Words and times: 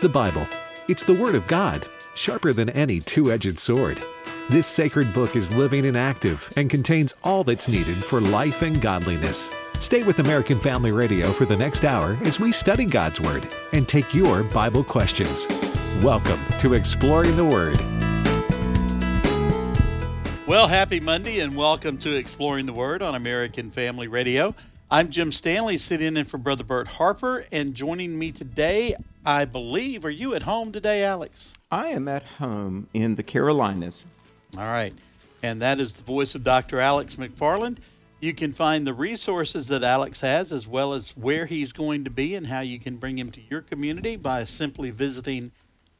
The 0.00 0.08
Bible. 0.08 0.48
It's 0.88 1.04
the 1.04 1.12
Word 1.12 1.34
of 1.34 1.46
God, 1.46 1.86
sharper 2.14 2.54
than 2.54 2.70
any 2.70 3.00
two 3.00 3.30
edged 3.30 3.58
sword. 3.58 4.02
This 4.48 4.66
sacred 4.66 5.12
book 5.12 5.36
is 5.36 5.52
living 5.52 5.84
and 5.84 5.94
active 5.94 6.50
and 6.56 6.70
contains 6.70 7.12
all 7.22 7.44
that's 7.44 7.68
needed 7.68 7.96
for 7.96 8.18
life 8.18 8.62
and 8.62 8.80
godliness. 8.80 9.50
Stay 9.78 10.02
with 10.02 10.18
American 10.18 10.58
Family 10.58 10.90
Radio 10.90 11.32
for 11.32 11.44
the 11.44 11.56
next 11.56 11.84
hour 11.84 12.16
as 12.22 12.40
we 12.40 12.50
study 12.50 12.86
God's 12.86 13.20
Word 13.20 13.46
and 13.74 13.86
take 13.86 14.14
your 14.14 14.42
Bible 14.44 14.82
questions. 14.82 15.46
Welcome 16.02 16.40
to 16.60 16.72
Exploring 16.72 17.36
the 17.36 17.44
Word. 17.44 17.78
Well, 20.46 20.66
happy 20.66 20.98
Monday 20.98 21.40
and 21.40 21.54
welcome 21.54 21.98
to 21.98 22.16
Exploring 22.16 22.64
the 22.64 22.72
Word 22.72 23.02
on 23.02 23.16
American 23.16 23.70
Family 23.70 24.08
Radio. 24.08 24.54
I'm 24.90 25.10
Jim 25.10 25.30
Stanley 25.30 25.76
sitting 25.76 26.16
in 26.16 26.24
for 26.24 26.38
Brother 26.38 26.64
Bert 26.64 26.88
Harper, 26.88 27.44
and 27.52 27.74
joining 27.74 28.18
me 28.18 28.32
today, 28.32 28.96
I 29.24 29.44
believe, 29.44 30.04
are 30.04 30.10
you 30.10 30.34
at 30.34 30.42
home 30.42 30.72
today, 30.72 31.04
Alex? 31.04 31.52
I 31.70 31.88
am 31.88 32.08
at 32.08 32.22
home 32.22 32.88
in 32.94 33.16
the 33.16 33.22
Carolinas. 33.22 34.04
All 34.56 34.64
right. 34.64 34.94
And 35.42 35.60
that 35.62 35.80
is 35.80 35.94
the 35.94 36.02
voice 36.02 36.34
of 36.34 36.44
Dr. 36.44 36.80
Alex 36.80 37.16
McFarland. 37.16 37.78
You 38.20 38.34
can 38.34 38.52
find 38.52 38.86
the 38.86 38.94
resources 38.94 39.68
that 39.68 39.82
Alex 39.82 40.20
has, 40.20 40.52
as 40.52 40.66
well 40.66 40.92
as 40.92 41.16
where 41.16 41.46
he's 41.46 41.72
going 41.72 42.04
to 42.04 42.10
be 42.10 42.34
and 42.34 42.48
how 42.48 42.60
you 42.60 42.78
can 42.78 42.96
bring 42.96 43.18
him 43.18 43.30
to 43.32 43.40
your 43.48 43.62
community 43.62 44.16
by 44.16 44.44
simply 44.44 44.90
visiting 44.90 45.52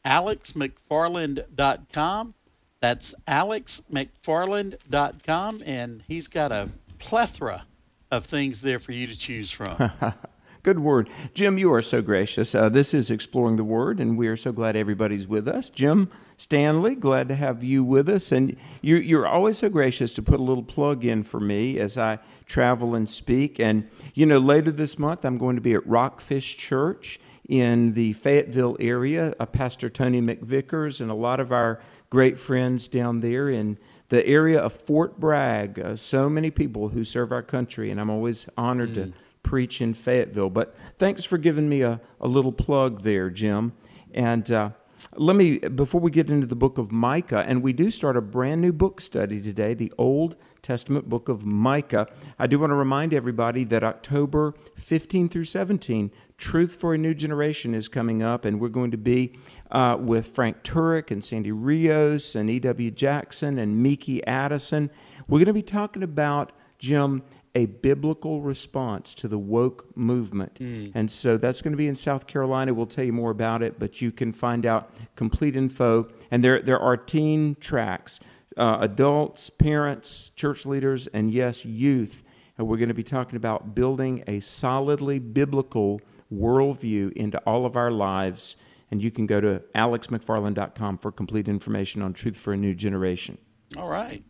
alexmcfarland.com. 0.04 2.34
That's 2.80 3.14
alexmcfarland.com, 3.28 5.62
and 5.66 6.02
he's 6.06 6.28
got 6.28 6.52
a 6.52 6.68
plethora 6.98 7.64
of 8.10 8.26
things 8.26 8.60
there 8.62 8.78
for 8.78 8.92
you 8.92 9.06
to 9.06 9.16
choose 9.16 9.50
from. 9.50 9.90
Good 10.62 10.80
word. 10.80 11.08
Jim, 11.32 11.56
you 11.56 11.72
are 11.72 11.80
so 11.80 12.02
gracious. 12.02 12.54
Uh, 12.54 12.68
this 12.68 12.92
is 12.92 13.10
Exploring 13.10 13.56
the 13.56 13.64
Word, 13.64 13.98
and 13.98 14.18
we 14.18 14.28
are 14.28 14.36
so 14.36 14.52
glad 14.52 14.76
everybody's 14.76 15.26
with 15.26 15.48
us. 15.48 15.70
Jim 15.70 16.10
Stanley, 16.36 16.94
glad 16.94 17.28
to 17.28 17.34
have 17.34 17.64
you 17.64 17.82
with 17.82 18.10
us. 18.10 18.30
And 18.30 18.56
you're, 18.82 19.00
you're 19.00 19.26
always 19.26 19.56
so 19.56 19.70
gracious 19.70 20.12
to 20.14 20.22
put 20.22 20.38
a 20.38 20.42
little 20.42 20.62
plug 20.62 21.02
in 21.02 21.22
for 21.22 21.40
me 21.40 21.78
as 21.78 21.96
I 21.96 22.18
travel 22.44 22.94
and 22.94 23.08
speak. 23.08 23.58
And, 23.58 23.88
you 24.12 24.26
know, 24.26 24.38
later 24.38 24.70
this 24.70 24.98
month, 24.98 25.24
I'm 25.24 25.38
going 25.38 25.56
to 25.56 25.62
be 25.62 25.72
at 25.72 25.86
Rockfish 25.86 26.58
Church 26.58 27.18
in 27.48 27.94
the 27.94 28.12
Fayetteville 28.12 28.76
area. 28.80 29.34
Uh, 29.40 29.46
Pastor 29.46 29.88
Tony 29.88 30.20
McVickers 30.20 31.00
and 31.00 31.10
a 31.10 31.14
lot 31.14 31.40
of 31.40 31.52
our 31.52 31.80
great 32.10 32.38
friends 32.38 32.86
down 32.86 33.20
there 33.20 33.48
in 33.48 33.78
the 34.08 34.26
area 34.26 34.60
of 34.60 34.74
Fort 34.74 35.18
Bragg. 35.18 35.80
Uh, 35.80 35.96
so 35.96 36.28
many 36.28 36.50
people 36.50 36.90
who 36.90 37.02
serve 37.02 37.32
our 37.32 37.42
country, 37.42 37.90
and 37.90 37.98
I'm 37.98 38.10
always 38.10 38.46
honored 38.58 38.90
mm. 38.90 38.94
to 38.94 39.12
preach 39.42 39.80
in 39.80 39.94
Fayetteville. 39.94 40.50
But 40.50 40.74
thanks 40.98 41.24
for 41.24 41.38
giving 41.38 41.68
me 41.68 41.82
a, 41.82 42.00
a 42.20 42.28
little 42.28 42.52
plug 42.52 43.02
there, 43.02 43.30
Jim. 43.30 43.72
And 44.12 44.50
uh, 44.50 44.70
let 45.16 45.36
me, 45.36 45.58
before 45.58 46.00
we 46.00 46.10
get 46.10 46.30
into 46.30 46.46
the 46.46 46.56
book 46.56 46.78
of 46.78 46.92
Micah, 46.92 47.44
and 47.46 47.62
we 47.62 47.72
do 47.72 47.90
start 47.90 48.16
a 48.16 48.20
brand 48.20 48.60
new 48.60 48.72
book 48.72 49.00
study 49.00 49.40
today, 49.40 49.74
the 49.74 49.92
Old 49.98 50.36
Testament 50.62 51.08
book 51.08 51.28
of 51.28 51.44
Micah. 51.46 52.06
I 52.38 52.46
do 52.46 52.58
want 52.58 52.70
to 52.70 52.74
remind 52.74 53.14
everybody 53.14 53.64
that 53.64 53.82
October 53.82 54.54
15 54.76 55.28
through 55.28 55.44
17, 55.44 56.10
Truth 56.36 56.76
for 56.76 56.94
a 56.94 56.98
New 56.98 57.14
Generation 57.14 57.74
is 57.74 57.86
coming 57.88 58.22
up, 58.22 58.46
and 58.46 58.60
we're 58.60 58.68
going 58.68 58.90
to 58.92 58.96
be 58.96 59.34
uh, 59.70 59.96
with 60.00 60.28
Frank 60.28 60.62
Turek 60.62 61.10
and 61.10 61.22
Sandy 61.22 61.52
Rios 61.52 62.34
and 62.34 62.48
E.W. 62.48 62.90
Jackson 62.90 63.58
and 63.58 63.82
Miki 63.82 64.24
Addison. 64.26 64.90
We're 65.28 65.38
going 65.38 65.46
to 65.46 65.52
be 65.52 65.62
talking 65.62 66.02
about, 66.02 66.52
Jim, 66.78 67.22
a 67.54 67.66
biblical 67.66 68.40
response 68.40 69.12
to 69.14 69.28
the 69.28 69.38
woke 69.38 69.96
movement. 69.96 70.54
Mm. 70.54 70.92
And 70.94 71.10
so 71.10 71.36
that's 71.36 71.62
going 71.62 71.72
to 71.72 71.76
be 71.76 71.88
in 71.88 71.94
South 71.94 72.26
Carolina. 72.26 72.72
We'll 72.74 72.86
tell 72.86 73.04
you 73.04 73.12
more 73.12 73.30
about 73.30 73.62
it, 73.62 73.78
but 73.78 74.00
you 74.00 74.12
can 74.12 74.32
find 74.32 74.64
out 74.64 74.92
complete 75.16 75.56
info. 75.56 76.08
And 76.30 76.44
there, 76.44 76.60
there 76.60 76.78
are 76.78 76.96
teen 76.96 77.56
tracks 77.56 78.20
uh, 78.56 78.78
adults, 78.80 79.48
parents, 79.48 80.30
church 80.30 80.66
leaders, 80.66 81.06
and 81.08 81.32
yes, 81.32 81.64
youth. 81.64 82.24
And 82.58 82.66
we're 82.66 82.76
going 82.76 82.88
to 82.88 82.94
be 82.94 83.04
talking 83.04 83.36
about 83.36 83.74
building 83.74 84.24
a 84.26 84.40
solidly 84.40 85.18
biblical 85.18 86.00
worldview 86.32 87.12
into 87.12 87.38
all 87.40 87.64
of 87.64 87.76
our 87.76 87.90
lives. 87.90 88.56
And 88.90 89.02
you 89.02 89.10
can 89.10 89.26
go 89.26 89.40
to 89.40 89.62
alexmcfarland.com 89.74 90.98
for 90.98 91.12
complete 91.12 91.48
information 91.48 92.02
on 92.02 92.12
Truth 92.12 92.36
for 92.36 92.52
a 92.52 92.56
New 92.56 92.74
Generation. 92.74 93.38
All 93.76 93.88
right. 93.88 94.24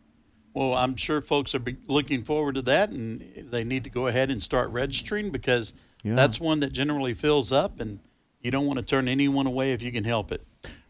Well, 0.52 0.74
I'm 0.74 0.96
sure 0.96 1.20
folks 1.20 1.54
are 1.54 1.62
looking 1.86 2.24
forward 2.24 2.56
to 2.56 2.62
that, 2.62 2.90
and 2.90 3.20
they 3.50 3.62
need 3.62 3.84
to 3.84 3.90
go 3.90 4.08
ahead 4.08 4.30
and 4.30 4.42
start 4.42 4.70
registering 4.70 5.30
because 5.30 5.74
yeah. 6.02 6.14
that's 6.16 6.40
one 6.40 6.60
that 6.60 6.72
generally 6.72 7.14
fills 7.14 7.52
up, 7.52 7.80
and 7.80 8.00
you 8.42 8.50
don't 8.50 8.66
want 8.66 8.78
to 8.78 8.84
turn 8.84 9.06
anyone 9.06 9.46
away 9.46 9.72
if 9.72 9.82
you 9.82 9.92
can 9.92 10.04
help 10.04 10.32
it. 10.32 10.42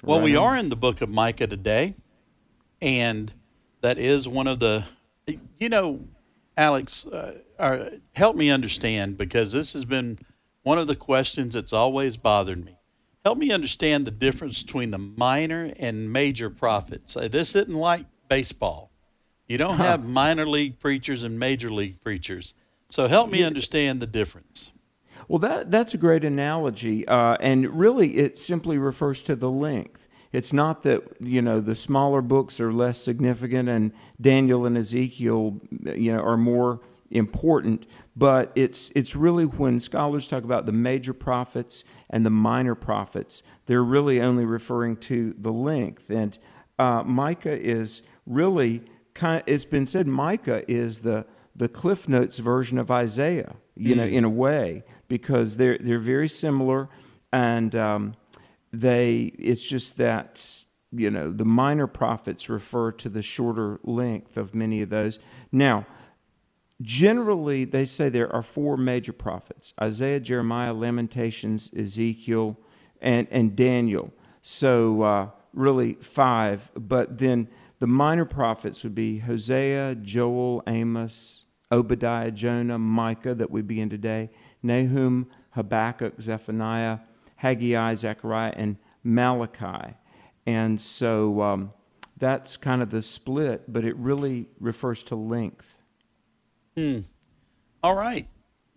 Well, 0.03 0.19
right. 0.19 0.25
we 0.25 0.37
are 0.37 0.57
in 0.57 0.71
the 0.71 0.77
book 0.77 1.03
of 1.03 1.11
Micah 1.11 1.47
today, 1.47 1.95
and 2.81 3.33
that 3.83 3.99
is 3.99 4.27
one 4.27 4.47
of 4.47 4.61
the, 4.61 4.85
you 5.59 5.69
know, 5.69 6.01
Alex, 6.57 7.07
uh, 7.07 7.39
uh, 7.59 7.91
help 8.13 8.37
me 8.37 8.51
understand 8.51 9.19
because 9.19 9.53
this 9.53 9.75
has 9.75 9.85
been 9.85 10.19
one 10.63 10.79
of 10.79 10.87
the 10.87 10.97
questions 10.97 11.55
that's 11.55 11.73
always 11.73 12.17
bothered 12.17 12.65
me. 12.65 12.77
Help 13.25 13.37
me 13.37 13.51
understand 13.51 14.07
the 14.07 14.11
difference 14.11 14.63
between 14.63 14.91
the 14.91 14.99
minor 14.99 15.73
and 15.79 16.11
major 16.11 16.49
prophets. 16.49 17.17
Uh, 17.17 17.29
this 17.29 17.55
isn't 17.55 17.75
like 17.75 18.07
baseball 18.29 18.90
you 19.51 19.59
don't 19.59 19.79
huh. 19.79 19.83
have 19.83 20.05
minor 20.05 20.47
league 20.47 20.79
preachers 20.79 21.25
and 21.25 21.37
major 21.37 21.71
league 21.71 22.01
preachers. 22.01 22.55
So 22.89 23.09
help 23.09 23.31
me 23.31 23.43
understand 23.43 23.99
the 23.99 24.07
difference. 24.07 24.71
Well, 25.27 25.41
that 25.41 25.73
that's 25.73 25.93
a 25.93 25.99
great 25.99 26.25
analogy, 26.25 27.07
uh, 27.09 27.37
and 27.41 27.69
really, 27.77 28.19
it 28.19 28.39
simply 28.39 28.79
refers 28.79 29.25
to 29.25 29.35
the 29.35 29.51
length. 29.51 30.07
It's 30.33 30.53
not 30.53 30.85
that 30.85 31.03
you 31.19 31.43
know 31.43 31.61
the 31.61 31.75
smaller 31.75 32.23
books 32.23 32.61
are 32.61 32.73
less 32.73 33.03
significant, 33.03 33.69
and 33.69 33.91
Daniel 34.21 34.67
and 34.67 34.79
Ezekiel, 34.79 35.61
you 35.97 36.13
know, 36.13 36.21
are 36.21 36.37
more 36.37 36.81
important. 37.11 37.87
But 38.15 38.53
it's 38.55 38.93
it's 38.95 39.17
really 39.17 39.47
when 39.47 39.81
scholars 39.81 40.29
talk 40.29 40.45
about 40.45 40.67
the 40.67 40.73
major 40.73 41.13
prophets 41.13 41.83
and 42.09 42.25
the 42.25 42.31
minor 42.31 42.77
prophets, 42.77 43.43
they're 43.67 43.83
really 43.83 44.21
only 44.21 44.45
referring 44.45 44.97
to 44.99 45.35
the 45.37 45.53
length. 45.53 46.09
And 46.09 46.39
uh, 46.79 47.03
Micah 47.05 47.61
is 47.61 48.03
really 48.27 48.85
kind 49.21 49.43
of, 49.43 49.49
it's 49.49 49.67
been 49.67 49.87
said 49.87 50.07
Micah 50.07 50.65
is 50.67 51.01
the 51.01 51.27
the 51.55 51.69
Cliff 51.69 52.09
Notes 52.09 52.39
version 52.39 52.79
of 52.79 52.91
Isaiah, 52.91 53.57
you 53.77 53.95
mm. 53.95 53.99
know, 53.99 54.05
in 54.05 54.25
a 54.25 54.31
way, 54.31 54.83
because 55.09 55.59
they're 55.59 55.79
they're 55.79 55.99
very 55.99 56.29
similar, 56.29 56.89
and 57.33 57.77
um, 57.77 58.15
they 58.73 59.33
it's 59.39 59.69
just 59.69 59.99
that 59.99 60.65
you 60.91 61.11
know 61.11 61.31
the 61.31 61.45
minor 61.45 61.87
prophets 61.87 62.49
refer 62.49 62.93
to 62.93 63.09
the 63.11 63.21
shorter 63.21 63.79
length 63.85 64.39
of 64.39 64.55
many 64.55 64.81
of 64.81 64.89
those. 64.89 65.19
Now, 65.53 65.87
generally, 66.81 67.65
they 67.65 67.85
say 67.85 68.09
there 68.09 68.35
are 68.35 68.43
four 68.43 68.79
major 68.79 69.13
prophets: 69.13 69.75
Isaiah, 69.81 70.21
Jeremiah, 70.21 70.73
Lamentations, 70.73 71.71
Ezekiel, 71.77 72.59
and 73.03 73.29
and 73.31 73.55
Daniel. 73.55 74.15
So 74.41 75.03
uh, 75.03 75.29
really 75.53 75.95
five, 76.01 76.71
but 76.75 77.19
then 77.19 77.49
the 77.81 77.87
minor 77.87 78.27
prophets 78.27 78.85
would 78.85 78.95
be 78.95 79.19
Hosea, 79.19 79.97
Joel, 79.97 80.63
Amos, 80.67 81.47
Obadiah, 81.73 82.31
Jonah, 82.31 82.79
Micah, 82.79 83.35
that 83.35 83.51
we 83.51 83.63
begin 83.63 83.89
today, 83.89 84.31
Nahum, 84.63 85.29
Habakkuk, 85.53 86.21
Zephaniah, 86.21 86.99
Haggai, 87.37 87.95
Zechariah, 87.95 88.53
and 88.55 88.77
Malachi. 89.03 89.95
And 90.47 90.81
so 90.81 91.41
um, 91.41 91.73
that's 92.19 92.59
kind 92.59 92.83
of 92.83 92.91
the 92.91 93.01
split, 93.01 93.73
but 93.73 93.85
it 93.85 93.97
really 93.97 94.47
refers 94.61 95.03
to 95.05 95.17
length. 95.17 95.79
Hmm. 96.77 97.01
All 97.83 97.97
right. 97.97 98.29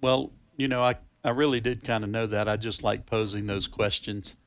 Well, 0.02 0.32
you 0.56 0.70
know, 0.70 0.82
I, 0.82 0.96
I 1.26 1.32
really 1.32 1.60
did 1.60 1.84
kind 1.84 2.06
of 2.06 2.10
know 2.10 2.26
that. 2.28 2.48
I 2.48 2.56
just 2.56 2.84
like 2.84 3.06
posing 3.06 3.48
those 3.48 3.68
questions. 3.68 4.38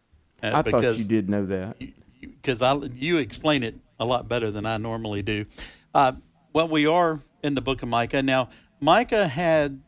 Uh, 0.42 0.52
I 0.54 0.62
thought 0.62 0.98
you 0.98 1.04
did 1.04 1.28
know 1.28 1.44
that. 1.44 1.76
Because 2.20 2.62
I 2.62 2.74
you 2.74 3.18
explain 3.18 3.62
it 3.62 3.74
a 3.98 4.04
lot 4.04 4.28
better 4.28 4.50
than 4.50 4.66
I 4.66 4.76
normally 4.76 5.22
do. 5.22 5.44
Uh, 5.94 6.12
well, 6.52 6.68
we 6.68 6.86
are 6.86 7.20
in 7.42 7.54
the 7.54 7.60
book 7.60 7.82
of 7.82 7.88
Micah 7.88 8.22
now. 8.22 8.50
Micah 8.80 9.28
had 9.28 9.80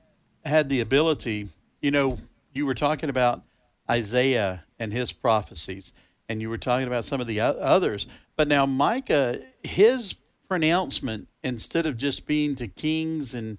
had 0.45 0.69
the 0.69 0.81
ability. 0.81 1.49
You 1.81 1.91
know, 1.91 2.19
you 2.53 2.67
were 2.67 2.75
talking 2.75 3.11
about 3.11 3.43
Isaiah 3.91 4.65
and 4.79 4.93
his 4.93 5.13
prophecies, 5.13 5.93
and 6.29 6.41
you 6.41 6.49
were 6.49 6.59
talking 6.59 6.87
about 6.87 7.05
some 7.05 7.21
of 7.21 7.27
the 7.27 7.41
others. 7.41 8.07
But 8.37 8.49
now 8.49 8.67
Micah, 8.67 9.41
his 9.63 10.15
pronouncement, 10.47 11.29
instead 11.43 11.87
of 11.87 11.97
just 11.97 12.27
being 12.27 12.55
to 12.57 12.69
kings 12.69 13.35
and 13.35 13.59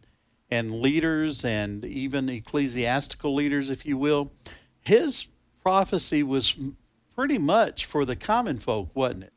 and 0.52 0.82
leaders 0.82 1.46
and 1.46 1.86
even 1.86 2.28
ecclesiastical 2.28 3.36
leaders, 3.36 3.70
if 3.70 3.86
you 3.86 3.98
will, 3.98 4.32
his 4.82 5.28
prophecy 5.62 6.24
was 6.24 6.58
pretty 7.16 7.38
much 7.38 7.86
for 7.86 8.04
the 8.06 8.16
common 8.16 8.58
folk, 8.58 8.90
wasn't 8.96 9.24
it? 9.24 9.34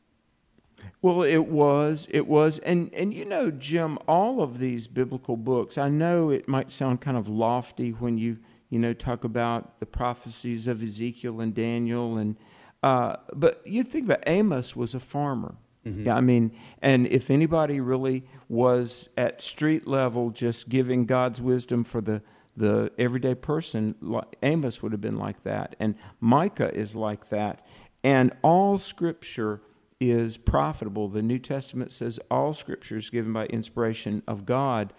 Well, 1.00 1.22
it 1.22 1.46
was, 1.46 2.06
it 2.10 2.26
was, 2.26 2.58
and 2.60 2.92
and 2.94 3.12
you 3.12 3.24
know, 3.24 3.50
Jim, 3.50 3.98
all 4.06 4.42
of 4.42 4.58
these 4.58 4.88
biblical 4.88 5.36
books. 5.36 5.76
I 5.76 5.88
know 5.88 6.30
it 6.30 6.48
might 6.48 6.70
sound 6.70 7.00
kind 7.00 7.16
of 7.16 7.28
lofty 7.28 7.90
when 7.90 8.18
you 8.18 8.38
you 8.70 8.78
know 8.78 8.92
talk 8.92 9.24
about 9.24 9.80
the 9.80 9.86
prophecies 9.86 10.66
of 10.68 10.82
Ezekiel 10.82 11.40
and 11.40 11.54
Daniel, 11.54 12.16
and 12.16 12.36
Uh, 12.82 13.16
but 13.32 13.60
you 13.64 13.84
think 13.84 14.06
about 14.06 14.22
Amos 14.26 14.74
was 14.74 14.94
a 14.94 15.00
farmer. 15.00 15.54
Mm-hmm. 15.86 16.06
Yeah, 16.06 16.16
I 16.16 16.20
mean, 16.20 16.52
and 16.80 17.06
if 17.06 17.30
anybody 17.30 17.80
really 17.80 18.24
was 18.48 19.08
at 19.16 19.40
street 19.42 19.86
level 19.86 20.30
just 20.30 20.68
giving 20.68 21.06
God's 21.06 21.40
wisdom 21.40 21.84
for 21.84 22.00
the 22.00 22.22
the 22.56 22.90
everyday 22.98 23.34
person, 23.34 23.94
Amos 24.42 24.82
would 24.82 24.92
have 24.92 25.00
been 25.00 25.16
like 25.16 25.42
that, 25.42 25.74
and 25.80 25.94
Micah 26.20 26.72
is 26.74 26.94
like 26.94 27.28
that, 27.28 27.64
and 28.04 28.32
all 28.42 28.78
Scripture 28.78 29.60
is 30.10 30.36
profitable. 30.36 31.08
The 31.08 31.22
New 31.22 31.38
Testament 31.38 31.92
says 31.92 32.18
all 32.30 32.54
Scripture 32.54 32.96
is 32.96 33.10
given 33.10 33.32
by 33.32 33.46
inspiration 33.46 34.22
of 34.26 34.44
God, 34.44 34.92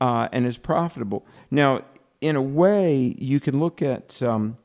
uh, 0.00 0.28
and 0.32 0.46
is 0.46 0.58
profitable. 0.58 1.26
Now, 1.50 1.84
in 2.20 2.36
a 2.36 2.42
way, 2.42 3.14
you 3.18 3.40
can 3.40 3.60
look 3.60 3.82
at. 3.82 4.22
Um, 4.22 4.58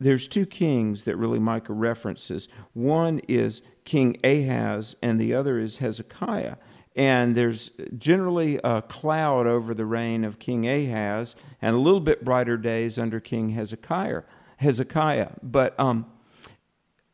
there's 0.00 0.28
two 0.28 0.46
kings 0.46 1.04
that 1.04 1.16
really 1.16 1.40
Micah 1.40 1.72
references. 1.72 2.48
One 2.72 3.20
is 3.26 3.62
King 3.84 4.16
Ahaz, 4.22 4.94
and 5.02 5.20
the 5.20 5.34
other 5.34 5.58
is 5.58 5.78
Hezekiah. 5.78 6.56
And 6.94 7.36
there's 7.36 7.70
generally 7.96 8.60
a 8.62 8.82
cloud 8.82 9.46
over 9.46 9.74
the 9.74 9.86
reign 9.86 10.24
of 10.24 10.38
King 10.38 10.68
Ahaz, 10.68 11.34
and 11.60 11.74
a 11.74 11.78
little 11.78 12.00
bit 12.00 12.24
brighter 12.24 12.56
days 12.56 12.98
under 12.98 13.18
King 13.18 13.50
Hezekiah. 13.50 14.22
Hezekiah, 14.58 15.30
but 15.42 15.78
um, 15.78 16.06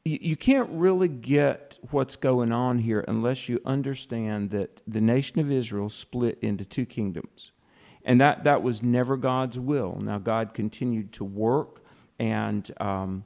you, 0.04 0.18
you 0.20 0.36
can't 0.36 0.68
really 0.70 1.08
get 1.08 1.73
what's 1.90 2.16
going 2.16 2.52
on 2.52 2.78
here 2.78 3.04
unless 3.06 3.48
you 3.48 3.60
understand 3.64 4.50
that 4.50 4.82
the 4.86 5.00
nation 5.00 5.38
of 5.38 5.50
Israel 5.50 5.88
split 5.88 6.38
into 6.40 6.64
two 6.64 6.86
kingdoms, 6.86 7.52
and 8.04 8.20
that 8.20 8.44
that 8.44 8.62
was 8.62 8.82
never 8.82 9.16
God's 9.16 9.58
will. 9.58 9.98
Now 10.00 10.18
God 10.18 10.54
continued 10.54 11.12
to 11.14 11.24
work 11.24 11.80
and 12.18 12.70
um, 12.80 13.24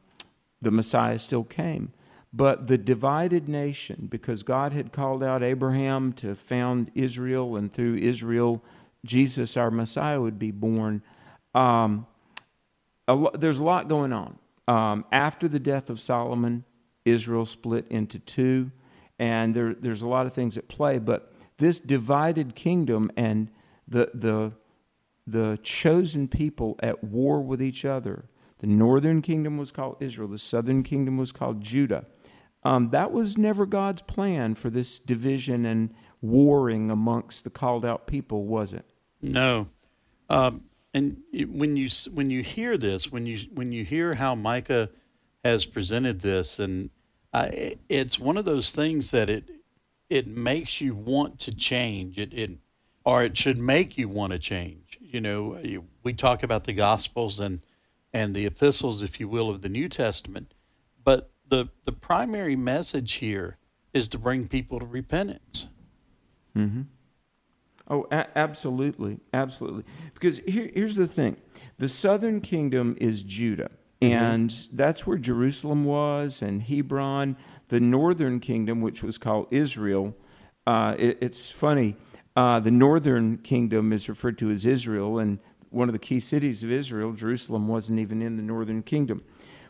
the 0.60 0.70
Messiah 0.70 1.18
still 1.18 1.44
came. 1.44 1.92
But 2.32 2.66
the 2.66 2.76
divided 2.76 3.48
nation, 3.48 4.06
because 4.10 4.42
God 4.42 4.72
had 4.72 4.92
called 4.92 5.22
out 5.22 5.42
Abraham 5.42 6.12
to 6.14 6.34
found 6.34 6.90
Israel, 6.94 7.56
and 7.56 7.72
through 7.72 7.96
Israel, 7.96 8.62
Jesus, 9.04 9.56
our 9.56 9.70
Messiah, 9.70 10.20
would 10.20 10.38
be 10.38 10.50
born. 10.50 11.02
Um, 11.54 12.06
a 13.06 13.14
lo- 13.14 13.32
there's 13.32 13.60
a 13.60 13.64
lot 13.64 13.88
going 13.88 14.12
on. 14.12 14.38
Um, 14.66 15.06
after 15.10 15.48
the 15.48 15.58
death 15.58 15.88
of 15.88 15.98
Solomon, 15.98 16.64
Israel 17.10 17.44
split 17.44 17.86
into 17.88 18.18
two, 18.18 18.70
and 19.18 19.54
there, 19.54 19.74
there's 19.74 20.02
a 20.02 20.08
lot 20.08 20.26
of 20.26 20.32
things 20.32 20.56
at 20.56 20.68
play. 20.68 20.98
But 20.98 21.32
this 21.58 21.78
divided 21.78 22.54
kingdom 22.54 23.10
and 23.16 23.50
the, 23.86 24.10
the, 24.14 24.52
the 25.26 25.58
chosen 25.62 26.28
people 26.28 26.76
at 26.80 27.02
war 27.02 27.40
with 27.40 27.60
each 27.60 27.84
other 27.84 28.28
the 28.60 28.66
northern 28.66 29.22
kingdom 29.22 29.56
was 29.56 29.70
called 29.70 29.96
Israel, 30.00 30.28
the 30.28 30.38
southern 30.38 30.82
kingdom 30.82 31.16
was 31.16 31.32
called 31.32 31.60
Judah. 31.60 32.06
Um, 32.64 32.90
that 32.90 33.12
was 33.12 33.38
never 33.38 33.66
God's 33.66 34.02
plan 34.02 34.54
for 34.54 34.68
this 34.68 34.98
division 34.98 35.64
and 35.64 35.94
warring 36.20 36.90
amongst 36.90 37.44
the 37.44 37.50
called 37.50 37.84
out 37.84 38.06
people, 38.06 38.44
was 38.44 38.72
it? 38.72 38.84
No. 39.22 39.68
Um, 40.28 40.64
and 40.92 41.18
when 41.48 41.76
you 41.76 41.88
when 42.12 42.30
you 42.30 42.42
hear 42.42 42.76
this, 42.76 43.12
when 43.12 43.26
you 43.26 43.38
when 43.54 43.70
you 43.70 43.84
hear 43.84 44.14
how 44.14 44.34
Micah 44.34 44.90
has 45.44 45.64
presented 45.64 46.20
this, 46.20 46.58
and 46.58 46.90
I, 47.32 47.76
it's 47.88 48.18
one 48.18 48.36
of 48.36 48.44
those 48.44 48.72
things 48.72 49.10
that 49.10 49.28
it 49.28 49.50
it 50.08 50.26
makes 50.26 50.80
you 50.80 50.94
want 50.94 51.38
to 51.40 51.54
change. 51.54 52.18
It, 52.18 52.32
it 52.32 52.50
or 53.04 53.24
it 53.24 53.36
should 53.36 53.58
make 53.58 53.98
you 53.98 54.08
want 54.08 54.32
to 54.32 54.38
change. 54.38 54.98
You 55.00 55.20
know, 55.20 55.60
we 56.02 56.12
talk 56.12 56.42
about 56.42 56.64
the 56.64 56.72
Gospels 56.72 57.40
and 57.40 57.60
and 58.12 58.34
the 58.34 58.46
epistles, 58.46 59.02
if 59.02 59.20
you 59.20 59.28
will, 59.28 59.50
of 59.50 59.62
the 59.62 59.68
New 59.68 59.88
Testament. 59.88 60.54
But 61.04 61.30
the, 61.48 61.68
the 61.84 61.92
primary 61.92 62.56
message 62.56 63.14
here 63.14 63.56
is 63.92 64.08
to 64.08 64.18
bring 64.18 64.48
people 64.48 64.80
to 64.80 64.86
repentance. 64.86 65.68
Mm-hmm. 66.56 66.82
Oh, 67.88 68.06
a- 68.10 68.26
absolutely. 68.36 69.20
Absolutely. 69.32 69.84
Because 70.14 70.38
here, 70.38 70.70
here's 70.74 70.96
the 70.96 71.06
thing 71.06 71.36
the 71.78 71.88
southern 71.88 72.40
kingdom 72.40 72.96
is 73.00 73.22
Judah, 73.22 73.70
mm-hmm. 74.00 74.14
and 74.14 74.68
that's 74.72 75.06
where 75.06 75.18
Jerusalem 75.18 75.84
was 75.84 76.42
and 76.42 76.62
Hebron. 76.62 77.36
The 77.68 77.80
northern 77.80 78.40
kingdom, 78.40 78.80
which 78.80 79.02
was 79.02 79.18
called 79.18 79.48
Israel, 79.50 80.14
uh, 80.66 80.94
it, 80.98 81.18
it's 81.20 81.50
funny. 81.50 81.96
Uh, 82.36 82.60
the 82.60 82.70
northern 82.70 83.38
kingdom 83.38 83.92
is 83.92 84.08
referred 84.08 84.38
to 84.38 84.50
as 84.50 84.64
Israel, 84.64 85.18
and 85.18 85.38
one 85.70 85.88
of 85.88 85.92
the 85.92 85.98
key 85.98 86.20
cities 86.20 86.62
of 86.62 86.70
Israel, 86.70 87.12
Jerusalem, 87.12 87.68
wasn't 87.68 87.98
even 87.98 88.22
in 88.22 88.36
the 88.36 88.42
northern 88.42 88.82
kingdom. 88.82 89.22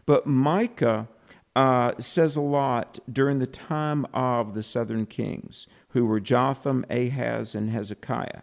But 0.06 0.26
Micah 0.26 1.08
uh, 1.56 1.92
says 1.98 2.36
a 2.36 2.40
lot 2.40 2.98
during 3.10 3.38
the 3.38 3.46
time 3.46 4.06
of 4.14 4.54
the 4.54 4.62
southern 4.62 5.06
kings, 5.06 5.66
who 5.88 6.06
were 6.06 6.20
Jotham, 6.20 6.84
Ahaz, 6.90 7.54
and 7.54 7.70
Hezekiah. 7.70 8.42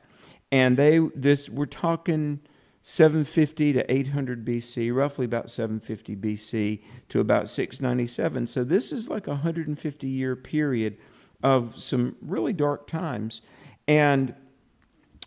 And 0.52 0.78
they, 0.78 1.00
this, 1.16 1.50
we're 1.50 1.66
talking 1.66 2.40
750 2.88 3.74
to 3.74 3.92
800 3.92 4.46
BC, 4.46 4.94
roughly 4.94 5.26
about 5.26 5.50
750 5.50 6.16
BC 6.16 6.84
to 7.10 7.20
about 7.20 7.50
697. 7.50 8.46
So 8.46 8.64
this 8.64 8.92
is 8.92 9.10
like 9.10 9.26
a 9.26 9.32
150 9.32 10.08
year 10.08 10.36
period 10.36 10.98
of 11.42 11.80
some 11.80 12.16
really 12.22 12.54
dark 12.54 12.86
times. 12.86 13.42
And 13.88 14.36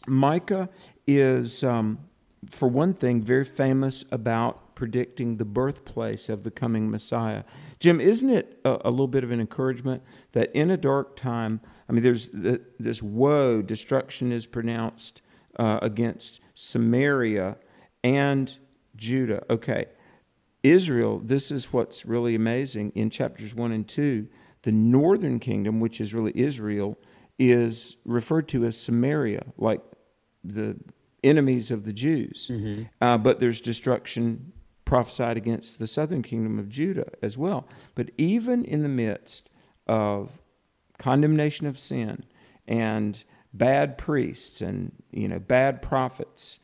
Micah 0.07 0.69
is 1.05 1.65
um, 1.65 1.99
for 2.49 2.69
one 2.69 2.95
thing, 2.95 3.25
very 3.25 3.45
famous 3.45 4.05
about 4.13 4.77
predicting 4.77 5.39
the 5.39 5.45
birthplace 5.45 6.29
of 6.29 6.45
the 6.45 6.53
coming 6.53 6.89
Messiah. 6.89 7.43
Jim, 7.81 8.01
isn't 8.01 8.31
it 8.31 8.61
a, 8.65 8.83
a 8.85 8.91
little 8.91 9.09
bit 9.09 9.25
of 9.25 9.33
an 9.33 9.41
encouragement 9.41 10.05
that 10.31 10.55
in 10.55 10.71
a 10.71 10.77
dark 10.77 11.17
time, 11.17 11.61
I 11.89 11.93
mean, 11.93 12.05
there's 12.05 12.29
the, 12.29 12.61
this 12.79 13.03
woe, 13.03 13.63
destruction 13.63 14.31
is 14.31 14.47
pronounced 14.47 15.23
uh, 15.59 15.79
against 15.83 16.41
Samaria 16.55 17.57
and 18.03 18.57
Judah. 18.97 19.43
Okay, 19.51 19.87
Israel, 20.63 21.21
this 21.21 21.51
is 21.51 21.73
what's 21.73 22.05
really 22.05 22.35
amazing 22.35 22.93
in 22.95 23.11
chapters 23.11 23.55
1 23.55 23.73
and 23.73 23.87
2. 23.87 24.29
The 24.63 24.73
northern 24.73 25.39
kingdom, 25.39 25.81
which 25.81 26.01
is 26.01 26.15
really 26.15 26.33
Israel, 26.35 26.99
is 27.39 27.97
referred 28.05 28.49
to 28.49 28.65
as 28.65 28.79
Samaria, 28.79 29.53
like 29.57 29.81
the 30.43 30.77
enemies 31.23 31.71
of 31.71 31.85
the 31.85 31.93
Jews. 31.93 32.51
Mm-hmm. 32.53 32.85
Uh, 33.01 33.19
but 33.19 33.41
there's 33.41 33.61
destruction 33.61 34.53
prophesied 34.85 35.37
against 35.37 35.79
the 35.79 35.87
southern 35.87 36.23
kingdom 36.23 36.59
of 36.59 36.69
Judah 36.69 37.07
as 37.23 37.37
well. 37.37 37.69
But 37.95 38.11
even 38.17 38.65
in 38.65 38.83
the 38.83 38.89
midst 38.89 39.51
of 39.87 40.41
condemnation 40.99 41.67
of 41.67 41.79
sin 41.79 42.25
and 42.67 43.23
bad 43.53 43.99
priests 43.99 44.61
and 44.61 44.93
you 45.11 45.29
know 45.29 45.39
bad 45.39 45.83
prophets, 45.83 46.59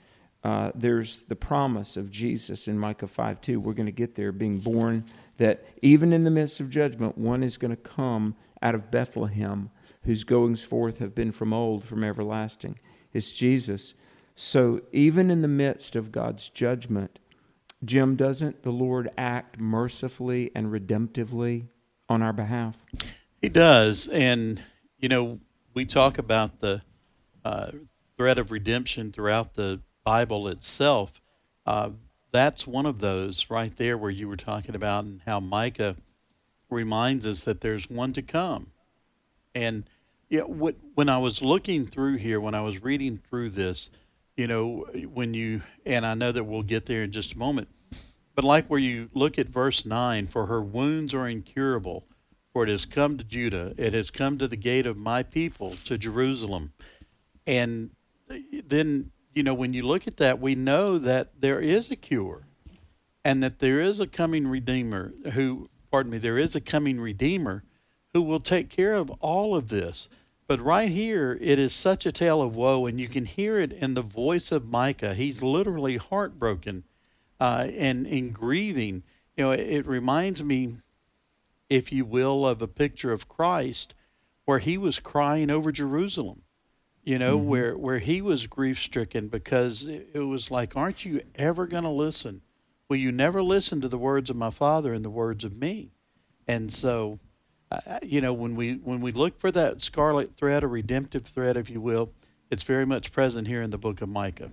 uh, 0.44 0.70
there's 0.74 1.22
the 1.24 1.36
promise 1.36 1.96
of 1.96 2.10
Jesus 2.10 2.68
in 2.68 2.78
Micah 2.78 3.06
5 3.06 3.40
2. 3.40 3.58
We're 3.58 3.72
going 3.72 3.86
to 3.86 3.92
get 3.92 4.14
there, 4.14 4.30
being 4.30 4.58
born, 4.58 5.06
that 5.38 5.64
even 5.80 6.12
in 6.12 6.24
the 6.24 6.30
midst 6.30 6.60
of 6.60 6.68
judgment, 6.68 7.16
one 7.16 7.42
is 7.42 7.56
going 7.56 7.70
to 7.70 7.76
come 7.76 8.36
out 8.60 8.74
of 8.74 8.90
Bethlehem, 8.90 9.70
whose 10.02 10.24
goings 10.24 10.62
forth 10.62 10.98
have 10.98 11.14
been 11.14 11.32
from 11.32 11.52
old, 11.52 11.84
from 11.84 12.04
everlasting. 12.04 12.78
It's 13.12 13.30
Jesus. 13.30 13.94
So 14.34 14.82
even 14.92 15.30
in 15.30 15.42
the 15.42 15.48
midst 15.48 15.96
of 15.96 16.12
God's 16.12 16.48
judgment, 16.50 17.18
Jim, 17.84 18.16
doesn't 18.16 18.62
the 18.62 18.72
Lord 18.72 19.10
act 19.16 19.58
mercifully 19.58 20.50
and 20.54 20.68
redemptively 20.68 21.68
on 22.08 22.22
our 22.22 22.32
behalf? 22.32 22.82
He 23.40 23.48
does. 23.48 24.08
And, 24.08 24.62
you 24.98 25.08
know, 25.08 25.40
we 25.75 25.85
talk 25.85 26.19
about 26.19 26.61
the 26.61 26.81
uh, 27.45 27.73
threat 28.16 28.38
of 28.38 28.52
redemption 28.52 29.12
throughout 29.12 29.54
the 29.54 29.81
Bible 30.04 30.49
itself. 30.49 31.21
Uh, 31.66 31.90
that's 32.31 32.66
one 32.66 32.87
of 32.87 33.00
those 33.00 33.50
right 33.50 33.75
there 33.76 33.99
where 33.99 34.11
you 34.11 34.28
were 34.28 34.37
talking 34.37 34.75
about 34.75 35.04
and 35.04 35.21
how 35.26 35.40
Micah 35.40 35.97
reminds 36.71 37.26
us 37.26 37.45
that 37.45 37.61
there's 37.61 37.90
one 37.90 38.12
to 38.12 38.23
come. 38.23 38.71
And 39.54 39.85
yeah, 40.28 40.43
what, 40.43 40.76
when 40.95 41.09
I 41.09 41.19
was 41.19 41.43
looking 41.43 41.87
through 41.87 42.16
here, 42.16 42.40
when 42.40 42.54
I 42.54 42.61
was 42.61 42.83
reading 42.83 43.21
through 43.28 43.50
this, 43.50 43.90
you 44.37 44.47
know, 44.47 44.87
when 45.12 45.35
you, 45.35 45.62
and 45.87 46.04
I 46.04 46.14
know 46.14 46.33
that 46.33 46.45
we'll 46.45 46.62
get 46.62 46.87
there 46.87 47.02
in 47.02 47.12
just 47.12 47.35
a 47.35 47.38
moment, 47.38 47.69
but 48.35 48.45
like 48.45 48.66
where 48.66 48.81
you 48.81 49.11
look 49.14 49.38
at 49.38 49.49
verse 49.49 49.87
9, 49.87 50.26
for 50.26 50.47
her 50.47 50.61
wounds 50.61 51.14
are 51.14 51.28
incurable, 51.28 52.04
for 52.54 52.62
it 52.62 52.70
has 52.70 52.87
come 52.87 53.18
to 53.18 53.25
Judah, 53.25 53.75
it 53.76 53.92
has 53.94 54.12
come 54.12 54.38
to 54.38 54.46
the 54.46 54.56
gate 54.56 54.87
of 54.87 54.96
my 54.96 55.25
people, 55.25 55.73
to 55.84 55.99
Jerusalem. 55.99 56.73
And 57.49 57.90
then, 58.28 59.11
you 59.34 59.42
know, 59.42 59.54
when 59.54 59.75
you 59.75 59.82
look 59.82 60.06
at 60.06 60.18
that, 60.18 60.40
we 60.40 60.54
know 60.54 60.96
that 60.99 61.40
there 61.40 61.61
is 61.61 61.90
a 61.90 61.96
cure 61.96 62.46
and 63.25 63.42
that 63.42 63.58
there 63.58 63.80
is 63.80 63.99
a 63.99 64.06
coming 64.06 64.46
Redeemer 64.46 65.12
who, 65.32 65.68
pardon 65.90 66.12
me, 66.12 66.18
there 66.18 66.38
is 66.38 66.54
a 66.54 66.61
coming 66.61 67.00
Redeemer 67.00 67.64
who 68.12 68.23
will 68.23 68.38
take 68.38 68.70
care 68.70 68.94
of 68.94 69.11
all 69.20 69.56
of 69.56 69.68
this. 69.68 70.08
But 70.46 70.61
right 70.61 70.90
here, 70.90 71.37
it 71.40 71.58
is 71.58 71.75
such 71.75 72.06
a 72.06 72.12
tale 72.12 72.40
of 72.40 72.54
woe, 72.54 72.87
and 72.87 73.00
you 73.00 73.08
can 73.08 73.25
hear 73.25 73.58
it 73.58 73.73
in 73.73 73.94
the 73.94 74.02
voice 74.02 74.52
of 74.52 74.68
Micah. 74.68 75.14
He's 75.14 75.42
literally 75.42 75.96
heartbroken 75.96 76.84
uh, 77.40 77.66
and 77.76 78.06
in 78.06 78.30
grieving. 78.30 79.02
You 79.37 79.44
know, 79.44 79.50
it, 79.50 79.61
it 79.61 79.87
reminds 79.87 80.44
me 80.44 80.76
if 81.68 81.92
you 81.92 82.04
will, 82.04 82.47
of 82.47 82.62
a 82.62 82.68
picture 82.68 83.12
of 83.12 83.28
Christ 83.28 83.94
where 84.44 84.59
he 84.59 84.76
was 84.76 85.00
crying 85.00 85.50
over 85.50 85.73
Jerusalem, 85.73 86.42
you 87.02 87.18
know, 87.18 87.38
mm-hmm. 87.38 87.49
where, 87.49 87.78
where 87.78 87.99
he 87.99 88.21
was 88.21 88.47
grief 88.47 88.78
stricken 88.78 89.28
because 89.28 89.87
it, 89.87 90.18
was 90.18 90.50
like, 90.50 90.76
aren't 90.76 91.04
you 91.04 91.21
ever 91.37 91.66
going 91.66 91.85
to 91.85 91.90
listen? 91.90 92.42
Will 92.88 92.97
you 92.97 93.12
never 93.12 93.42
listen 93.42 93.80
to 93.80 93.88
the 93.88 93.99
words 93.99 94.28
of 94.28 94.37
my 94.37 94.50
father 94.50 94.92
and 94.92 95.04
the 95.04 95.11
words 95.11 95.44
of 95.44 95.56
me? 95.56 95.92
And 96.47 96.71
so, 96.73 97.18
uh, 97.71 97.99
you 98.02 98.21
know, 98.21 98.35
when 98.35 98.54
we 98.54 98.75
when 98.75 99.00
we 99.00 99.11
look 99.12 99.40
for 99.40 99.50
that 99.50 99.80
scarlet 99.80 100.37
thread, 100.37 100.62
a 100.62 100.66
redemptive 100.66 101.25
thread, 101.25 101.56
if 101.56 101.71
you 101.71 101.80
will, 101.80 102.12
it's 102.50 102.62
very 102.62 102.85
much 102.85 103.11
present 103.11 103.49
here 103.49 103.62
in 103.62 103.71
the 103.71 103.78
book 103.78 104.02
of 104.02 104.11
Micah. 104.11 104.50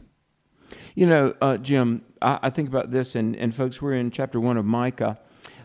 You 0.95 1.05
know, 1.05 1.35
uh, 1.41 1.57
Jim, 1.57 2.03
I, 2.21 2.39
I, 2.43 2.49
think 2.49 2.69
about 2.69 2.91
this, 2.91 3.15
and, 3.15 3.35
and 3.35 3.53
folks, 3.53 3.81
we're 3.81 3.93
in 3.93 4.09
chapter 4.09 4.39
one 4.39 4.55
of 4.55 4.65
Micah, 4.65 5.19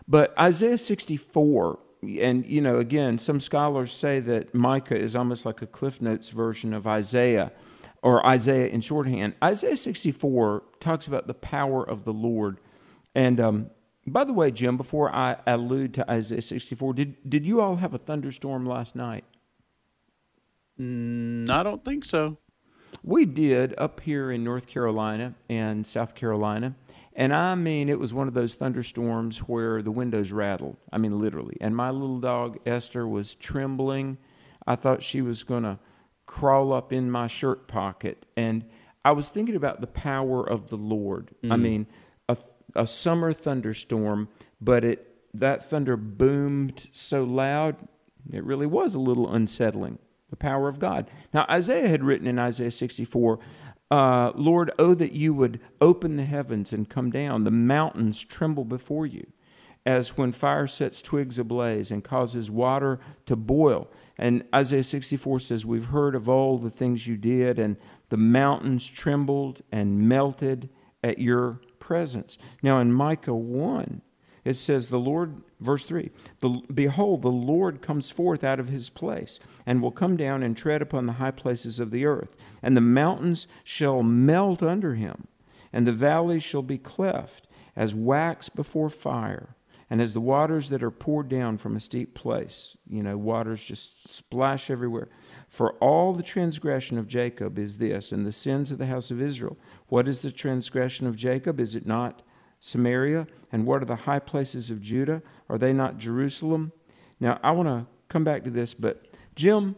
but 0.07 0.37
Isaiah 0.39 0.77
64, 0.77 1.79
and, 2.21 2.45
you 2.45 2.61
know, 2.61 2.77
again, 2.77 3.17
some 3.17 3.39
scholars 3.39 3.91
say 3.91 4.19
that 4.21 4.53
Micah 4.53 4.97
is 4.97 5.15
almost 5.15 5.45
like 5.45 5.61
a 5.61 5.67
Cliff 5.67 6.01
Notes 6.01 6.29
version 6.29 6.73
of 6.73 6.87
Isaiah, 6.87 7.51
or 8.01 8.25
Isaiah 8.25 8.67
in 8.67 8.81
shorthand. 8.81 9.35
Isaiah 9.43 9.75
64 9.75 10.63
talks 10.79 11.07
about 11.07 11.27
the 11.27 11.33
power 11.33 11.83
of 11.83 12.05
the 12.05 12.13
Lord. 12.13 12.59
And 13.15 13.39
um, 13.39 13.69
by 14.05 14.23
the 14.23 14.33
way, 14.33 14.51
Jim, 14.51 14.77
before 14.77 15.13
I 15.13 15.37
allude 15.45 15.93
to 15.95 16.09
Isaiah 16.09 16.41
64, 16.41 16.93
did, 16.93 17.29
did 17.29 17.45
you 17.45 17.59
all 17.59 17.77
have 17.77 17.93
a 17.93 17.97
thunderstorm 17.97 18.65
last 18.65 18.95
night? 18.95 19.25
Mm, 20.79 21.49
I 21.49 21.63
don't 21.63 21.83
think 21.83 22.05
so. 22.05 22.37
We 23.03 23.25
did 23.25 23.73
up 23.77 23.99
here 24.01 24.31
in 24.31 24.43
North 24.43 24.67
Carolina 24.67 25.33
and 25.49 25.85
South 25.85 26.15
Carolina. 26.15 26.75
And 27.17 27.33
I 27.33 27.55
mean, 27.55 27.89
it 27.89 27.99
was 27.99 28.13
one 28.13 28.27
of 28.27 28.35
those 28.35 28.53
thunderstorms 28.53 29.39
where 29.39 29.81
the 29.81 29.89
windows 29.89 30.31
rattled. 30.31 30.77
I 30.93 30.99
mean, 30.99 31.19
literally. 31.19 31.57
And 31.59 31.75
my 31.75 31.89
little 31.89 32.19
dog, 32.19 32.59
Esther, 32.63 33.07
was 33.07 33.33
trembling. 33.33 34.19
I 34.67 34.75
thought 34.75 35.01
she 35.01 35.23
was 35.23 35.41
going 35.41 35.63
to 35.63 35.79
crawl 36.27 36.71
up 36.71 36.93
in 36.93 37.09
my 37.09 37.25
shirt 37.25 37.67
pocket. 37.67 38.27
And 38.37 38.65
I 39.03 39.11
was 39.11 39.29
thinking 39.29 39.55
about 39.55 39.81
the 39.81 39.87
power 39.87 40.47
of 40.47 40.67
the 40.67 40.77
Lord. 40.77 41.31
Mm. 41.43 41.53
I 41.53 41.55
mean, 41.57 41.87
a, 42.29 42.37
a 42.75 42.85
summer 42.85 43.33
thunderstorm, 43.33 44.29
but 44.61 44.85
it 44.85 45.03
that 45.33 45.67
thunder 45.67 45.97
boomed 45.97 46.87
so 46.91 47.23
loud, 47.23 47.75
it 48.31 48.43
really 48.43 48.65
was 48.65 48.95
a 48.95 48.99
little 48.99 49.31
unsettling 49.31 49.99
the 50.29 50.35
power 50.35 50.67
of 50.67 50.79
God. 50.79 51.09
Now, 51.33 51.45
Isaiah 51.49 51.87
had 51.87 52.03
written 52.03 52.27
in 52.27 52.37
Isaiah 52.37 52.71
64, 52.71 53.39
uh, 53.89 54.31
Lord, 54.35 54.71
oh, 54.77 54.93
that 54.93 55.13
you 55.13 55.33
would 55.33 55.59
open 55.79 56.17
the 56.17 56.25
heavens 56.25 56.73
and 56.73 56.89
come 56.89 57.09
down, 57.09 57.43
the 57.43 57.51
mountains 57.51 58.23
tremble 58.23 58.65
before 58.65 59.05
you, 59.05 59.27
as 59.85 60.17
when 60.17 60.31
fire 60.31 60.67
sets 60.67 61.01
twigs 61.01 61.39
ablaze 61.39 61.91
and 61.91 62.03
causes 62.03 62.51
water 62.51 62.99
to 63.25 63.35
boil. 63.35 63.89
And 64.17 64.43
Isaiah 64.53 64.83
64 64.83 65.39
says, 65.39 65.65
We've 65.65 65.85
heard 65.85 66.15
of 66.15 66.27
all 66.27 66.57
the 66.57 66.69
things 66.69 67.07
you 67.07 67.17
did, 67.17 67.59
and 67.59 67.77
the 68.09 68.17
mountains 68.17 68.87
trembled 68.87 69.61
and 69.71 70.09
melted 70.09 70.69
at 71.03 71.19
your 71.19 71.61
presence. 71.79 72.37
Now, 72.61 72.79
in 72.79 72.91
Micah 72.91 73.35
1, 73.35 74.01
it 74.43 74.55
says, 74.55 74.89
The 74.89 74.99
Lord, 74.99 75.41
verse 75.59 75.85
3, 75.85 76.09
Behold, 76.73 77.21
the 77.21 77.29
Lord 77.29 77.81
comes 77.81 78.11
forth 78.11 78.43
out 78.43 78.59
of 78.59 78.69
his 78.69 78.89
place, 78.89 79.39
and 79.65 79.81
will 79.81 79.91
come 79.91 80.17
down 80.17 80.41
and 80.41 80.57
tread 80.57 80.81
upon 80.81 81.05
the 81.05 81.13
high 81.13 81.31
places 81.31 81.79
of 81.79 81.91
the 81.91 82.05
earth. 82.05 82.35
And 82.61 82.75
the 82.75 82.81
mountains 82.81 83.47
shall 83.63 84.03
melt 84.03 84.63
under 84.63 84.95
him, 84.95 85.27
and 85.71 85.87
the 85.87 85.91
valleys 85.91 86.43
shall 86.43 86.61
be 86.61 86.77
cleft 86.77 87.47
as 87.75 87.93
wax 87.93 88.49
before 88.49 88.89
fire, 88.89 89.55
and 89.89 90.01
as 90.01 90.13
the 90.13 90.19
waters 90.19 90.69
that 90.69 90.83
are 90.83 90.91
poured 90.91 91.29
down 91.29 91.57
from 91.57 91.75
a 91.75 91.79
steep 91.79 92.13
place. 92.13 92.75
You 92.89 93.03
know, 93.03 93.17
waters 93.17 93.63
just 93.63 94.09
splash 94.09 94.69
everywhere. 94.69 95.09
For 95.47 95.73
all 95.73 96.13
the 96.13 96.23
transgression 96.23 96.97
of 96.97 97.07
Jacob 97.07 97.57
is 97.57 97.77
this, 97.77 98.11
and 98.11 98.25
the 98.25 98.31
sins 98.31 98.71
of 98.71 98.79
the 98.79 98.87
house 98.87 99.11
of 99.11 99.21
Israel. 99.21 99.57
What 99.87 100.07
is 100.07 100.21
the 100.21 100.31
transgression 100.31 101.07
of 101.07 101.15
Jacob? 101.15 101.59
Is 101.59 101.75
it 101.75 101.85
not 101.85 102.23
Samaria? 102.59 103.27
And 103.51 103.65
what 103.65 103.81
are 103.81 103.85
the 103.85 103.95
high 103.95 104.19
places 104.19 104.69
of 104.71 104.81
Judah? 104.81 105.21
Are 105.47 105.57
they 105.57 105.71
not 105.71 105.99
Jerusalem? 105.99 106.73
Now, 107.19 107.39
I 107.43 107.51
want 107.51 107.69
to 107.69 107.87
come 108.09 108.23
back 108.23 108.43
to 108.43 108.49
this, 108.49 108.73
but 108.73 109.05
Jim, 109.35 109.75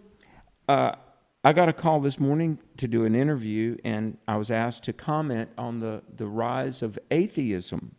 uh, 0.67 0.95
I 1.41 1.53
got 1.53 1.69
a 1.69 1.73
call 1.73 2.01
this 2.01 2.19
morning 2.19 2.59
to 2.75 2.87
do 2.87 3.05
an 3.05 3.15
interview, 3.15 3.77
and 3.85 4.17
I 4.27 4.35
was 4.35 4.51
asked 4.51 4.83
to 4.83 4.93
comment 4.93 5.49
on 5.57 5.79
the, 5.79 6.03
the 6.13 6.27
rise 6.27 6.81
of 6.81 6.99
atheism 7.09 7.95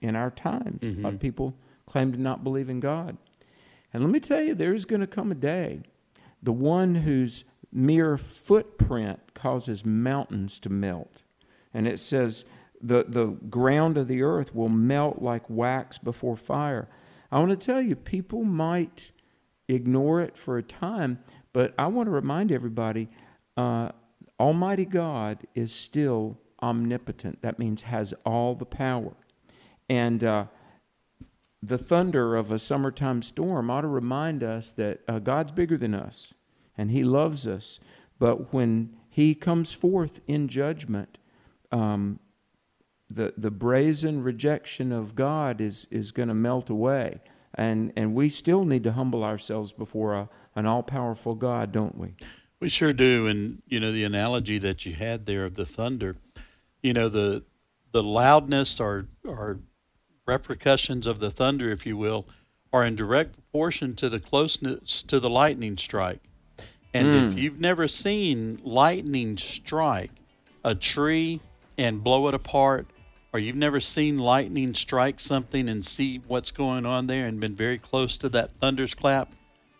in 0.00 0.16
our 0.16 0.30
times. 0.32 0.80
Mm-hmm. 0.80 1.00
A 1.00 1.02
lot 1.04 1.14
of 1.14 1.20
people 1.20 1.54
claim 1.86 2.10
to 2.10 2.20
not 2.20 2.42
believe 2.42 2.68
in 2.68 2.80
God. 2.80 3.18
And 3.92 4.02
let 4.02 4.12
me 4.12 4.18
tell 4.18 4.42
you, 4.42 4.56
there 4.56 4.74
is 4.74 4.84
going 4.84 5.00
to 5.00 5.06
come 5.06 5.30
a 5.30 5.36
day, 5.36 5.82
the 6.42 6.52
one 6.52 6.96
whose 6.96 7.44
mere 7.70 8.16
footprint 8.18 9.20
causes 9.32 9.84
mountains 9.84 10.58
to 10.58 10.68
melt. 10.68 11.22
And 11.72 11.86
it 11.86 12.00
says, 12.00 12.46
the, 12.80 13.04
the 13.06 13.26
ground 13.26 13.96
of 13.96 14.08
the 14.08 14.22
earth 14.22 14.56
will 14.56 14.68
melt 14.68 15.22
like 15.22 15.48
wax 15.48 15.98
before 15.98 16.36
fire. 16.36 16.88
I 17.30 17.38
want 17.38 17.50
to 17.50 17.66
tell 17.66 17.80
you, 17.80 17.94
people 17.94 18.42
might 18.42 19.12
ignore 19.68 20.20
it 20.20 20.36
for 20.36 20.58
a 20.58 20.64
time, 20.64 21.20
but 21.52 21.74
I 21.78 21.86
want 21.86 22.06
to 22.06 22.10
remind 22.10 22.50
everybody 22.52 23.08
uh, 23.56 23.90
Almighty 24.40 24.84
God 24.84 25.46
is 25.54 25.72
still 25.72 26.38
omnipotent. 26.62 27.42
That 27.42 27.58
means 27.58 27.82
has 27.82 28.14
all 28.24 28.54
the 28.54 28.66
power. 28.66 29.14
And 29.88 30.24
uh, 30.24 30.46
the 31.62 31.78
thunder 31.78 32.34
of 32.34 32.50
a 32.50 32.58
summertime 32.58 33.22
storm 33.22 33.70
ought 33.70 33.82
to 33.82 33.88
remind 33.88 34.42
us 34.42 34.70
that 34.72 35.00
uh, 35.06 35.18
God's 35.18 35.52
bigger 35.52 35.76
than 35.76 35.94
us 35.94 36.34
and 36.76 36.90
He 36.90 37.04
loves 37.04 37.46
us. 37.46 37.78
But 38.18 38.52
when 38.52 38.96
He 39.08 39.34
comes 39.34 39.72
forth 39.72 40.20
in 40.26 40.48
judgment, 40.48 41.18
um, 41.70 42.18
the, 43.08 43.34
the 43.36 43.50
brazen 43.50 44.22
rejection 44.22 44.92
of 44.92 45.14
God 45.14 45.60
is, 45.60 45.86
is 45.90 46.10
going 46.10 46.28
to 46.28 46.34
melt 46.34 46.70
away. 46.70 47.20
And, 47.54 47.92
and 47.96 48.14
we 48.14 48.28
still 48.28 48.64
need 48.64 48.84
to 48.84 48.92
humble 48.92 49.24
ourselves 49.24 49.72
before 49.72 50.14
a, 50.14 50.28
an 50.54 50.66
all 50.66 50.82
powerful 50.82 51.34
God, 51.34 51.72
don't 51.72 51.98
we? 51.98 52.14
We 52.60 52.68
sure 52.68 52.92
do. 52.92 53.26
And, 53.26 53.62
you 53.66 53.80
know, 53.80 53.92
the 53.92 54.04
analogy 54.04 54.58
that 54.58 54.86
you 54.86 54.94
had 54.94 55.26
there 55.26 55.44
of 55.44 55.54
the 55.54 55.66
thunder, 55.66 56.16
you 56.82 56.92
know, 56.92 57.08
the, 57.08 57.44
the 57.92 58.02
loudness 58.02 58.80
or, 58.80 59.06
or 59.24 59.58
repercussions 60.26 61.06
of 61.06 61.20
the 61.20 61.30
thunder, 61.30 61.70
if 61.70 61.84
you 61.84 61.96
will, 61.96 62.26
are 62.72 62.84
in 62.84 62.96
direct 62.96 63.34
proportion 63.34 63.94
to 63.96 64.08
the 64.08 64.20
closeness 64.20 65.02
to 65.02 65.20
the 65.20 65.28
lightning 65.28 65.76
strike. 65.76 66.20
And 66.94 67.08
mm. 67.08 67.24
if 67.24 67.38
you've 67.38 67.60
never 67.60 67.86
seen 67.88 68.60
lightning 68.64 69.36
strike 69.36 70.10
a 70.64 70.74
tree 70.74 71.40
and 71.76 72.02
blow 72.02 72.28
it 72.28 72.34
apart, 72.34 72.86
or 73.32 73.40
you've 73.40 73.56
never 73.56 73.80
seen 73.80 74.18
lightning 74.18 74.74
strike 74.74 75.18
something 75.18 75.68
and 75.68 75.84
see 75.84 76.20
what's 76.28 76.50
going 76.50 76.84
on 76.84 77.06
there 77.06 77.26
and 77.26 77.40
been 77.40 77.54
very 77.54 77.78
close 77.78 78.18
to 78.18 78.28
that 78.28 78.52
thunderclap, 78.60 79.32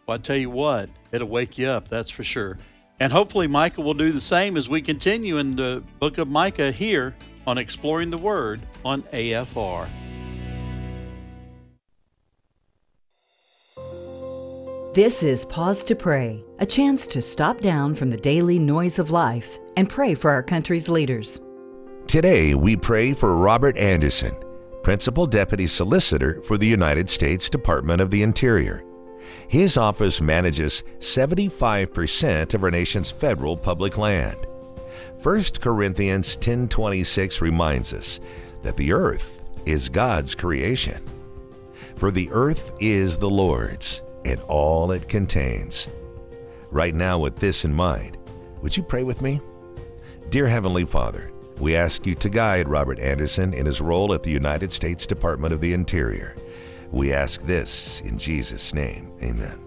well, 0.07 0.17
I 0.17 0.19
tell 0.19 0.37
you 0.37 0.51
what, 0.51 0.89
it'll 1.13 1.29
wake 1.29 1.59
you 1.59 1.69
up, 1.69 1.89
that's 1.89 2.11
for 2.11 2.25
sure. 2.25 2.59
And 2.99 3.13
hopefully, 3.13 3.47
Micah 3.47 3.81
will 3.81 3.95
do 3.95 4.13
the 4.13 4.21
same 4.21 4.57
as 4.57 4.69
we 4.69 4.81
continue 4.81 5.39
in 5.39 5.57
the 5.57 5.83
book 5.99 6.19
of 6.19 6.29
Micah 6.29 6.71
here 6.71 7.15
on 7.47 7.59
Exploring 7.59 8.11
the 8.11 8.19
Word 8.19 8.61
on 8.85 9.03
AFR. 9.05 9.89
This 14.95 15.23
is 15.23 15.45
Pause 15.47 15.85
to 15.85 15.95
Pray, 15.97 16.45
a 16.59 16.67
chance 16.67 17.07
to 17.09 17.23
stop 17.23 17.61
down 17.61 17.95
from 17.95 18.11
the 18.11 18.17
daily 18.17 18.59
noise 18.59 18.99
of 18.99 19.11
life 19.11 19.59
and 19.77 19.89
pray 19.89 20.15
for 20.15 20.31
our 20.31 20.43
country's 20.43 20.89
leaders. 20.89 21.41
Today, 22.07 22.55
we 22.55 22.77
pray 22.77 23.15
for 23.15 23.37
Robert 23.37 23.77
Anderson, 23.79 24.37
Principal 24.83 25.27
Deputy 25.27 25.67
Solicitor 25.67 26.43
for 26.43 26.59
the 26.59 26.67
United 26.67 27.09
States 27.09 27.49
Department 27.49 28.03
of 28.03 28.11
the 28.11 28.23
Interior. 28.23 28.85
His 29.49 29.77
office 29.77 30.21
manages 30.21 30.83
75% 30.99 32.55
of 32.55 32.65
our 32.65 32.71
nation's 32.71 33.11
federal 33.11 33.57
public 33.57 33.97
land. 33.97 34.47
1 35.23 35.61
Corinthians 35.61 36.37
10:26 36.37 37.41
reminds 37.41 37.93
us 37.93 38.21
that 38.63 38.77
the 38.77 38.93
earth 38.93 39.41
is 39.65 39.89
God's 39.89 40.35
creation. 40.35 41.01
For 41.97 42.11
the 42.11 42.29
earth 42.33 42.73
is 42.81 43.17
the 43.17 43.31
Lord's 43.31 44.03
and 44.25 44.41
all 44.49 44.93
it 44.93 45.09
contains. 45.09 45.89
Right 46.71 46.95
now 46.95 47.19
with 47.19 47.37
this 47.37 47.65
in 47.65 47.73
mind, 47.73 48.19
would 48.61 48.77
you 48.77 48.83
pray 48.83 49.03
with 49.03 49.23
me? 49.23 49.41
Dear 50.31 50.49
heavenly 50.49 50.85
Father, 50.85 51.31
we 51.63 51.77
ask 51.77 52.05
you 52.07 52.17
to 52.17 52.29
guide 52.29 52.69
Robert 52.69 52.99
Anderson 52.99 53.55
in 53.55 53.67
his 53.67 53.81
role 53.81 54.13
at 54.13 54.25
the 54.25 54.31
United 54.33 54.73
States 54.73 55.07
Department 55.07 55.55
of 55.55 55.61
the 55.61 55.73
Interior. 55.73 56.35
We 56.91 57.13
ask 57.13 57.43
this 57.43 58.01
in 58.01 58.19
Jesus' 58.19 58.75
name. 58.75 59.13
Amen. 59.23 59.61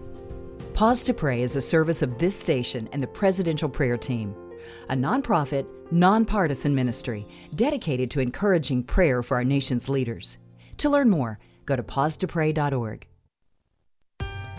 Pause 0.74 1.06
to 1.06 1.14
Pray 1.14 1.42
is 1.42 1.56
a 1.56 1.62
service 1.62 2.02
of 2.02 2.18
this 2.18 2.38
station 2.38 2.90
and 2.92 3.02
the 3.02 3.08
Presidential 3.08 3.70
Prayer 3.70 3.96
Team, 3.96 4.36
a 4.90 4.94
nonprofit, 4.94 5.66
nonpartisan 5.90 6.76
ministry 6.76 7.26
dedicated 7.56 8.12
to 8.12 8.20
encouraging 8.20 8.84
prayer 8.84 9.24
for 9.24 9.38
our 9.38 9.46
nation's 9.46 9.88
leaders. 9.88 10.38
To 10.80 10.90
learn 10.90 11.10
more, 11.10 11.40
go 11.66 11.78
to 11.78 11.84
pausetopray.org. 11.84 13.08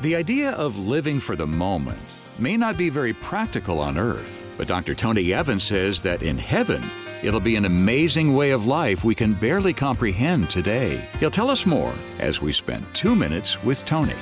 The 0.01 0.17
idea 0.17 0.53
of 0.53 0.79
living 0.79 1.21
for 1.21 1.37
the 1.37 1.47
moment 1.47 2.01
may 2.39 2.57
not 2.57 2.79
be 2.79 2.89
very 2.89 3.13
practical 3.13 3.79
on 3.81 3.99
earth, 3.99 4.47
but 4.57 4.69
Dr. 4.69 4.95
Tony 4.95 5.35
Evans 5.35 5.65
says 5.65 6.01
that 6.01 6.23
in 6.23 6.39
heaven, 6.39 6.83
it'll 7.23 7.41
be 7.41 7.57
an 7.57 7.65
amazing 7.65 8.35
way 8.35 8.51
of 8.51 8.67
life 8.67 9.05
we 9.05 9.15
can 9.15 9.35
barely 9.35 9.73
comprehend 9.73 10.51
today. 10.51 11.05
He'll 11.21 11.31
tell 11.31 11.51
us 11.51 11.67
more 11.67 11.95
as 12.19 12.41
we 12.43 12.53
spend 12.53 12.87
two 12.95 13.15
minutes 13.15 13.63
with 13.63 13.85
Tony. 13.85 14.15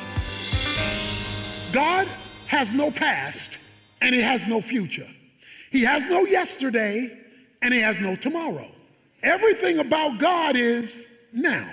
God 1.72 2.08
has 2.46 2.72
no 2.72 2.90
past 2.90 3.58
and 4.00 4.14
he 4.14 4.20
has 4.20 4.46
no 4.46 4.60
future. 4.60 5.06
He 5.70 5.82
has 5.82 6.04
no 6.04 6.20
yesterday 6.20 7.08
and 7.62 7.74
he 7.74 7.80
has 7.80 7.98
no 7.98 8.14
tomorrow. 8.14 8.68
Everything 9.22 9.78
about 9.78 10.18
God 10.18 10.56
is 10.56 11.06
now. 11.32 11.68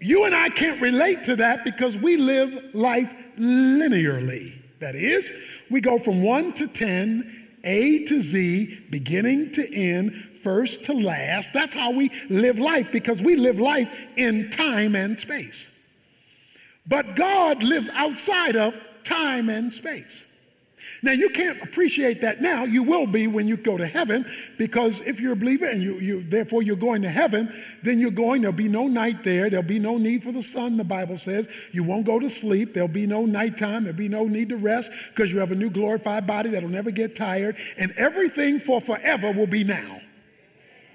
You 0.00 0.26
and 0.26 0.34
I 0.34 0.50
can't 0.50 0.82
relate 0.82 1.24
to 1.24 1.36
that 1.36 1.64
because 1.64 1.96
we 1.96 2.16
live 2.16 2.74
life 2.74 3.14
linearly. 3.38 4.52
That 4.80 4.94
is, 4.94 5.32
we 5.70 5.80
go 5.80 5.98
from 5.98 6.22
1 6.22 6.52
to 6.54 6.68
10, 6.68 7.46
A 7.64 8.04
to 8.04 8.20
Z, 8.20 8.80
beginning 8.90 9.52
to 9.52 9.74
end, 9.74 10.12
first 10.44 10.84
to 10.84 10.92
last. 10.92 11.52
That's 11.52 11.74
how 11.74 11.90
we 11.90 12.10
live 12.30 12.58
life 12.58 12.92
because 12.92 13.20
we 13.20 13.34
live 13.36 13.58
life 13.58 14.06
in 14.16 14.50
time 14.50 14.94
and 14.94 15.18
space. 15.18 15.72
But 16.86 17.16
God 17.16 17.62
lives 17.62 17.90
outside 17.94 18.54
of 18.54 18.78
time 19.02 19.48
and 19.48 19.72
space. 19.72 20.30
Now, 21.02 21.12
you 21.12 21.30
can't 21.30 21.62
appreciate 21.62 22.20
that 22.20 22.42
now. 22.42 22.64
You 22.64 22.82
will 22.82 23.06
be 23.06 23.26
when 23.26 23.48
you 23.48 23.56
go 23.56 23.78
to 23.78 23.86
heaven, 23.86 24.26
because 24.58 25.00
if 25.00 25.18
you're 25.18 25.32
a 25.32 25.36
believer 25.36 25.64
and 25.64 25.82
you, 25.82 25.94
you 25.94 26.22
therefore 26.22 26.62
you're 26.62 26.76
going 26.76 27.02
to 27.02 27.08
heaven, 27.08 27.50
then 27.82 27.98
you're 27.98 28.10
going, 28.10 28.42
there'll 28.42 28.56
be 28.56 28.68
no 28.68 28.86
night 28.86 29.24
there. 29.24 29.48
There'll 29.48 29.66
be 29.66 29.78
no 29.78 29.96
need 29.96 30.22
for 30.22 30.32
the 30.32 30.42
sun, 30.42 30.76
the 30.76 30.84
Bible 30.84 31.16
says. 31.16 31.48
You 31.72 31.84
won't 31.84 32.04
go 32.04 32.18
to 32.18 32.28
sleep. 32.28 32.74
There'll 32.74 32.88
be 32.88 33.06
no 33.06 33.24
nighttime. 33.24 33.84
There'll 33.84 33.96
be 33.96 34.08
no 34.08 34.26
need 34.26 34.50
to 34.50 34.56
rest 34.56 34.92
because 35.10 35.32
you 35.32 35.38
have 35.38 35.52
a 35.52 35.56
new 35.56 35.70
glorified 35.70 36.26
body 36.26 36.50
that'll 36.50 36.68
never 36.68 36.90
get 36.90 37.16
tired. 37.16 37.56
And 37.78 37.92
everything 37.96 38.60
for 38.60 38.80
forever 38.80 39.32
will 39.32 39.46
be 39.46 39.64
now. 39.64 40.00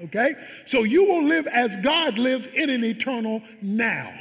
Okay? 0.03 0.34
So 0.65 0.84
you 0.84 1.06
will 1.06 1.24
live 1.24 1.48
as 1.48 1.75
God 1.77 2.18
lives 2.18 2.48
in 2.48 2.70
an 2.70 2.84
eternal 2.84 3.41
now. 3.62 4.12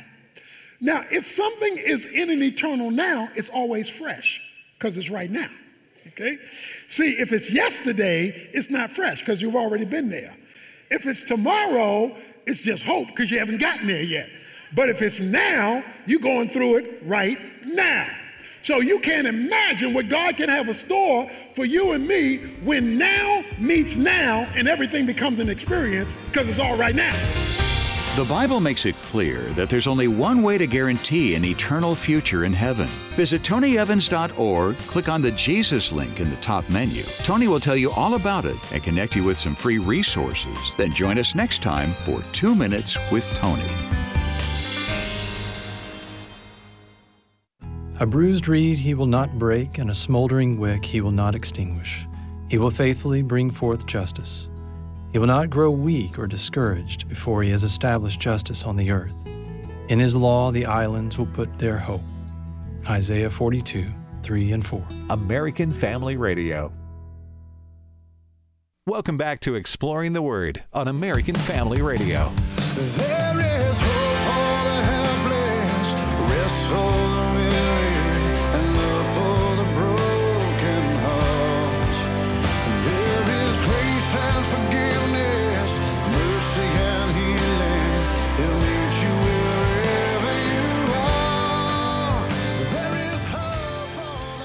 Now, 0.81 1.03
if 1.11 1.27
something 1.27 1.77
is 1.77 2.05
in 2.05 2.31
an 2.31 2.43
eternal 2.43 2.91
now, 2.91 3.29
it's 3.35 3.51
always 3.51 3.89
fresh 3.89 4.41
because 4.79 4.97
it's 4.97 5.11
right 5.11 5.31
now. 5.31 5.49
Okay? 6.09 6.39
See, 6.89 7.13
if 7.13 7.33
it's 7.33 7.51
yesterday, 7.51 8.33
it's 8.53 8.71
not 8.71 8.91
fresh 8.91 9.21
because 9.21 9.43
you've 9.43 9.57
already 9.57 9.85
been 9.85 10.09
there. 10.09 10.35
If 10.91 11.07
it's 11.07 11.25
tomorrow, 11.25 12.15
it's 12.47 12.63
just 12.63 12.83
hope 12.83 13.09
because 13.09 13.31
you 13.31 13.39
haven't 13.39 13.59
gotten 13.59 13.87
there 13.87 14.03
yet. 14.03 14.29
But 14.75 14.89
if 14.89 15.03
it's 15.03 15.21
now, 15.21 15.83
you're 16.07 16.21
going 16.21 16.49
through 16.49 16.79
it 16.79 17.03
right 17.05 17.39
now. 17.65 18.07
So 18.69 18.81
you 18.81 18.99
can't 18.99 19.27
imagine 19.27 19.95
what 19.95 20.11
God 20.11 20.37
can 20.37 20.51
have 20.51 20.69
a 20.69 20.75
store 20.75 21.27
for 21.55 21.65
you 21.65 21.93
and 21.93 22.07
me 22.07 22.37
when 22.65 22.99
now 22.99 23.43
meets 23.59 23.97
now 23.97 24.47
and 24.55 24.69
everything 24.69 25.07
becomes 25.07 25.39
an 25.39 25.49
experience 25.49 26.15
because 26.27 26.51
it's 26.51 26.59
all 26.59 26.77
right 26.77 26.95
now. 26.95 27.17
The 28.17 28.27
Bible 28.27 28.61
makes 28.61 28.85
it 28.85 28.95
clear 28.97 29.55
that 29.55 29.71
there's 29.71 29.87
only 29.87 30.07
one 30.07 30.43
way 30.43 30.59
to 30.59 30.67
guarantee 30.67 31.35
an 31.35 31.47
eternal 31.47 31.95
future 31.95 32.45
in 32.45 32.53
heaven. 32.53 32.89
Visit 33.17 33.41
tonyevans.org, 33.41 34.77
click 34.81 35.09
on 35.09 35.23
the 35.23 35.31
Jesus 35.31 35.91
link 35.91 36.21
in 36.21 36.29
the 36.29 36.37
top 36.37 36.69
menu. 36.69 37.05
Tony 37.23 37.49
will 37.49 37.61
tell 37.61 37.77
you 37.77 37.91
all 37.93 38.17
about 38.17 38.45
it 38.45 38.59
and 38.71 38.83
connect 38.83 39.17
you 39.17 39.25
with 39.25 39.39
some 39.39 39.55
free 39.55 39.79
resources. 39.79 40.75
Then 40.77 40.93
join 40.93 41.17
us 41.17 41.35
next 41.35 41.63
time 41.63 41.95
for 42.05 42.23
Two 42.33 42.55
Minutes 42.55 42.99
with 43.11 43.27
Tony. 43.29 43.65
A 48.01 48.07
bruised 48.07 48.47
reed 48.47 48.79
he 48.79 48.95
will 48.95 49.07
not 49.07 49.41
break, 49.41 49.79
and 49.79 49.91
a 49.91 49.95
smoldering 49.95 50.57
wick 50.57 50.85
he 50.85 51.01
will 51.01 51.11
not 51.11 51.35
extinguish. 51.35 52.07
He 52.49 52.57
will 52.57 52.71
faithfully 52.71 53.23
bring 53.23 53.51
forth 53.51 53.87
justice. 53.87 54.49
He 55.13 55.19
will 55.19 55.27
not 55.27 55.51
grow 55.51 55.73
weak 55.73 56.17
or 56.17 56.29
discouraged 56.29 57.09
before 57.09 57.43
he 57.43 57.51
has 57.51 57.65
established 57.65 58.21
justice 58.21 58.63
on 58.63 58.77
the 58.77 58.93
earth. 58.93 59.17
In 59.89 59.99
his 59.99 60.15
law 60.15 60.53
the 60.53 60.65
islands 60.65 61.19
will 61.19 61.27
put 61.27 61.59
their 61.59 61.77
hope. 61.77 62.03
Isaiah 62.89 63.31
42, 63.31 63.93
3 64.23 64.53
and 64.53 64.65
4. 64.65 64.85
American 65.11 65.73
Family 65.73 66.17
Radio. 66.17 66.73
Welcome 68.87 69.17
back 69.17 69.41
to 69.41 69.57
Exploring 69.57 70.13
the 70.13 70.23
Word 70.23 70.63
on 70.73 70.87
American 70.87 71.35
Family 71.35 71.83
Radio. 71.83 72.33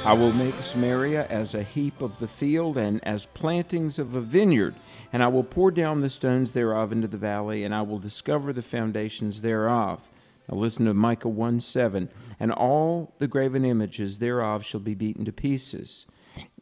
I 0.05 0.11
will 0.11 0.33
make 0.33 0.55
Samaria 0.55 1.27
as 1.29 1.53
a 1.53 1.63
heap 1.63 2.01
of 2.01 2.19
the 2.19 2.27
field 2.27 2.77
and 2.77 3.01
as 3.05 3.25
plantings 3.25 3.97
of 3.97 4.13
a 4.15 4.19
vineyard, 4.19 4.75
and 5.13 5.23
I 5.23 5.29
will 5.29 5.45
pour 5.45 5.71
down 5.71 6.01
the 6.01 6.09
stones 6.09 6.51
thereof 6.51 6.91
into 6.91 7.07
the 7.07 7.17
valley, 7.17 7.63
and 7.63 7.73
I 7.73 7.83
will 7.83 7.99
discover 7.99 8.51
the 8.51 8.61
foundations 8.61 9.39
thereof. 9.39 10.09
Now 10.49 10.57
listen 10.57 10.85
to 10.87 10.93
Micah 10.93 11.29
1 11.29 11.61
7. 11.61 12.09
And 12.37 12.51
all 12.51 13.13
the 13.19 13.29
graven 13.29 13.63
images 13.63 14.19
thereof 14.19 14.65
shall 14.65 14.81
be 14.81 14.93
beaten 14.93 15.23
to 15.23 15.31
pieces, 15.31 16.05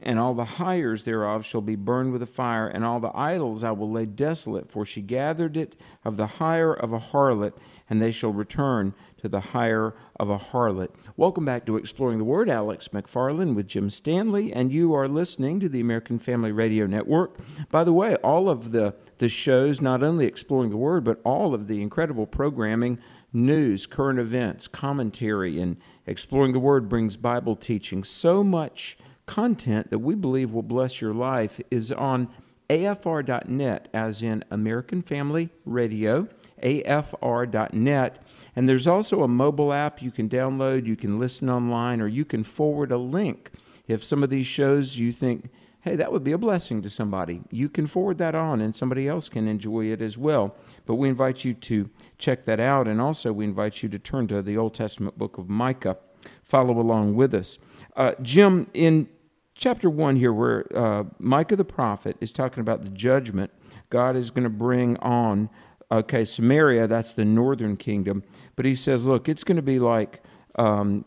and 0.03 0.19
all 0.19 0.35
the 0.35 0.45
hires 0.45 1.05
thereof 1.05 1.43
shall 1.43 1.61
be 1.61 1.75
burned 1.75 2.11
with 2.11 2.21
a 2.21 2.27
fire, 2.27 2.67
and 2.67 2.85
all 2.85 2.99
the 2.99 3.17
idols 3.17 3.63
I 3.63 3.71
will 3.71 3.89
lay 3.89 4.05
desolate, 4.05 4.71
for 4.71 4.85
she 4.85 5.01
gathered 5.01 5.57
it 5.57 5.75
of 6.05 6.15
the 6.15 6.27
hire 6.27 6.73
of 6.73 6.93
a 6.93 6.99
harlot, 6.99 7.53
and 7.89 7.99
they 7.99 8.11
shall 8.11 8.33
return 8.33 8.93
to 9.21 9.29
the 9.29 9.39
hire 9.39 9.93
of 10.19 10.29
a 10.29 10.37
harlot. 10.37 10.89
Welcome 11.15 11.45
back 11.45 11.65
to 11.67 11.77
Exploring 11.77 12.17
the 12.17 12.23
Word. 12.23 12.49
Alex 12.49 12.87
McFarland 12.87 13.55
with 13.55 13.67
Jim 13.67 13.91
Stanley, 13.91 14.51
and 14.51 14.71
you 14.71 14.95
are 14.95 15.07
listening 15.07 15.59
to 15.59 15.69
the 15.69 15.79
American 15.79 16.17
Family 16.17 16.51
Radio 16.51 16.87
Network. 16.87 17.37
By 17.69 17.83
the 17.83 17.93
way, 17.93 18.15
all 18.15 18.49
of 18.49 18.71
the, 18.71 18.95
the 19.19 19.29
shows, 19.29 19.79
not 19.79 20.01
only 20.01 20.25
Exploring 20.25 20.71
the 20.71 20.77
Word, 20.77 21.03
but 21.03 21.21
all 21.23 21.53
of 21.53 21.67
the 21.67 21.83
incredible 21.83 22.25
programming, 22.25 22.97
news, 23.31 23.85
current 23.85 24.17
events, 24.17 24.67
commentary, 24.67 25.61
and 25.61 25.77
Exploring 26.07 26.53
the 26.53 26.59
Word 26.59 26.89
brings 26.89 27.15
Bible 27.15 27.55
teaching. 27.55 28.03
So 28.03 28.43
much 28.43 28.97
content 29.27 29.91
that 29.91 29.99
we 29.99 30.15
believe 30.15 30.51
will 30.51 30.63
bless 30.63 30.99
your 30.99 31.13
life 31.13 31.61
is 31.69 31.91
on 31.91 32.27
afr.net, 32.71 33.87
as 33.93 34.23
in 34.23 34.43
American 34.49 35.03
Family 35.03 35.49
Radio 35.63 36.27
afr.net. 36.61 38.25
And 38.55 38.69
there's 38.69 38.87
also 38.87 39.23
a 39.23 39.27
mobile 39.27 39.73
app 39.73 40.01
you 40.01 40.11
can 40.11 40.29
download, 40.29 40.85
you 40.85 40.95
can 40.95 41.19
listen 41.19 41.49
online, 41.49 42.01
or 42.01 42.07
you 42.07 42.25
can 42.25 42.43
forward 42.43 42.91
a 42.91 42.97
link. 42.97 43.51
If 43.87 44.03
some 44.03 44.23
of 44.23 44.29
these 44.29 44.45
shows 44.45 44.99
you 44.99 45.11
think, 45.11 45.49
hey, 45.81 45.95
that 45.95 46.11
would 46.11 46.23
be 46.23 46.31
a 46.31 46.37
blessing 46.37 46.81
to 46.81 46.89
somebody, 46.89 47.41
you 47.49 47.67
can 47.67 47.87
forward 47.87 48.17
that 48.19 48.35
on 48.35 48.61
and 48.61 48.75
somebody 48.75 49.07
else 49.07 49.29
can 49.29 49.47
enjoy 49.47 49.85
it 49.85 50.01
as 50.01 50.17
well. 50.17 50.55
But 50.85 50.95
we 50.95 51.09
invite 51.09 51.43
you 51.43 51.53
to 51.53 51.89
check 52.17 52.45
that 52.45 52.59
out. 52.59 52.87
And 52.87 53.01
also, 53.01 53.33
we 53.33 53.45
invite 53.45 53.81
you 53.83 53.89
to 53.89 53.99
turn 53.99 54.27
to 54.27 54.41
the 54.41 54.57
Old 54.57 54.73
Testament 54.73 55.17
book 55.17 55.37
of 55.37 55.49
Micah. 55.49 55.97
Follow 56.43 56.79
along 56.79 57.15
with 57.15 57.33
us. 57.33 57.57
Uh, 57.95 58.13
Jim, 58.21 58.69
in 58.73 59.09
chapter 59.55 59.89
1 59.89 60.17
here, 60.17 60.31
where 60.31 60.65
uh, 60.75 61.05
Micah 61.17 61.55
the 61.55 61.65
prophet 61.65 62.15
is 62.19 62.31
talking 62.31 62.61
about 62.61 62.83
the 62.83 62.91
judgment 62.91 63.51
God 63.91 64.15
is 64.15 64.31
going 64.31 64.45
to 64.45 64.49
bring 64.49 64.97
on 64.97 65.49
Okay, 65.91 66.23
Samaria, 66.23 66.87
that's 66.87 67.11
the 67.11 67.25
northern 67.25 67.75
kingdom. 67.75 68.23
But 68.55 68.65
he 68.65 68.75
says, 68.75 69.05
look, 69.05 69.27
it's 69.27 69.43
going 69.43 69.57
to 69.57 69.61
be 69.61 69.77
like 69.77 70.23
um, 70.55 71.03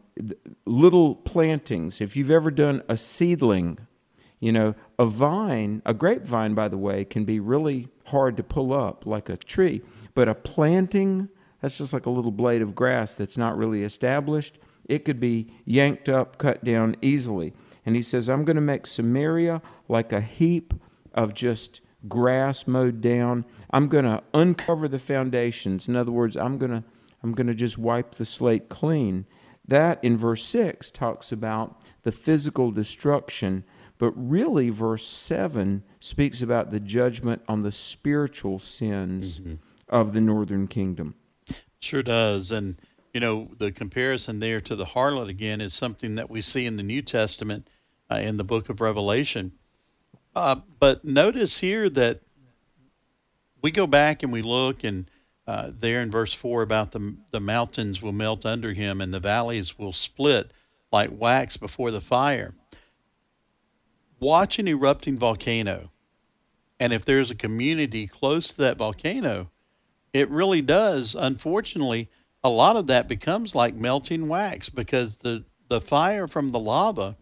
little 0.66 1.14
plantings. 1.14 2.00
If 2.00 2.16
you've 2.16 2.30
ever 2.30 2.50
done 2.50 2.82
a 2.88 2.96
seedling, 2.96 3.78
you 4.40 4.52
know, 4.52 4.74
a 4.98 5.06
vine, 5.06 5.80
a 5.86 5.94
grapevine, 5.94 6.54
by 6.54 6.68
the 6.68 6.76
way, 6.76 7.04
can 7.04 7.24
be 7.24 7.40
really 7.40 7.88
hard 8.06 8.36
to 8.36 8.42
pull 8.42 8.74
up 8.74 9.06
like 9.06 9.30
a 9.30 9.38
tree. 9.38 9.80
But 10.14 10.28
a 10.28 10.34
planting, 10.34 11.30
that's 11.62 11.78
just 11.78 11.94
like 11.94 12.04
a 12.04 12.10
little 12.10 12.32
blade 12.32 12.60
of 12.60 12.74
grass 12.74 13.14
that's 13.14 13.38
not 13.38 13.56
really 13.56 13.84
established. 13.84 14.58
It 14.86 15.06
could 15.06 15.18
be 15.18 15.50
yanked 15.64 16.10
up, 16.10 16.36
cut 16.36 16.62
down 16.62 16.96
easily. 17.00 17.54
And 17.86 17.96
he 17.96 18.02
says, 18.02 18.28
I'm 18.28 18.44
going 18.44 18.56
to 18.56 18.62
make 18.62 18.86
Samaria 18.86 19.62
like 19.88 20.12
a 20.12 20.20
heap 20.20 20.74
of 21.14 21.32
just 21.32 21.80
grass 22.08 22.66
mowed 22.66 23.00
down. 23.00 23.44
I'm 23.70 23.88
going 23.88 24.04
to 24.04 24.22
uncover 24.32 24.88
the 24.88 24.98
foundations. 24.98 25.88
In 25.88 25.96
other 25.96 26.12
words, 26.12 26.36
I'm 26.36 26.58
going 26.58 26.72
to 26.72 26.84
I'm 27.22 27.32
going 27.32 27.46
to 27.46 27.54
just 27.54 27.78
wipe 27.78 28.16
the 28.16 28.26
slate 28.26 28.68
clean. 28.68 29.24
That 29.66 29.98
in 30.04 30.18
verse 30.18 30.44
6 30.44 30.90
talks 30.90 31.32
about 31.32 31.80
the 32.02 32.12
physical 32.12 32.70
destruction, 32.70 33.64
but 33.96 34.10
really 34.10 34.68
verse 34.68 35.06
7 35.06 35.82
speaks 36.00 36.42
about 36.42 36.70
the 36.70 36.80
judgment 36.80 37.40
on 37.48 37.62
the 37.62 37.72
spiritual 37.72 38.58
sins 38.58 39.40
mm-hmm. 39.40 39.54
of 39.88 40.12
the 40.12 40.20
northern 40.20 40.68
kingdom. 40.68 41.14
Sure 41.80 42.02
does. 42.02 42.50
And 42.50 42.78
you 43.14 43.20
know, 43.20 43.48
the 43.58 43.72
comparison 43.72 44.40
there 44.40 44.60
to 44.60 44.76
the 44.76 44.84
harlot 44.84 45.28
again 45.28 45.60
is 45.60 45.72
something 45.72 46.16
that 46.16 46.28
we 46.28 46.42
see 46.42 46.66
in 46.66 46.76
the 46.76 46.82
New 46.82 47.00
Testament 47.00 47.70
uh, 48.10 48.16
in 48.16 48.36
the 48.36 48.44
book 48.44 48.68
of 48.68 48.80
Revelation. 48.80 49.52
Uh, 50.34 50.56
but 50.80 51.04
notice 51.04 51.58
here 51.58 51.88
that 51.90 52.20
we 53.62 53.70
go 53.70 53.86
back 53.86 54.22
and 54.22 54.32
we 54.32 54.42
look, 54.42 54.84
and 54.84 55.10
uh, 55.46 55.70
there 55.78 56.00
in 56.00 56.10
verse 56.10 56.32
4 56.34 56.62
about 56.62 56.92
the, 56.92 57.16
the 57.30 57.40
mountains 57.40 58.00
will 58.00 58.12
melt 58.12 58.46
under 58.46 58.72
him 58.72 59.00
and 59.00 59.12
the 59.12 59.20
valleys 59.20 59.78
will 59.78 59.92
split 59.92 60.52
like 60.90 61.10
wax 61.12 61.56
before 61.56 61.90
the 61.90 62.00
fire. 62.00 62.54
Watch 64.20 64.58
an 64.58 64.68
erupting 64.68 65.18
volcano. 65.18 65.90
And 66.80 66.92
if 66.92 67.04
there's 67.04 67.30
a 67.30 67.36
community 67.36 68.06
close 68.06 68.48
to 68.48 68.56
that 68.58 68.78
volcano, 68.78 69.50
it 70.12 70.30
really 70.30 70.62
does. 70.62 71.14
Unfortunately, 71.14 72.08
a 72.42 72.48
lot 72.48 72.76
of 72.76 72.86
that 72.86 73.08
becomes 73.08 73.54
like 73.54 73.74
melting 73.74 74.28
wax 74.28 74.68
because 74.68 75.18
the, 75.18 75.44
the 75.68 75.80
fire 75.80 76.26
from 76.26 76.48
the 76.50 76.58
lava 76.58 77.16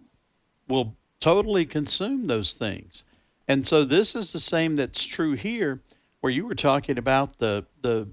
will 0.68 0.96
totally 1.22 1.64
consume 1.64 2.26
those 2.26 2.52
things. 2.52 3.04
And 3.46 3.66
so 3.66 3.85
this 3.85 4.14
is 4.14 4.32
the 4.32 4.40
same 4.40 4.76
that's 4.76 5.06
true 5.06 5.32
here, 5.32 5.80
where 6.20 6.32
you 6.32 6.46
were 6.46 6.54
talking 6.54 6.98
about 6.98 7.38
the 7.38 7.64
the 7.80 8.08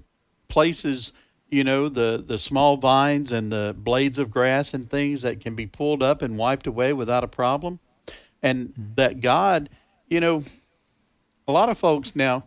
places, 0.48 1.12
you 1.48 1.64
know, 1.64 1.88
the 1.88 2.22
the 2.24 2.38
small 2.38 2.76
vines 2.76 3.32
and 3.32 3.52
the 3.52 3.74
blades 3.76 4.18
of 4.18 4.30
grass 4.30 4.72
and 4.72 4.88
things 4.88 5.22
that 5.22 5.40
can 5.40 5.54
be 5.54 5.66
pulled 5.66 6.02
up 6.02 6.22
and 6.22 6.38
wiped 6.38 6.66
away 6.66 6.92
without 6.92 7.24
a 7.24 7.28
problem. 7.28 7.80
And 8.42 8.68
mm-hmm. 8.68 8.94
that 8.94 9.20
God, 9.20 9.68
you 10.08 10.20
know, 10.20 10.44
a 11.46 11.52
lot 11.52 11.68
of 11.68 11.78
folks 11.78 12.14
now 12.14 12.44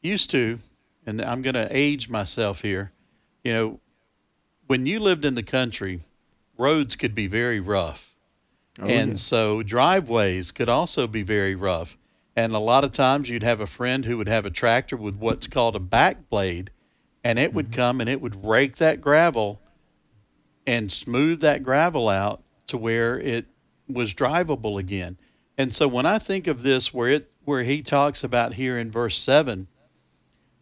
used 0.00 0.30
to, 0.30 0.58
and 1.04 1.20
I'm 1.20 1.42
going 1.42 1.54
to 1.54 1.68
age 1.70 2.08
myself 2.08 2.62
here, 2.62 2.92
you 3.44 3.52
know, 3.52 3.80
when 4.66 4.86
you 4.86 4.98
lived 4.98 5.24
in 5.24 5.34
the 5.34 5.42
country, 5.42 6.00
roads 6.56 6.96
could 6.96 7.14
be 7.14 7.26
very 7.26 7.60
rough. 7.60 8.15
Oh, 8.80 8.86
and 8.86 9.10
yeah. 9.10 9.16
so 9.16 9.62
driveways 9.62 10.52
could 10.52 10.68
also 10.68 11.06
be 11.06 11.22
very 11.22 11.54
rough. 11.54 11.96
And 12.34 12.52
a 12.52 12.58
lot 12.58 12.84
of 12.84 12.92
times 12.92 13.30
you'd 13.30 13.42
have 13.42 13.60
a 13.60 13.66
friend 13.66 14.04
who 14.04 14.18
would 14.18 14.28
have 14.28 14.44
a 14.44 14.50
tractor 14.50 14.96
with 14.96 15.16
what's 15.16 15.46
called 15.46 15.74
a 15.74 15.80
back 15.80 16.28
blade, 16.28 16.70
and 17.24 17.38
it 17.38 17.48
mm-hmm. 17.48 17.56
would 17.56 17.72
come 17.72 18.00
and 18.00 18.10
it 18.10 18.20
would 18.20 18.44
rake 18.44 18.76
that 18.76 19.00
gravel 19.00 19.62
and 20.66 20.92
smooth 20.92 21.40
that 21.40 21.62
gravel 21.62 22.08
out 22.08 22.42
to 22.66 22.76
where 22.76 23.18
it 23.18 23.46
was 23.88 24.12
drivable 24.12 24.78
again. 24.78 25.16
And 25.56 25.72
so 25.72 25.88
when 25.88 26.04
I 26.04 26.18
think 26.18 26.46
of 26.46 26.62
this, 26.62 26.92
where 26.92 27.08
it 27.08 27.30
where 27.44 27.62
he 27.62 27.80
talks 27.80 28.24
about 28.24 28.54
here 28.54 28.76
in 28.76 28.90
verse 28.90 29.16
seven, 29.16 29.68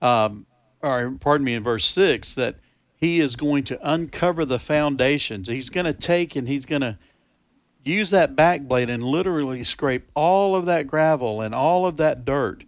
um, 0.02 0.46
or 0.82 1.16
pardon 1.18 1.44
me, 1.44 1.54
in 1.54 1.64
verse 1.64 1.86
six, 1.86 2.34
that 2.34 2.56
he 2.94 3.20
is 3.20 3.36
going 3.36 3.64
to 3.64 3.78
uncover 3.82 4.44
the 4.44 4.58
foundations. 4.58 5.48
He's 5.48 5.70
going 5.70 5.86
to 5.86 5.94
take 5.94 6.36
and 6.36 6.46
he's 6.46 6.66
going 6.66 6.82
to 6.82 6.98
use 7.84 8.10
that 8.10 8.34
back 8.36 8.62
blade 8.62 8.90
and 8.90 9.02
literally 9.02 9.62
scrape 9.62 10.08
all 10.14 10.56
of 10.56 10.66
that 10.66 10.86
gravel 10.86 11.40
and 11.40 11.54
all 11.54 11.86
of 11.86 11.96
that 11.98 12.24
dirt 12.24 12.64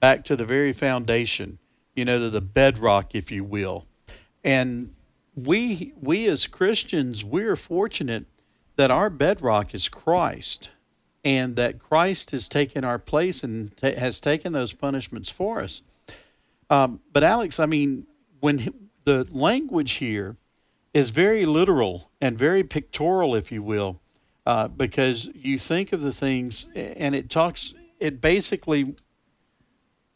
back 0.00 0.24
to 0.24 0.36
the 0.36 0.46
very 0.46 0.72
foundation, 0.72 1.58
you 1.94 2.04
know, 2.04 2.18
to 2.18 2.30
the 2.30 2.40
bedrock, 2.40 3.14
if 3.14 3.30
you 3.30 3.44
will. 3.44 3.86
And 4.44 4.92
we 5.34 5.92
we 6.00 6.26
as 6.26 6.46
Christians, 6.46 7.24
we're 7.24 7.56
fortunate 7.56 8.26
that 8.76 8.90
our 8.90 9.10
bedrock 9.10 9.74
is 9.74 9.88
Christ 9.88 10.70
and 11.24 11.56
that 11.56 11.78
Christ 11.78 12.30
has 12.30 12.48
taken 12.48 12.84
our 12.84 12.98
place 12.98 13.44
and 13.44 13.76
t- 13.76 13.94
has 13.94 14.20
taken 14.20 14.52
those 14.52 14.72
punishments 14.72 15.28
for 15.28 15.60
us. 15.60 15.82
Um, 16.70 17.00
but 17.12 17.22
Alex, 17.22 17.60
I 17.60 17.66
mean, 17.66 18.06
when 18.40 18.72
the 19.04 19.26
language 19.30 19.92
here 19.92 20.36
is 20.94 21.10
very 21.10 21.44
literal 21.44 22.10
and 22.20 22.38
very 22.38 22.64
pictorial, 22.64 23.34
if 23.34 23.52
you 23.52 23.62
will, 23.62 24.00
uh, 24.46 24.68
because 24.68 25.28
you 25.34 25.58
think 25.58 25.92
of 25.92 26.02
the 26.02 26.12
things 26.12 26.68
and 26.74 27.14
it 27.14 27.30
talks, 27.30 27.74
it 27.98 28.20
basically, 28.20 28.84
all 28.84 28.94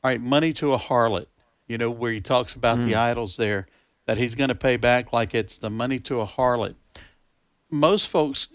right, 0.04 0.20
money 0.20 0.52
to 0.54 0.72
a 0.72 0.78
harlot, 0.78 1.26
you 1.66 1.78
know, 1.78 1.90
where 1.90 2.12
he 2.12 2.20
talks 2.20 2.54
about 2.54 2.78
mm. 2.78 2.84
the 2.84 2.94
idols 2.94 3.37
there, 3.37 3.66
that 4.06 4.18
he's 4.18 4.34
going 4.34 4.48
to 4.48 4.54
pay 4.54 4.76
back 4.76 5.12
like 5.12 5.34
it's 5.34 5.58
the 5.58 5.70
money 5.70 5.98
to 5.98 6.20
a 6.20 6.26
harlot. 6.26 6.74
Most 7.70 8.08
folks, 8.08 8.48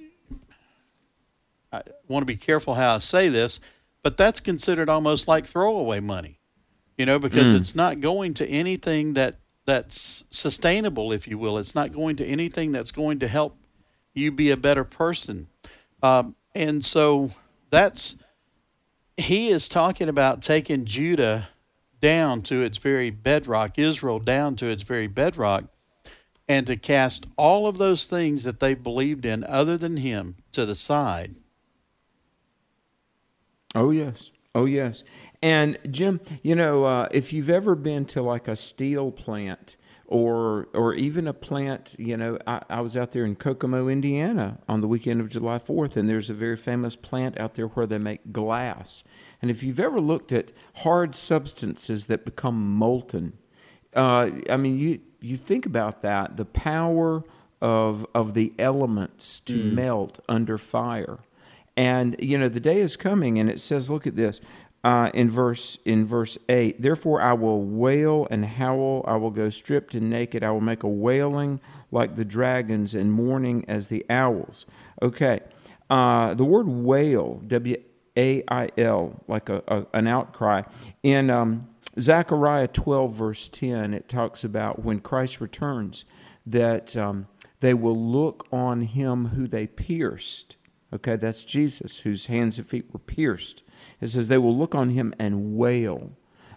I 1.71 1.81
want 2.07 2.21
to 2.21 2.27
be 2.27 2.37
careful 2.37 2.75
how 2.75 2.95
I 2.95 2.99
say 2.99 3.29
this, 3.29 3.59
but 4.01 4.17
that's 4.17 4.39
considered 4.39 4.89
almost 4.89 5.27
like 5.27 5.45
throwaway 5.45 5.99
money, 5.99 6.39
you 6.97 7.05
know, 7.05 7.19
because 7.19 7.53
mm. 7.53 7.59
it's 7.59 7.75
not 7.75 7.99
going 7.99 8.33
to 8.35 8.47
anything 8.47 9.13
that 9.13 9.39
that's 9.65 10.23
sustainable, 10.31 11.11
if 11.11 11.27
you 11.27 11.37
will. 11.37 11.59
It's 11.59 11.75
not 11.75 11.91
going 11.91 12.15
to 12.15 12.25
anything 12.25 12.71
that's 12.71 12.91
going 12.91 13.19
to 13.19 13.27
help 13.27 13.55
you 14.15 14.31
be 14.31 14.49
a 14.49 14.57
better 14.57 14.83
person. 14.83 15.47
Um, 16.01 16.35
and 16.55 16.83
so 16.83 17.31
that's, 17.69 18.15
he 19.17 19.49
is 19.49 19.69
talking 19.69 20.09
about 20.09 20.41
taking 20.41 20.85
Judah 20.85 21.49
down 22.01 22.41
to 22.43 22.63
its 22.63 22.77
very 22.77 23.09
bedrock, 23.09 23.77
Israel 23.77 24.19
down 24.19 24.55
to 24.57 24.67
its 24.67 24.83
very 24.83 25.07
bedrock, 25.07 25.65
and 26.47 26.65
to 26.65 26.75
cast 26.75 27.27
all 27.37 27.67
of 27.67 27.77
those 27.77 28.05
things 28.05 28.43
that 28.43 28.59
they 28.59 28.73
believed 28.73 29.25
in 29.25 29.43
other 29.43 29.77
than 29.77 29.97
him 29.97 30.35
to 30.51 30.65
the 30.65 30.75
side. 30.75 31.35
Oh, 33.75 33.91
yes. 33.91 34.31
Oh, 34.55 34.65
yes. 34.65 35.03
And 35.41 35.77
Jim, 35.89 36.19
you 36.41 36.55
know, 36.55 36.85
uh, 36.85 37.07
if 37.11 37.31
you've 37.31 37.49
ever 37.49 37.75
been 37.75 38.05
to 38.05 38.21
like 38.21 38.47
a 38.47 38.55
steel 38.55 39.11
plant 39.11 39.75
or 40.09 40.67
or 40.73 40.95
even 40.95 41.27
a 41.27 41.33
plant, 41.33 41.95
you 41.99 42.17
know, 42.17 42.39
I, 42.47 42.63
I, 42.67 42.81
was 42.81 42.97
out 42.97 43.11
there 43.11 43.23
in 43.23 43.35
Kokomo, 43.35 43.87
Indiana 43.87 44.57
on 44.67 44.81
the 44.81 44.87
weekend 44.87 45.21
of 45.21 45.29
July 45.29 45.59
4th, 45.59 45.95
and 45.95 46.09
there's 46.09 46.31
a 46.31 46.33
very 46.33 46.57
famous 46.57 46.95
plant 46.95 47.39
out 47.39 47.53
there 47.53 47.67
where 47.67 47.85
they 47.85 47.99
make 47.99 48.33
glass. 48.33 49.03
And 49.39 49.51
if 49.51 49.61
you've 49.61 49.79
ever 49.79 50.01
looked 50.01 50.31
at 50.31 50.51
hard 50.77 51.13
substances 51.13 52.07
that 52.07 52.25
become 52.25 52.75
molten, 52.75 53.33
uh, 53.95 54.31
I 54.49 54.57
mean, 54.57 54.79
you 54.79 54.99
you 55.21 55.37
think 55.37 55.67
about 55.67 56.01
that, 56.01 56.37
the 56.37 56.45
power 56.45 57.23
of 57.61 58.03
of 58.15 58.33
the 58.33 58.53
elements 58.57 59.39
to 59.41 59.53
mm. 59.53 59.73
melt 59.73 60.19
under 60.27 60.57
fire. 60.57 61.19
And 61.77 62.15
you 62.17 62.35
know 62.39 62.49
the 62.49 62.59
day 62.59 62.79
is 62.79 62.97
coming, 62.97 63.37
and 63.37 63.47
it 63.47 63.59
says, 63.59 63.91
"Look 63.91 64.07
at 64.07 64.15
this: 64.15 64.41
uh, 64.83 65.11
in 65.13 65.29
verse 65.29 65.77
in 65.85 66.05
verse 66.05 66.37
eight. 66.47 66.81
Therefore, 66.81 67.21
I 67.21 67.33
will 67.33 67.61
wail 67.61 68.27
and 68.31 68.45
howl. 68.45 69.03
I 69.07 69.15
will 69.17 69.31
go 69.31 69.49
stripped 69.49 69.93
and 69.95 70.09
naked. 70.09 70.43
I 70.43 70.51
will 70.51 70.61
make 70.61 70.83
a 70.83 70.89
wailing 70.89 71.59
like 71.91 72.15
the 72.15 72.25
dragons 72.25 72.95
and 72.95 73.11
mourning 73.11 73.65
as 73.67 73.87
the 73.87 74.05
owls. 74.09 74.65
Okay, 75.01 75.39
uh, 75.89 76.33
the 76.33 76.45
word 76.45 76.67
wail, 76.67 77.41
W 77.47 77.75
A 78.17 78.43
I 78.47 78.69
L, 78.77 79.23
like 79.27 79.49
a, 79.49 79.63
a, 79.67 79.85
an 79.93 80.07
outcry 80.07 80.63
in 81.03 81.29
um, 81.29 81.67
Zechariah 81.99 82.67
twelve 82.67 83.13
verse 83.13 83.47
ten. 83.47 83.93
It 83.93 84.07
talks 84.07 84.43
about 84.43 84.83
when 84.83 84.99
Christ 84.99 85.41
returns 85.41 86.05
that 86.45 86.95
um, 86.95 87.27
they 87.59 87.73
will 87.73 87.97
look 87.97 88.47
on 88.51 88.81
him 88.81 89.27
who 89.27 89.47
they 89.47 89.67
pierced. 89.67 90.55
Okay, 90.93 91.15
that's 91.15 91.43
Jesus, 91.43 91.99
whose 91.99 92.27
hands 92.27 92.57
and 92.57 92.67
feet 92.67 92.91
were 92.91 92.99
pierced 92.99 93.63
it 94.01 94.07
says 94.09 94.27
they 94.27 94.37
will 94.37 94.55
look 94.55 94.75
on 94.75 94.91
him 94.91 95.13
and 95.19 95.57
wail. 95.57 96.11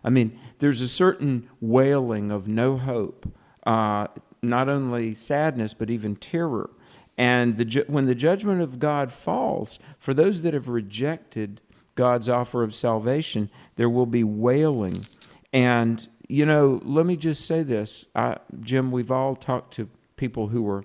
I 0.04 0.10
mean, 0.10 0.38
there's 0.58 0.80
a 0.80 0.88
certain 0.88 1.48
wailing 1.60 2.30
of 2.30 2.48
no 2.48 2.76
hope, 2.76 3.32
uh, 3.66 4.08
not 4.42 4.68
only 4.68 5.14
sadness, 5.14 5.74
but 5.74 5.90
even 5.90 6.16
terror. 6.16 6.70
And 7.18 7.56
the 7.56 7.84
when 7.88 8.06
the 8.06 8.14
judgment 8.14 8.62
of 8.62 8.78
God 8.78 9.12
falls, 9.12 9.78
for 9.98 10.14
those 10.14 10.42
that 10.42 10.54
have 10.54 10.68
rejected 10.68 11.60
God's 11.94 12.28
offer 12.28 12.62
of 12.62 12.74
salvation, 12.74 13.50
there 13.76 13.90
will 13.90 14.06
be 14.06 14.24
wailing. 14.24 15.06
And, 15.52 16.08
you 16.26 16.46
know, 16.46 16.80
let 16.84 17.04
me 17.04 17.16
just 17.16 17.46
say 17.46 17.62
this 17.62 18.06
I, 18.14 18.38
Jim, 18.60 18.90
we've 18.90 19.10
all 19.10 19.36
talked 19.36 19.74
to 19.74 19.88
people 20.16 20.48
who 20.48 20.62
were, 20.62 20.84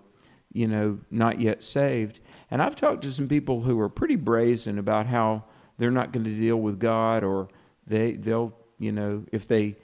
you 0.52 0.68
know, 0.68 1.00
not 1.10 1.40
yet 1.40 1.64
saved. 1.64 2.20
And 2.50 2.62
I've 2.62 2.76
talked 2.76 3.02
to 3.04 3.12
some 3.12 3.28
people 3.28 3.62
who 3.62 3.80
are 3.80 3.90
pretty 3.90 4.16
brazen 4.16 4.78
about 4.78 5.08
how 5.08 5.44
they're 5.78 5.92
not 5.92 6.12
going 6.12 6.24
to 6.24 6.36
deal 6.36 6.58
with 6.58 6.80
God 6.80 7.24
or 7.24 7.50
they 7.86 8.14
they'll 8.14 8.54
you 8.78 8.92
know 8.92 9.26
if 9.32 9.48
they 9.48 9.78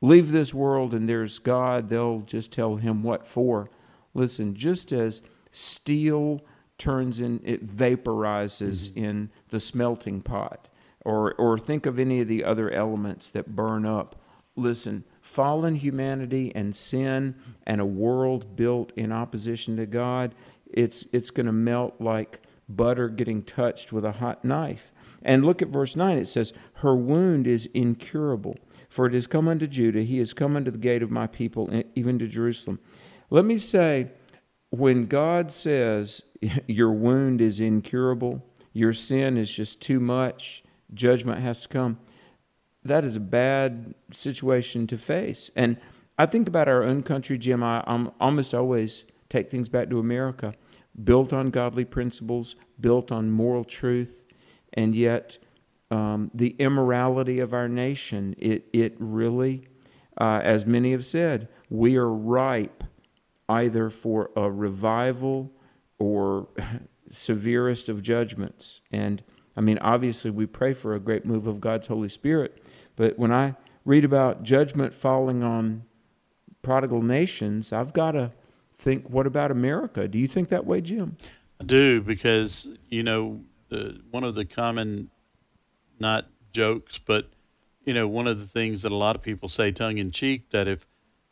leave 0.00 0.30
this 0.30 0.52
world 0.52 0.92
and 0.94 1.08
there's 1.08 1.38
God 1.38 1.88
they'll 1.88 2.20
just 2.20 2.52
tell 2.52 2.76
him 2.76 3.02
what 3.02 3.26
for 3.26 3.70
listen 4.14 4.54
just 4.54 4.92
as 4.92 5.22
steel 5.50 6.40
turns 6.78 7.20
in 7.20 7.40
it 7.44 7.66
vaporizes 7.66 8.88
mm-hmm. 8.90 9.04
in 9.04 9.30
the 9.48 9.60
smelting 9.60 10.20
pot 10.20 10.68
or 11.04 11.34
or 11.34 11.58
think 11.58 11.86
of 11.86 11.98
any 11.98 12.20
of 12.20 12.28
the 12.28 12.44
other 12.44 12.70
elements 12.70 13.30
that 13.30 13.56
burn 13.56 13.86
up 13.86 14.20
listen 14.54 15.04
fallen 15.20 15.76
humanity 15.76 16.52
and 16.54 16.76
sin 16.76 17.34
and 17.66 17.80
a 17.80 17.86
world 17.86 18.54
built 18.54 18.92
in 18.96 19.10
opposition 19.12 19.76
to 19.76 19.86
God 19.86 20.34
it's 20.72 21.06
it's 21.12 21.30
going 21.30 21.46
to 21.46 21.52
melt 21.52 21.94
like 22.00 22.40
butter 22.68 23.08
getting 23.08 23.42
touched 23.42 23.92
with 23.92 24.04
a 24.04 24.12
hot 24.12 24.44
knife 24.44 24.92
and 25.22 25.44
look 25.44 25.62
at 25.62 25.68
verse 25.68 25.96
9. 25.96 26.16
It 26.16 26.28
says, 26.28 26.52
Her 26.74 26.96
wound 26.96 27.46
is 27.46 27.66
incurable, 27.66 28.56
for 28.88 29.06
it 29.06 29.14
has 29.14 29.26
come 29.26 29.48
unto 29.48 29.66
Judah. 29.66 30.02
He 30.02 30.18
has 30.18 30.32
come 30.32 30.56
unto 30.56 30.70
the 30.70 30.78
gate 30.78 31.02
of 31.02 31.10
my 31.10 31.26
people, 31.26 31.82
even 31.94 32.18
to 32.18 32.28
Jerusalem. 32.28 32.78
Let 33.30 33.44
me 33.44 33.56
say, 33.56 34.10
when 34.70 35.06
God 35.06 35.50
says 35.50 36.22
your 36.66 36.92
wound 36.92 37.40
is 37.40 37.60
incurable, 37.60 38.44
your 38.72 38.92
sin 38.92 39.36
is 39.36 39.54
just 39.54 39.80
too 39.80 40.00
much, 40.00 40.62
judgment 40.94 41.40
has 41.40 41.60
to 41.60 41.68
come, 41.68 41.98
that 42.84 43.04
is 43.04 43.16
a 43.16 43.20
bad 43.20 43.94
situation 44.12 44.86
to 44.86 44.96
face. 44.96 45.50
And 45.56 45.76
I 46.18 46.26
think 46.26 46.46
about 46.46 46.68
our 46.68 46.84
own 46.84 47.02
country, 47.02 47.36
Jim. 47.36 47.62
I 47.62 47.82
I'm 47.86 48.12
almost 48.20 48.54
always 48.54 49.04
take 49.28 49.50
things 49.50 49.68
back 49.68 49.90
to 49.90 49.98
America, 49.98 50.54
built 51.02 51.32
on 51.32 51.50
godly 51.50 51.84
principles, 51.84 52.56
built 52.80 53.12
on 53.12 53.30
moral 53.30 53.64
truth, 53.64 54.24
and 54.72 54.94
yet 54.94 55.38
um, 55.90 56.30
the 56.34 56.56
immorality 56.58 57.38
of 57.38 57.52
our 57.52 57.68
nation, 57.68 58.34
it, 58.38 58.68
it 58.72 58.94
really, 58.98 59.68
uh, 60.18 60.40
as 60.42 60.66
many 60.66 60.92
have 60.92 61.04
said, 61.04 61.48
we 61.70 61.96
are 61.96 62.10
ripe 62.10 62.84
either 63.48 63.88
for 63.88 64.30
a 64.36 64.50
revival 64.50 65.52
or 65.98 66.48
severest 67.10 67.88
of 67.88 68.02
judgments. 68.02 68.80
And 68.90 69.22
I 69.56 69.60
mean, 69.60 69.78
obviously, 69.78 70.30
we 70.30 70.46
pray 70.46 70.72
for 70.72 70.94
a 70.94 71.00
great 71.00 71.24
move 71.24 71.46
of 71.46 71.60
God's 71.60 71.86
Holy 71.86 72.08
Spirit, 72.08 72.62
but 72.96 73.18
when 73.18 73.32
I 73.32 73.54
read 73.84 74.04
about 74.04 74.42
judgment 74.42 74.92
falling 74.94 75.42
on 75.42 75.84
prodigal 76.62 77.00
nations, 77.02 77.72
I've 77.72 77.92
got 77.92 78.12
to 78.12 78.32
think, 78.78 79.08
what 79.08 79.26
about 79.26 79.50
America? 79.50 80.08
Do 80.08 80.18
you 80.18 80.28
think 80.28 80.48
that 80.48 80.66
way, 80.66 80.80
Jim? 80.80 81.16
I 81.60 81.64
do, 81.64 82.00
because, 82.00 82.68
you 82.88 83.02
know, 83.02 83.40
the, 83.68 84.00
one 84.10 84.24
of 84.24 84.34
the 84.34 84.44
common, 84.44 85.10
not 85.98 86.26
jokes, 86.52 86.98
but, 86.98 87.28
you 87.84 87.94
know, 87.94 88.06
one 88.06 88.26
of 88.26 88.38
the 88.38 88.46
things 88.46 88.82
that 88.82 88.92
a 88.92 88.96
lot 88.96 89.16
of 89.16 89.22
people 89.22 89.48
say 89.48 89.72
tongue 89.72 89.98
in 89.98 90.10
cheek 90.10 90.50
that 90.50 90.68
if 90.68 90.86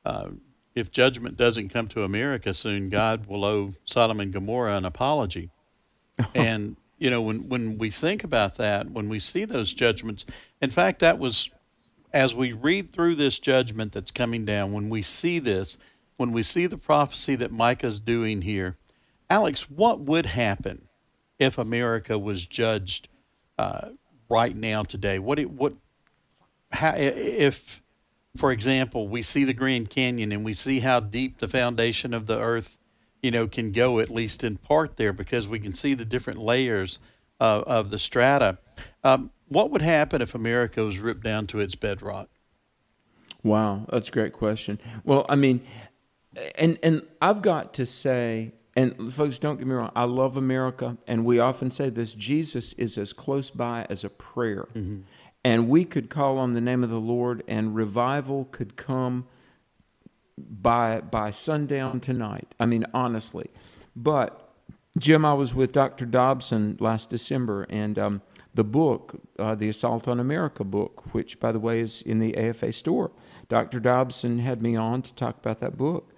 uh, 0.05 0.29
if 0.75 0.91
judgment 0.91 1.37
doesn't 1.37 1.69
come 1.69 1.89
to 1.89 2.03
America 2.03 2.53
soon, 2.53 2.91
God 2.91 3.27
will 3.27 3.45
owe 3.45 3.73
Sodom 3.85 4.21
and 4.21 4.33
Gomorrah 4.33 4.77
an 4.77 4.85
apology. 4.85 5.51
and 6.35 6.77
you 6.99 7.11
know, 7.11 7.23
when 7.23 7.49
when 7.49 7.79
we 7.79 7.91
think 7.91 8.25
about 8.25 8.57
that, 8.57 8.91
when 8.91 9.09
we 9.09 9.19
see 9.19 9.45
those 9.45 9.73
judgments, 9.75 10.25
in 10.61 10.71
fact, 10.71 11.01
that 11.01 11.19
was 11.19 11.51
as 12.13 12.35
we 12.35 12.53
read 12.53 12.93
through 12.93 13.17
this 13.17 13.39
judgment 13.39 13.93
that's 13.93 14.13
coming 14.13 14.45
down. 14.45 14.73
When 14.73 14.89
we 14.89 15.03
see 15.03 15.41
this, 15.41 15.77
when 16.17 16.33
we 16.33 16.43
see 16.43 16.67
the 16.67 16.79
prophecy 16.79 17.35
that 17.37 17.53
Micah's 17.53 18.01
doing 18.01 18.43
here, 18.43 18.77
Alex, 19.31 19.71
what 19.71 20.01
would 20.01 20.27
happen 20.27 20.89
if 21.39 21.59
America 21.59 22.19
was 22.19 22.47
judged 22.47 23.09
uh, 23.59 23.89
right 24.29 24.55
now 24.55 24.83
today? 24.83 25.19
What 25.19 25.39
it, 25.39 25.51
what 25.51 25.75
how 26.71 26.95
if 26.97 27.81
for 28.37 28.51
example, 28.51 29.07
we 29.09 29.23
see 29.23 29.45
the 29.45 29.55
Grand 29.55 29.91
Canyon 29.91 30.33
and 30.33 30.45
we 30.45 30.55
see 30.55 30.81
how 30.81 31.01
deep 31.01 31.39
the 31.39 31.49
foundation 31.49 32.13
of 32.13 32.27
the 32.27 32.39
earth, 32.39 32.79
you 33.23 33.31
know, 33.31 33.47
can 33.47 33.71
go 33.71 34.01
at 34.01 34.11
least 34.11 34.43
in 34.43 34.57
part 34.57 34.97
there 34.97 35.13
because 35.13 35.47
we 35.47 35.61
can 35.61 35.75
see 35.75 35.95
the 35.95 36.05
different 36.05 36.41
layers 36.41 36.99
of, 37.39 37.63
of 37.65 37.91
the 37.91 37.99
strata. 37.99 38.59
Um, 39.05 39.31
what 39.49 39.71
would 39.71 39.83
happen 39.83 40.21
if 40.21 40.35
America 40.35 40.83
was 40.85 40.99
ripped 40.99 41.23
down 41.23 41.47
to 41.49 41.61
its 41.61 41.77
bedrock? 41.77 42.29
Wow, 43.45 43.87
that's 43.89 44.09
a 44.09 44.13
great 44.13 44.33
question. 44.33 44.81
Well, 45.05 45.27
I 45.29 45.37
mean, 45.37 45.65
and 46.57 46.79
and 46.83 47.03
I've 47.21 47.43
got 47.43 47.75
to 47.75 47.87
say, 47.87 48.53
and 48.77 49.13
folks, 49.13 49.39
don't 49.39 49.59
get 49.59 49.67
me 49.67 49.75
wrong, 49.75 49.93
I 49.95 50.05
love 50.05 50.37
America, 50.37 50.97
and 51.07 51.25
we 51.25 51.39
often 51.39 51.71
say 51.71 51.91
this: 51.91 52.15
Jesus 52.15 52.73
is 52.75 52.99
as 52.99 53.13
close 53.13 53.51
by 53.51 53.87
as 53.89 54.05
a 54.05 54.11
prayer. 54.11 54.69
Mm-hmm 54.75 55.03
and 55.45 55.69
we 55.69 55.85
could 55.85 56.09
call 56.09 56.39
on 56.39 56.55
the 56.55 56.61
name 56.61 56.83
of 56.83 56.91
the 56.91 57.01
Lord, 57.01 57.43
and 57.47 57.75
revival 57.75 58.47
could 58.47 58.77
come 58.77 59.27
by 60.39 61.01
by 61.03 61.31
sundown 61.31 62.01
tonight. 62.01 62.55
I 62.59 62.67
mean, 62.67 62.87
honestly. 62.95 63.51
But 63.95 64.41
Jim, 64.97 65.25
I 65.25 65.35
was 65.35 65.55
with 65.55 65.73
Dr. 65.73 66.07
Dobson 66.07 66.77
last 66.81 67.11
December, 67.11 67.67
and 67.69 67.99
um, 67.99 68.23
the 68.55 68.65
book, 68.65 69.21
uh, 69.39 69.55
the 69.55 69.69
Assault 69.69 70.09
on 70.09 70.19
America 70.19 70.65
book, 70.65 71.13
which 71.13 71.39
by 71.39 71.53
the 71.53 71.61
way 71.61 71.81
is 71.81 72.01
in 72.01 72.21
the 72.21 72.37
AFA 72.37 72.73
store. 72.73 73.13
Dr. 73.49 73.79
Dobson 73.81 74.39
had 74.39 74.63
me 74.63 74.75
on 74.75 75.03
to 75.03 75.15
talk 75.15 75.37
about 75.37 75.61
that 75.61 75.77
book, 75.77 76.14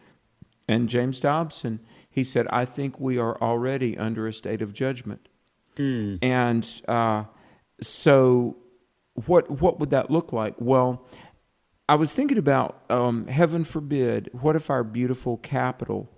and 0.68 0.88
James 0.88 1.20
Dobson, 1.20 1.80
he 2.08 2.24
said, 2.24 2.46
"I 2.50 2.64
think 2.64 2.98
we 3.00 3.18
are 3.18 3.40
already 3.40 3.96
under 3.96 4.26
a 4.26 4.32
state 4.32 4.62
of 4.62 4.72
judgment," 4.72 5.28
mm. 5.76 6.18
and 6.22 6.82
uh, 6.88 7.24
so 7.80 8.56
what 9.26 9.50
what 9.60 9.80
would 9.80 9.90
that 9.90 10.10
look 10.10 10.32
like? 10.32 10.54
Well, 10.58 11.06
I 11.88 11.94
was 11.94 12.12
thinking 12.12 12.38
about 12.38 12.82
um, 12.90 13.28
heaven 13.28 13.64
forbid, 13.64 14.28
what 14.32 14.56
if 14.56 14.70
our 14.70 14.82
beautiful 14.82 15.36
capital 15.36 16.10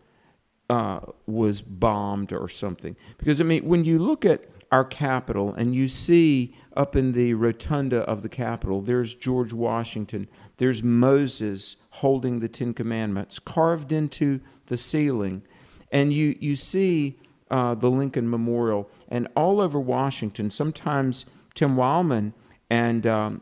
uh, 0.70 1.00
was 1.26 1.60
bombed 1.62 2.32
or 2.32 2.48
something? 2.48 2.96
Because 3.18 3.40
I 3.40 3.44
mean, 3.44 3.66
when 3.66 3.84
you 3.84 3.98
look 3.98 4.24
at 4.24 4.44
our 4.70 4.84
capital 4.84 5.54
and 5.54 5.74
you 5.74 5.88
see 5.88 6.54
up 6.76 6.94
in 6.94 7.12
the 7.12 7.34
rotunda 7.34 7.98
of 8.00 8.22
the 8.22 8.28
Capitol, 8.28 8.80
there's 8.80 9.14
George 9.14 9.52
Washington, 9.52 10.28
there's 10.58 10.82
Moses 10.82 11.76
holding 11.90 12.40
the 12.40 12.48
Ten 12.48 12.72
Commandments 12.72 13.38
carved 13.38 13.92
into 13.92 14.40
the 14.66 14.76
ceiling, 14.76 15.42
and 15.90 16.12
you 16.12 16.36
you 16.38 16.54
see 16.54 17.18
uh, 17.50 17.74
the 17.74 17.90
Lincoln 17.90 18.30
Memorial, 18.30 18.88
and 19.08 19.26
all 19.34 19.60
over 19.60 19.80
Washington. 19.80 20.50
Sometimes 20.50 21.26
Tim 21.54 21.76
Wildmon 21.76 22.32
and 22.70 23.06
um, 23.06 23.40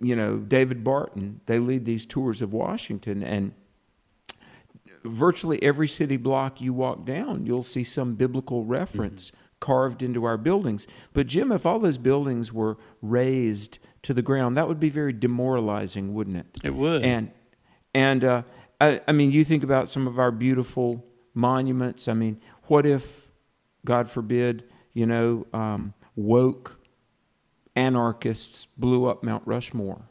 you 0.00 0.16
know 0.16 0.38
David 0.38 0.82
Barton. 0.82 1.40
They 1.46 1.58
lead 1.58 1.84
these 1.84 2.06
tours 2.06 2.42
of 2.42 2.52
Washington, 2.52 3.22
and 3.22 3.52
virtually 5.04 5.62
every 5.62 5.88
city 5.88 6.16
block 6.16 6.60
you 6.60 6.72
walk 6.72 7.04
down, 7.04 7.46
you'll 7.46 7.62
see 7.62 7.84
some 7.84 8.14
biblical 8.14 8.64
reference 8.64 9.30
mm-hmm. 9.30 9.45
Carved 9.60 10.02
into 10.02 10.24
our 10.24 10.36
buildings. 10.36 10.86
But 11.12 11.26
Jim, 11.26 11.52
if 11.52 11.66
all 11.66 11.78
those 11.78 11.98
buildings 11.98 12.52
were 12.52 12.76
razed 13.02 13.78
to 14.02 14.14
the 14.14 14.22
ground, 14.22 14.56
that 14.56 14.68
would 14.68 14.80
be 14.80 14.90
very 14.90 15.12
demoralizing, 15.12 16.14
wouldn't 16.14 16.36
it? 16.36 16.46
It 16.62 16.74
would. 16.74 17.02
And 17.02 17.30
and 17.94 18.24
uh, 18.24 18.42
I, 18.80 19.00
I 19.08 19.12
mean, 19.12 19.30
you 19.30 19.44
think 19.44 19.64
about 19.64 19.88
some 19.88 20.06
of 20.06 20.18
our 20.18 20.30
beautiful 20.30 21.04
monuments. 21.34 22.08
I 22.08 22.14
mean, 22.14 22.40
what 22.64 22.84
if, 22.84 23.30
God 23.84 24.10
forbid, 24.10 24.64
you 24.92 25.06
know, 25.06 25.46
um, 25.52 25.94
woke 26.14 26.78
anarchists 27.74 28.66
blew 28.76 29.06
up 29.06 29.22
Mount 29.22 29.46
Rushmore. 29.46 30.08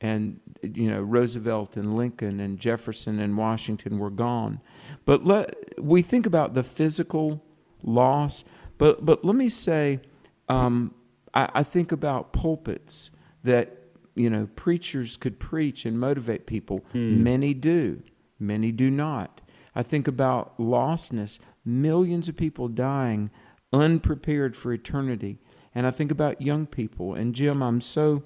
And, 0.00 0.40
you 0.62 0.90
know, 0.90 1.00
Roosevelt 1.00 1.76
and 1.76 1.96
Lincoln 1.96 2.40
and 2.40 2.58
Jefferson 2.58 3.18
and 3.20 3.38
Washington 3.38 3.98
were 3.98 4.10
gone. 4.10 4.60
But 5.06 5.24
let, 5.24 5.80
we 5.80 6.02
think 6.02 6.26
about 6.26 6.52
the 6.52 6.62
physical 6.62 7.42
loss. 7.82 8.44
But, 8.78 9.04
but 9.04 9.24
let 9.24 9.36
me 9.36 9.48
say, 9.48 10.00
um, 10.48 10.94
I, 11.32 11.48
I 11.54 11.62
think 11.62 11.92
about 11.92 12.32
pulpits 12.32 13.10
that, 13.42 13.78
you 14.14 14.30
know, 14.30 14.48
preachers 14.56 15.16
could 15.16 15.38
preach 15.38 15.84
and 15.84 15.98
motivate 15.98 16.46
people. 16.46 16.84
Hmm. 16.92 17.22
Many 17.22 17.54
do, 17.54 18.02
many 18.38 18.72
do 18.72 18.90
not. 18.90 19.40
I 19.74 19.82
think 19.82 20.06
about 20.06 20.56
lostness, 20.58 21.38
millions 21.64 22.28
of 22.28 22.36
people 22.36 22.68
dying 22.68 23.30
unprepared 23.72 24.56
for 24.56 24.72
eternity. 24.72 25.40
And 25.74 25.86
I 25.86 25.90
think 25.90 26.10
about 26.10 26.40
young 26.40 26.66
people. 26.66 27.14
And 27.14 27.34
Jim, 27.34 27.62
I'm 27.62 27.80
so 27.80 28.22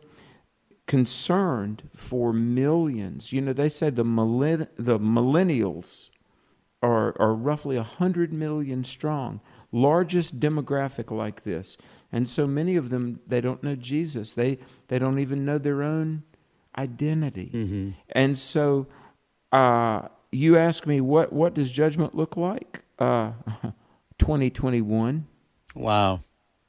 concerned 0.86 1.88
for 1.94 2.32
millions. 2.32 3.32
You 3.32 3.40
know, 3.40 3.52
they 3.52 3.68
say 3.68 3.90
the, 3.90 4.04
millenn- 4.04 4.68
the 4.76 4.98
millennials 4.98 6.10
are, 6.82 7.14
are 7.20 7.34
roughly 7.34 7.76
100 7.76 8.32
million 8.32 8.84
strong, 8.84 9.40
largest 9.72 10.40
demographic 10.40 11.10
like 11.10 11.42
this. 11.42 11.76
And 12.10 12.28
so 12.28 12.46
many 12.46 12.76
of 12.76 12.90
them, 12.90 13.20
they 13.26 13.40
don't 13.40 13.62
know 13.62 13.76
Jesus. 13.76 14.34
They, 14.34 14.58
they 14.88 14.98
don't 14.98 15.18
even 15.18 15.44
know 15.44 15.58
their 15.58 15.82
own 15.82 16.22
identity. 16.76 17.50
Mm-hmm. 17.52 17.90
And 18.10 18.38
so 18.38 18.86
uh, 19.52 20.08
you 20.32 20.56
ask 20.56 20.86
me, 20.86 21.00
what, 21.00 21.32
what 21.32 21.54
does 21.54 21.70
judgment 21.70 22.14
look 22.14 22.36
like? 22.36 22.82
Uh, 22.98 23.32
2021. 24.18 25.26
Wow. 25.74 26.20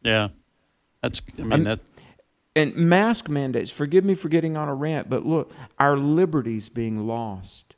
Yeah. 0.01 0.29
That's, 1.01 1.21
I 1.37 1.43
mean, 1.43 1.63
that. 1.63 1.79
And 2.55 2.75
mask 2.75 3.29
mandates, 3.29 3.71
forgive 3.71 4.03
me 4.03 4.15
for 4.15 4.27
getting 4.27 4.57
on 4.57 4.67
a 4.67 4.75
rant, 4.75 5.09
but 5.09 5.25
look, 5.25 5.51
our 5.77 5.97
liberties 5.97 6.67
being 6.67 7.07
lost, 7.07 7.75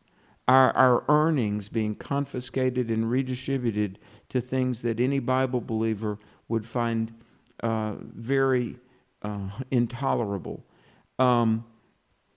our, 0.52 0.76
our 0.76 1.04
earnings 1.08 1.70
being 1.70 1.96
confiscated 1.96 2.92
and 2.92 3.10
redistributed 3.10 3.98
to 4.28 4.42
things 4.42 4.82
that 4.82 5.00
any 5.00 5.20
Bible 5.20 5.62
believer 5.62 6.20
would 6.50 6.66
find 6.66 7.14
uh, 7.64 7.94
very 8.02 8.78
uh, 9.22 9.50
intolerable. 9.72 10.66
Um, 11.18 11.64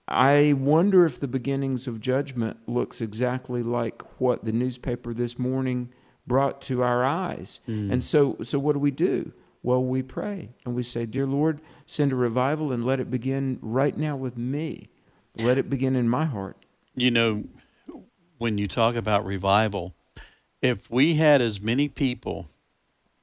I 0.07 0.53
wonder 0.53 1.05
if 1.05 1.19
the 1.19 1.27
beginnings 1.27 1.87
of 1.87 1.99
judgment 1.99 2.57
looks 2.67 3.01
exactly 3.01 3.61
like 3.61 4.01
what 4.21 4.45
the 4.45 4.53
newspaper 4.53 5.13
this 5.13 5.37
morning 5.37 5.89
brought 6.25 6.61
to 6.61 6.83
our 6.83 7.03
eyes. 7.03 7.59
Mm. 7.67 7.91
And 7.91 8.03
so, 8.03 8.37
so 8.43 8.59
what 8.59 8.73
do 8.73 8.79
we 8.79 8.91
do? 8.91 9.33
Well, 9.61 9.83
we 9.83 10.03
pray 10.03 10.53
and 10.63 10.73
we 10.73 10.83
say, 10.83 11.05
Dear 11.05 11.25
Lord, 11.25 11.59
send 11.85 12.13
a 12.13 12.15
revival 12.15 12.71
and 12.71 12.85
let 12.85 13.01
it 13.01 13.11
begin 13.11 13.59
right 13.61 13.97
now 13.97 14.15
with 14.15 14.37
me. 14.37 14.87
Let 15.37 15.57
it 15.57 15.69
begin 15.69 15.97
in 15.97 16.07
my 16.07 16.25
heart. 16.25 16.55
You 16.95 17.11
know, 17.11 17.43
when 18.37 18.57
you 18.57 18.67
talk 18.67 18.95
about 18.95 19.25
revival, 19.25 19.93
if 20.61 20.89
we 20.89 21.15
had 21.15 21.41
as 21.41 21.61
many 21.61 21.87
people, 21.87 22.47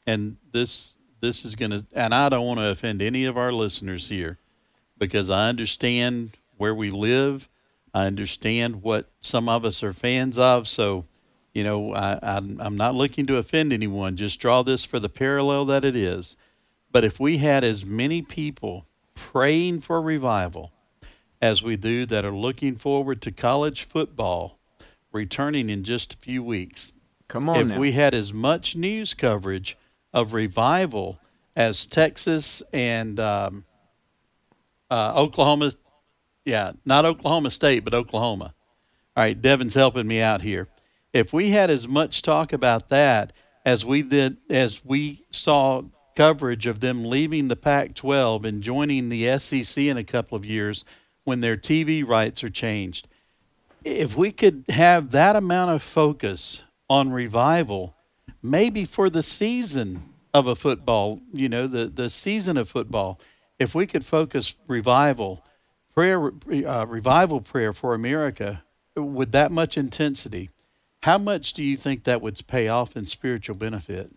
and 0.06 0.36
this 0.52 0.96
this 1.20 1.44
is 1.44 1.54
going 1.54 1.70
to, 1.70 1.86
and 1.94 2.12
I 2.12 2.28
don't 2.28 2.46
want 2.46 2.58
to 2.58 2.68
offend 2.68 3.00
any 3.00 3.24
of 3.24 3.36
our 3.36 3.52
listeners 3.52 4.08
here, 4.08 4.38
because 4.98 5.30
I 5.30 5.48
understand 5.48 6.36
where 6.56 6.74
we 6.74 6.90
live. 6.90 7.48
I 7.94 8.06
understand 8.06 8.82
what 8.82 9.10
some 9.20 9.48
of 9.48 9.64
us 9.64 9.82
are 9.82 9.92
fans 9.92 10.38
of. 10.38 10.66
So, 10.66 11.04
you 11.52 11.62
know, 11.62 11.94
I, 11.94 12.18
I'm, 12.22 12.60
I'm 12.60 12.76
not 12.76 12.94
looking 12.94 13.26
to 13.26 13.36
offend 13.36 13.72
anyone. 13.72 14.16
Just 14.16 14.40
draw 14.40 14.62
this 14.62 14.84
for 14.84 14.98
the 14.98 15.08
parallel 15.08 15.64
that 15.66 15.84
it 15.84 15.94
is. 15.94 16.36
But 16.90 17.04
if 17.04 17.20
we 17.20 17.38
had 17.38 17.64
as 17.64 17.84
many 17.84 18.22
people 18.22 18.86
praying 19.14 19.80
for 19.80 20.00
revival 20.00 20.72
as 21.40 21.62
we 21.62 21.76
do 21.76 22.06
that 22.06 22.24
are 22.24 22.30
looking 22.30 22.76
forward 22.76 23.20
to 23.22 23.32
college 23.32 23.84
football 23.84 24.58
returning 25.12 25.70
in 25.70 25.84
just 25.84 26.14
a 26.14 26.16
few 26.16 26.42
weeks, 26.42 26.92
come 27.28 27.48
on, 27.48 27.58
if 27.58 27.68
now. 27.68 27.78
we 27.78 27.92
had 27.92 28.14
as 28.14 28.32
much 28.32 28.74
news 28.76 29.14
coverage 29.14 29.76
of 30.12 30.32
revival 30.32 31.18
as 31.54 31.86
Texas 31.86 32.62
and 32.72 33.20
um, 33.20 33.64
uh, 34.90 35.12
Oklahoma, 35.16 35.72
yeah, 36.44 36.72
not 36.84 37.04
Oklahoma 37.04 37.50
State, 37.50 37.84
but 37.84 37.94
Oklahoma. 37.94 38.54
All 39.16 39.24
right, 39.24 39.40
Devin's 39.40 39.74
helping 39.74 40.06
me 40.06 40.20
out 40.20 40.40
here. 40.40 40.68
If 41.12 41.32
we 41.32 41.50
had 41.50 41.70
as 41.70 41.86
much 41.86 42.22
talk 42.22 42.52
about 42.52 42.88
that 42.88 43.32
as 43.64 43.84
we 43.84 44.02
did, 44.02 44.38
as 44.50 44.84
we 44.84 45.26
saw 45.30 45.82
coverage 46.16 46.66
of 46.66 46.80
them 46.80 47.04
leaving 47.04 47.48
the 47.48 47.56
Pac 47.56 47.94
12 47.94 48.44
and 48.44 48.62
joining 48.62 49.08
the 49.08 49.38
SEC 49.38 49.82
in 49.84 49.96
a 49.96 50.04
couple 50.04 50.36
of 50.36 50.44
years 50.44 50.84
when 51.24 51.40
their 51.40 51.56
TV 51.56 52.06
rights 52.06 52.42
are 52.42 52.50
changed, 52.50 53.08
if 53.84 54.16
we 54.16 54.32
could 54.32 54.64
have 54.68 55.10
that 55.10 55.36
amount 55.36 55.70
of 55.70 55.82
focus 55.82 56.62
on 56.88 57.10
revival, 57.10 57.94
maybe 58.42 58.84
for 58.84 59.08
the 59.08 59.22
season 59.22 60.14
of 60.34 60.46
a 60.46 60.54
football, 60.54 61.20
you 61.32 61.48
know, 61.48 61.66
the, 61.66 61.86
the 61.86 62.10
season 62.10 62.56
of 62.56 62.68
football, 62.68 63.20
if 63.58 63.74
we 63.74 63.86
could 63.86 64.04
focus 64.04 64.54
revival, 64.66 65.44
prayer, 65.94 66.32
uh, 66.66 66.86
revival 66.88 67.40
prayer 67.40 67.72
for 67.72 67.94
America 67.94 68.64
with 68.96 69.32
that 69.32 69.52
much 69.52 69.76
intensity, 69.76 70.50
how 71.02 71.18
much 71.18 71.52
do 71.52 71.64
you 71.64 71.76
think 71.76 72.04
that 72.04 72.22
would 72.22 72.40
pay 72.46 72.68
off 72.68 72.96
in 72.96 73.06
spiritual 73.06 73.56
benefit? 73.56 74.12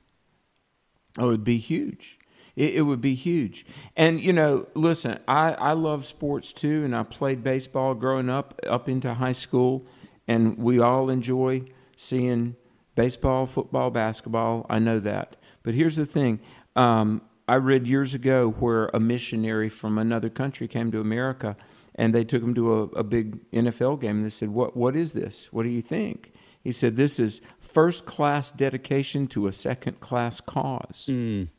Oh, 1.17 1.29
it'd 1.29 1.43
be 1.43 1.57
huge. 1.57 2.19
It, 2.55 2.75
it, 2.75 2.81
would 2.81 3.01
be 3.01 3.15
huge. 3.15 3.65
And, 3.95 4.21
you 4.21 4.31
know, 4.31 4.67
listen, 4.73 5.19
I, 5.27 5.53
I 5.53 5.71
love 5.73 6.05
sports 6.05 6.53
too, 6.53 6.85
and 6.85 6.95
I 6.95 7.03
played 7.03 7.43
baseball 7.43 7.93
growing 7.93 8.29
up, 8.29 8.59
up 8.67 8.87
into 8.87 9.15
high 9.15 9.33
school, 9.33 9.85
and 10.27 10.57
we 10.57 10.79
all 10.79 11.09
enjoy 11.09 11.63
seeing 11.97 12.55
baseball, 12.95 13.45
football, 13.45 13.91
basketball. 13.91 14.65
I 14.69 14.79
know 14.79 14.99
that. 14.99 15.35
But 15.63 15.73
here's 15.73 15.95
the 15.95 16.05
thing 16.05 16.39
um, 16.75 17.21
I 17.47 17.55
read 17.55 17.87
years 17.87 18.13
ago 18.13 18.55
where 18.59 18.87
a 18.93 18.99
missionary 18.99 19.69
from 19.69 19.97
another 19.97 20.29
country 20.29 20.67
came 20.67 20.91
to 20.91 20.99
America 20.99 21.57
and 21.93 22.13
they 22.13 22.23
took 22.23 22.41
him 22.41 22.53
to 22.55 22.73
a, 22.73 22.81
a 22.99 23.03
big 23.03 23.49
NFL 23.51 24.01
game 24.01 24.17
and 24.17 24.25
they 24.25 24.29
said, 24.29 24.49
what, 24.49 24.75
what 24.75 24.95
is 24.95 25.13
this? 25.13 25.51
What 25.51 25.63
do 25.63 25.69
you 25.69 25.81
think? 25.81 26.33
He 26.65 26.71
said, 26.71 26.95
This 26.95 27.19
is 27.19 27.41
first 27.59 28.07
class 28.07 28.49
dedication 28.49 29.27
to 29.27 29.45
a 29.45 29.53
second 29.53 29.99
class 29.99 30.41
cause. 30.41 31.07
Mm. 31.07 31.49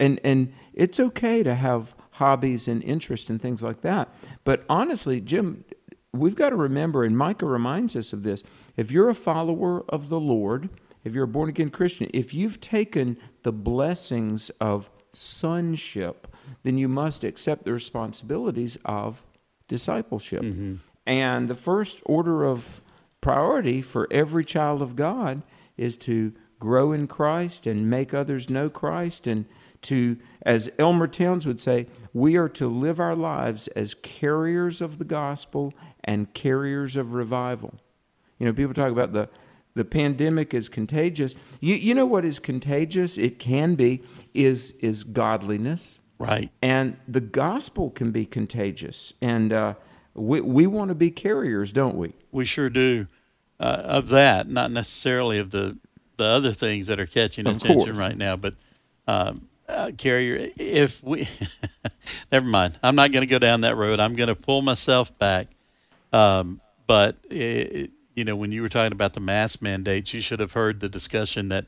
And, 0.00 0.20
and 0.24 0.52
it's 0.72 0.98
okay 0.98 1.42
to 1.42 1.54
have 1.54 1.94
hobbies 2.12 2.68
and 2.68 2.82
interest 2.82 3.30
and 3.30 3.40
things 3.40 3.62
like 3.62 3.80
that. 3.82 4.12
But 4.44 4.64
honestly, 4.68 5.20
Jim, 5.20 5.64
we've 6.12 6.36
got 6.36 6.50
to 6.50 6.56
remember, 6.56 7.04
and 7.04 7.16
Micah 7.16 7.46
reminds 7.46 7.96
us 7.96 8.12
of 8.12 8.22
this 8.22 8.42
if 8.76 8.90
you're 8.90 9.08
a 9.08 9.14
follower 9.14 9.84
of 9.88 10.08
the 10.08 10.20
Lord, 10.20 10.68
if 11.02 11.14
you're 11.14 11.24
a 11.24 11.28
born 11.28 11.48
again 11.48 11.70
Christian, 11.70 12.08
if 12.14 12.32
you've 12.32 12.60
taken 12.60 13.18
the 13.42 13.52
blessings 13.52 14.50
of 14.60 14.90
sonship, 15.12 16.28
then 16.62 16.78
you 16.78 16.88
must 16.88 17.24
accept 17.24 17.64
the 17.64 17.72
responsibilities 17.72 18.78
of 18.84 19.24
discipleship. 19.68 20.42
Mm-hmm. 20.42 20.76
And 21.06 21.48
the 21.48 21.54
first 21.54 22.02
order 22.06 22.44
of 22.44 22.80
priority 23.20 23.82
for 23.82 24.08
every 24.10 24.44
child 24.44 24.82
of 24.82 24.96
God 24.96 25.42
is 25.76 25.96
to 25.96 26.32
grow 26.58 26.92
in 26.92 27.06
Christ 27.06 27.66
and 27.66 27.88
make 27.90 28.14
others 28.14 28.48
know 28.50 28.68
Christ 28.70 29.26
and 29.26 29.46
to, 29.82 30.16
as 30.42 30.70
Elmer 30.78 31.06
Towns 31.06 31.46
would 31.46 31.60
say, 31.60 31.86
we 32.12 32.36
are 32.36 32.48
to 32.50 32.68
live 32.68 32.98
our 32.98 33.14
lives 33.14 33.68
as 33.68 33.94
carriers 33.94 34.80
of 34.80 34.98
the 34.98 35.04
gospel 35.04 35.74
and 36.02 36.32
carriers 36.34 36.96
of 36.96 37.12
revival. 37.12 37.74
You 38.38 38.46
know, 38.46 38.52
people 38.52 38.74
talk 38.74 38.90
about 38.90 39.12
the 39.12 39.28
the 39.74 39.84
pandemic 39.84 40.54
is 40.54 40.68
contagious. 40.68 41.34
You, 41.60 41.74
you 41.74 41.94
know 41.94 42.06
what 42.06 42.24
is 42.24 42.38
contagious? 42.38 43.18
It 43.18 43.38
can 43.40 43.74
be 43.74 44.02
is 44.32 44.72
is 44.80 45.02
godliness, 45.04 46.00
right? 46.18 46.50
And 46.62 46.96
the 47.08 47.20
gospel 47.20 47.90
can 47.90 48.12
be 48.12 48.24
contagious, 48.24 49.12
and 49.20 49.52
uh, 49.52 49.74
we 50.14 50.40
we 50.40 50.66
want 50.66 50.90
to 50.90 50.94
be 50.94 51.10
carriers, 51.10 51.72
don't 51.72 51.96
we? 51.96 52.14
We 52.30 52.44
sure 52.44 52.70
do. 52.70 53.08
Uh, 53.60 53.82
of 53.84 54.08
that, 54.08 54.48
not 54.48 54.72
necessarily 54.72 55.38
of 55.38 55.50
the 55.50 55.78
the 56.16 56.24
other 56.24 56.52
things 56.52 56.86
that 56.88 57.00
are 57.00 57.06
catching 57.06 57.46
Of 57.46 57.56
attention 57.56 57.84
course. 57.94 57.96
right 57.96 58.16
now, 58.16 58.36
but 58.36 58.54
um, 59.06 59.48
uh, 59.68 59.92
carrier. 59.96 60.50
If 60.56 61.02
we, 61.02 61.28
never 62.32 62.46
mind. 62.46 62.78
I'm 62.82 62.94
not 62.94 63.12
going 63.12 63.22
to 63.22 63.26
go 63.26 63.38
down 63.38 63.62
that 63.62 63.76
road. 63.76 64.00
I'm 64.00 64.16
going 64.16 64.28
to 64.28 64.34
pull 64.34 64.62
myself 64.62 65.16
back. 65.18 65.48
Um, 66.12 66.60
but 66.86 67.16
it, 67.30 67.90
you 68.14 68.24
know, 68.24 68.36
when 68.36 68.52
you 68.52 68.62
were 68.62 68.68
talking 68.68 68.92
about 68.92 69.14
the 69.14 69.20
mask 69.20 69.62
mandates, 69.62 70.14
you 70.14 70.20
should 70.20 70.40
have 70.40 70.52
heard 70.52 70.80
the 70.80 70.88
discussion 70.88 71.48
that 71.48 71.66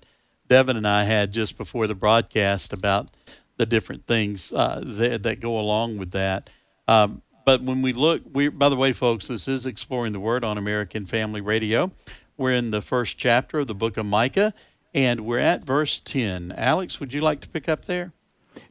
Devin 0.48 0.76
and 0.76 0.87
I 0.87 1.04
had 1.04 1.32
just 1.32 1.59
before 1.59 1.87
the 1.87 1.94
broadcast 1.94 2.72
about 2.72 3.09
the 3.56 3.66
different 3.66 4.06
things 4.06 4.52
uh, 4.52 4.82
that, 4.85 5.22
that 5.24 5.40
go 5.40 5.59
along 5.59 5.98
with 5.98 6.12
that. 6.12 6.50
Um, 6.87 7.22
but 7.44 7.62
when 7.62 7.82
we 7.82 7.92
look, 7.92 8.22
we 8.32 8.48
by 8.48 8.68
the 8.68 8.76
way, 8.76 8.92
folks, 8.92 9.28
this 9.28 9.48
is 9.48 9.66
exploring 9.66 10.12
the 10.12 10.20
Word 10.20 10.44
on 10.44 10.59
American 10.59 11.06
Family 11.06 11.40
Radio. 11.40 11.90
We're 12.38 12.53
in 12.53 12.70
the 12.70 12.83
first 12.83 13.16
chapter 13.16 13.61
of 13.61 13.66
the 13.66 13.75
book 13.75 13.96
of 13.96 14.05
Micah, 14.05 14.53
and 14.94 15.20
we're 15.20 15.38
at 15.38 15.64
verse 15.64 16.01
ten. 16.01 16.53
Alex, 16.55 17.01
would 17.01 17.14
you 17.14 17.22
like 17.22 17.40
to 17.40 17.49
pick 17.49 17.66
up 17.66 17.87
there? 17.87 18.12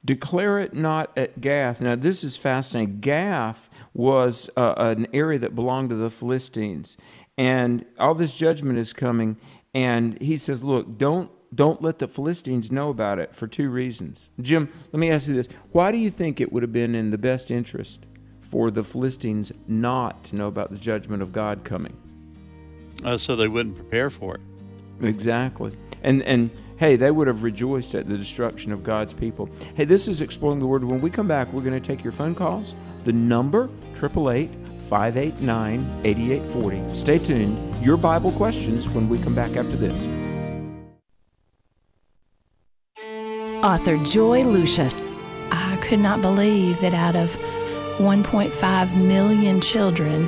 Declare 0.03 0.59
it 0.59 0.73
not 0.75 1.11
at 1.17 1.41
Gath. 1.41 1.81
Now, 1.81 1.95
this 1.95 2.23
is 2.23 2.37
fascinating. 2.37 2.99
Gath 2.99 3.69
was 3.93 4.51
uh, 4.55 4.75
an 4.77 5.07
area 5.13 5.39
that 5.39 5.55
belonged 5.55 5.89
to 5.89 5.95
the 5.95 6.11
Philistines, 6.11 6.95
and 7.39 7.85
all 7.97 8.13
this 8.13 8.35
judgment 8.35 8.77
is 8.77 8.93
coming. 8.93 9.37
And 9.73 10.21
he 10.21 10.37
says, 10.37 10.63
"Look, 10.63 10.99
don't 10.99 11.31
don't 11.53 11.81
let 11.81 11.97
the 11.97 12.07
Philistines 12.07 12.71
know 12.71 12.89
about 12.89 13.17
it 13.17 13.33
for 13.33 13.47
two 13.47 13.69
reasons." 13.69 14.29
Jim, 14.39 14.71
let 14.91 14.99
me 14.99 15.09
ask 15.09 15.27
you 15.27 15.33
this: 15.33 15.49
Why 15.71 15.91
do 15.91 15.97
you 15.97 16.11
think 16.11 16.39
it 16.39 16.53
would 16.53 16.61
have 16.61 16.73
been 16.73 16.93
in 16.93 17.09
the 17.09 17.17
best 17.17 17.49
interest 17.49 18.05
for 18.41 18.69
the 18.69 18.83
Philistines 18.83 19.51
not 19.67 20.23
to 20.25 20.35
know 20.35 20.47
about 20.47 20.69
the 20.69 20.77
judgment 20.77 21.23
of 21.23 21.31
God 21.31 21.63
coming? 21.63 21.97
Uh, 23.03 23.17
so 23.17 23.35
they 23.35 23.47
wouldn't 23.47 23.75
prepare 23.75 24.09
for 24.09 24.35
it. 24.35 24.41
Exactly. 25.01 25.75
And 26.03 26.23
and 26.23 26.49
hey, 26.77 26.95
they 26.95 27.11
would 27.11 27.27
have 27.27 27.43
rejoiced 27.43 27.93
at 27.95 28.07
the 28.07 28.17
destruction 28.17 28.71
of 28.71 28.83
God's 28.83 29.13
people. 29.13 29.49
Hey, 29.75 29.83
this 29.85 30.07
is 30.07 30.21
exploring 30.21 30.59
the 30.59 30.67
word. 30.67 30.83
When 30.83 31.01
we 31.01 31.09
come 31.09 31.27
back, 31.27 31.51
we're 31.51 31.63
going 31.63 31.79
to 31.79 31.85
take 31.85 32.03
your 32.03 32.13
phone 32.13 32.35
calls. 32.35 32.73
The 33.03 33.13
number 33.13 33.69
888-589-8840. 33.95 36.95
Stay 36.95 37.17
tuned. 37.17 37.75
Your 37.83 37.97
Bible 37.97 38.31
questions 38.31 38.87
when 38.89 39.09
we 39.09 39.19
come 39.19 39.35
back 39.35 39.55
after 39.55 39.75
this. 39.75 40.01
Author 43.63 43.97
Joy 44.03 44.41
Lucius. 44.41 45.15
I 45.51 45.77
could 45.81 45.99
not 45.99 46.21
believe 46.21 46.79
that 46.79 46.93
out 46.93 47.15
of 47.15 47.35
1.5 47.97 48.97
million 48.97 49.61
children 49.61 50.27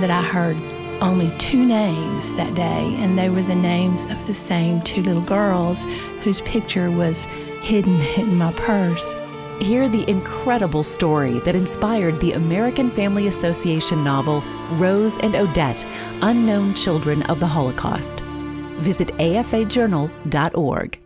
that 0.00 0.10
I 0.10 0.22
heard 0.22 0.56
only 1.00 1.30
two 1.36 1.64
names 1.64 2.32
that 2.34 2.54
day 2.54 2.94
and 2.98 3.16
they 3.18 3.28
were 3.28 3.42
the 3.42 3.54
names 3.54 4.06
of 4.06 4.26
the 4.26 4.34
same 4.34 4.80
two 4.82 5.02
little 5.02 5.22
girls 5.22 5.84
whose 6.20 6.40
picture 6.42 6.90
was 6.90 7.26
hidden 7.62 8.00
in 8.16 8.36
my 8.36 8.52
purse. 8.52 9.16
Hear 9.60 9.88
the 9.88 10.08
incredible 10.08 10.82
story 10.82 11.38
that 11.40 11.56
inspired 11.56 12.20
the 12.20 12.32
American 12.32 12.90
Family 12.90 13.26
Association 13.26 14.04
novel 14.04 14.42
Rose 14.72 15.18
and 15.18 15.34
Odette 15.34 15.84
Unknown 16.22 16.74
Children 16.74 17.22
of 17.24 17.40
the 17.40 17.46
Holocaust. 17.46 18.20
Visit 18.80 19.08
afajournal.org. 19.16 21.05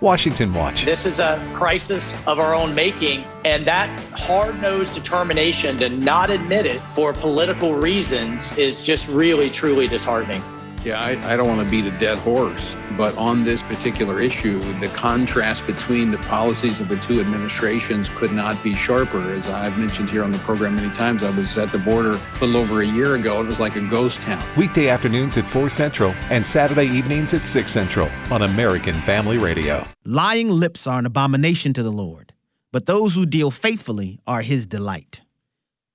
Washington 0.00 0.52
Watch. 0.52 0.84
This 0.84 1.06
is 1.06 1.20
a 1.20 1.42
crisis 1.54 2.14
of 2.26 2.38
our 2.38 2.54
own 2.54 2.74
making, 2.74 3.24
and 3.46 3.64
that 3.66 3.88
hard 4.10 4.60
nosed 4.60 4.94
determination 4.94 5.78
to 5.78 5.88
not 5.88 6.28
admit 6.28 6.66
it 6.66 6.80
for 6.94 7.14
political 7.14 7.74
reasons 7.74 8.58
is 8.58 8.82
just 8.82 9.08
really, 9.08 9.48
truly 9.48 9.88
disheartening. 9.88 10.42
Yeah, 10.86 11.00
I, 11.00 11.32
I 11.32 11.36
don't 11.36 11.48
want 11.48 11.60
to 11.62 11.68
beat 11.68 11.84
a 11.84 11.98
dead 11.98 12.16
horse, 12.18 12.76
but 12.96 13.18
on 13.18 13.42
this 13.42 13.60
particular 13.60 14.20
issue, 14.20 14.60
the 14.78 14.86
contrast 14.90 15.66
between 15.66 16.12
the 16.12 16.18
policies 16.18 16.78
of 16.78 16.88
the 16.88 16.96
two 16.98 17.18
administrations 17.18 18.08
could 18.08 18.30
not 18.30 18.62
be 18.62 18.76
sharper. 18.76 19.32
As 19.32 19.48
I've 19.48 19.76
mentioned 19.78 20.08
here 20.08 20.22
on 20.22 20.30
the 20.30 20.38
program 20.38 20.76
many 20.76 20.94
times, 20.94 21.24
I 21.24 21.30
was 21.30 21.58
at 21.58 21.72
the 21.72 21.78
border 21.78 22.10
a 22.12 22.44
little 22.44 22.56
over 22.58 22.82
a 22.82 22.86
year 22.86 23.16
ago. 23.16 23.40
It 23.40 23.48
was 23.48 23.58
like 23.58 23.74
a 23.74 23.80
ghost 23.80 24.22
town. 24.22 24.40
Weekday 24.56 24.88
afternoons 24.88 25.36
at 25.36 25.44
4 25.44 25.68
Central 25.70 26.14
and 26.30 26.46
Saturday 26.46 26.86
evenings 26.86 27.34
at 27.34 27.44
6 27.44 27.68
Central 27.68 28.08
on 28.30 28.42
American 28.42 28.94
Family 28.94 29.38
Radio. 29.38 29.84
Lying 30.04 30.50
lips 30.50 30.86
are 30.86 31.00
an 31.00 31.06
abomination 31.06 31.72
to 31.72 31.82
the 31.82 31.90
Lord, 31.90 32.32
but 32.70 32.86
those 32.86 33.16
who 33.16 33.26
deal 33.26 33.50
faithfully 33.50 34.20
are 34.24 34.42
his 34.42 34.68
delight. 34.68 35.22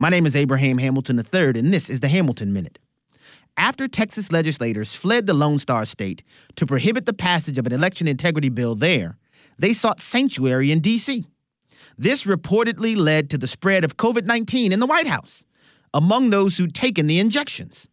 My 0.01 0.09
name 0.09 0.25
is 0.25 0.35
Abraham 0.35 0.79
Hamilton 0.79 1.17
III, 1.17 1.59
and 1.59 1.73
this 1.73 1.89
is 1.89 2.01
the 2.01 2.09
Hamilton 2.09 2.51
Minute 2.51 2.77
after 3.57 3.87
Texas 3.87 4.31
legislators 4.31 4.95
fled 4.95 5.27
the 5.27 5.33
Lone 5.33 5.59
Star 5.59 5.85
State 5.85 6.23
to 6.55 6.65
prohibit 6.65 7.05
the 7.05 7.13
passage 7.13 7.57
of 7.57 7.65
an 7.65 7.73
election 7.73 8.07
integrity 8.07 8.49
bill 8.49 8.75
there, 8.75 9.17
they 9.57 9.73
sought 9.73 10.01
sanctuary 10.01 10.71
in 10.71 10.79
D.C. 10.79 11.25
This 11.97 12.25
reportedly 12.25 12.95
led 12.97 13.29
to 13.29 13.37
the 13.37 13.47
spread 13.47 13.83
of 13.83 13.97
COVID 13.97 14.25
19 14.25 14.71
in 14.71 14.79
the 14.79 14.85
White 14.85 15.07
House 15.07 15.43
among 15.93 16.29
those 16.29 16.57
who'd 16.57 16.73
taken 16.73 17.07
the 17.07 17.19
injections. 17.19 17.87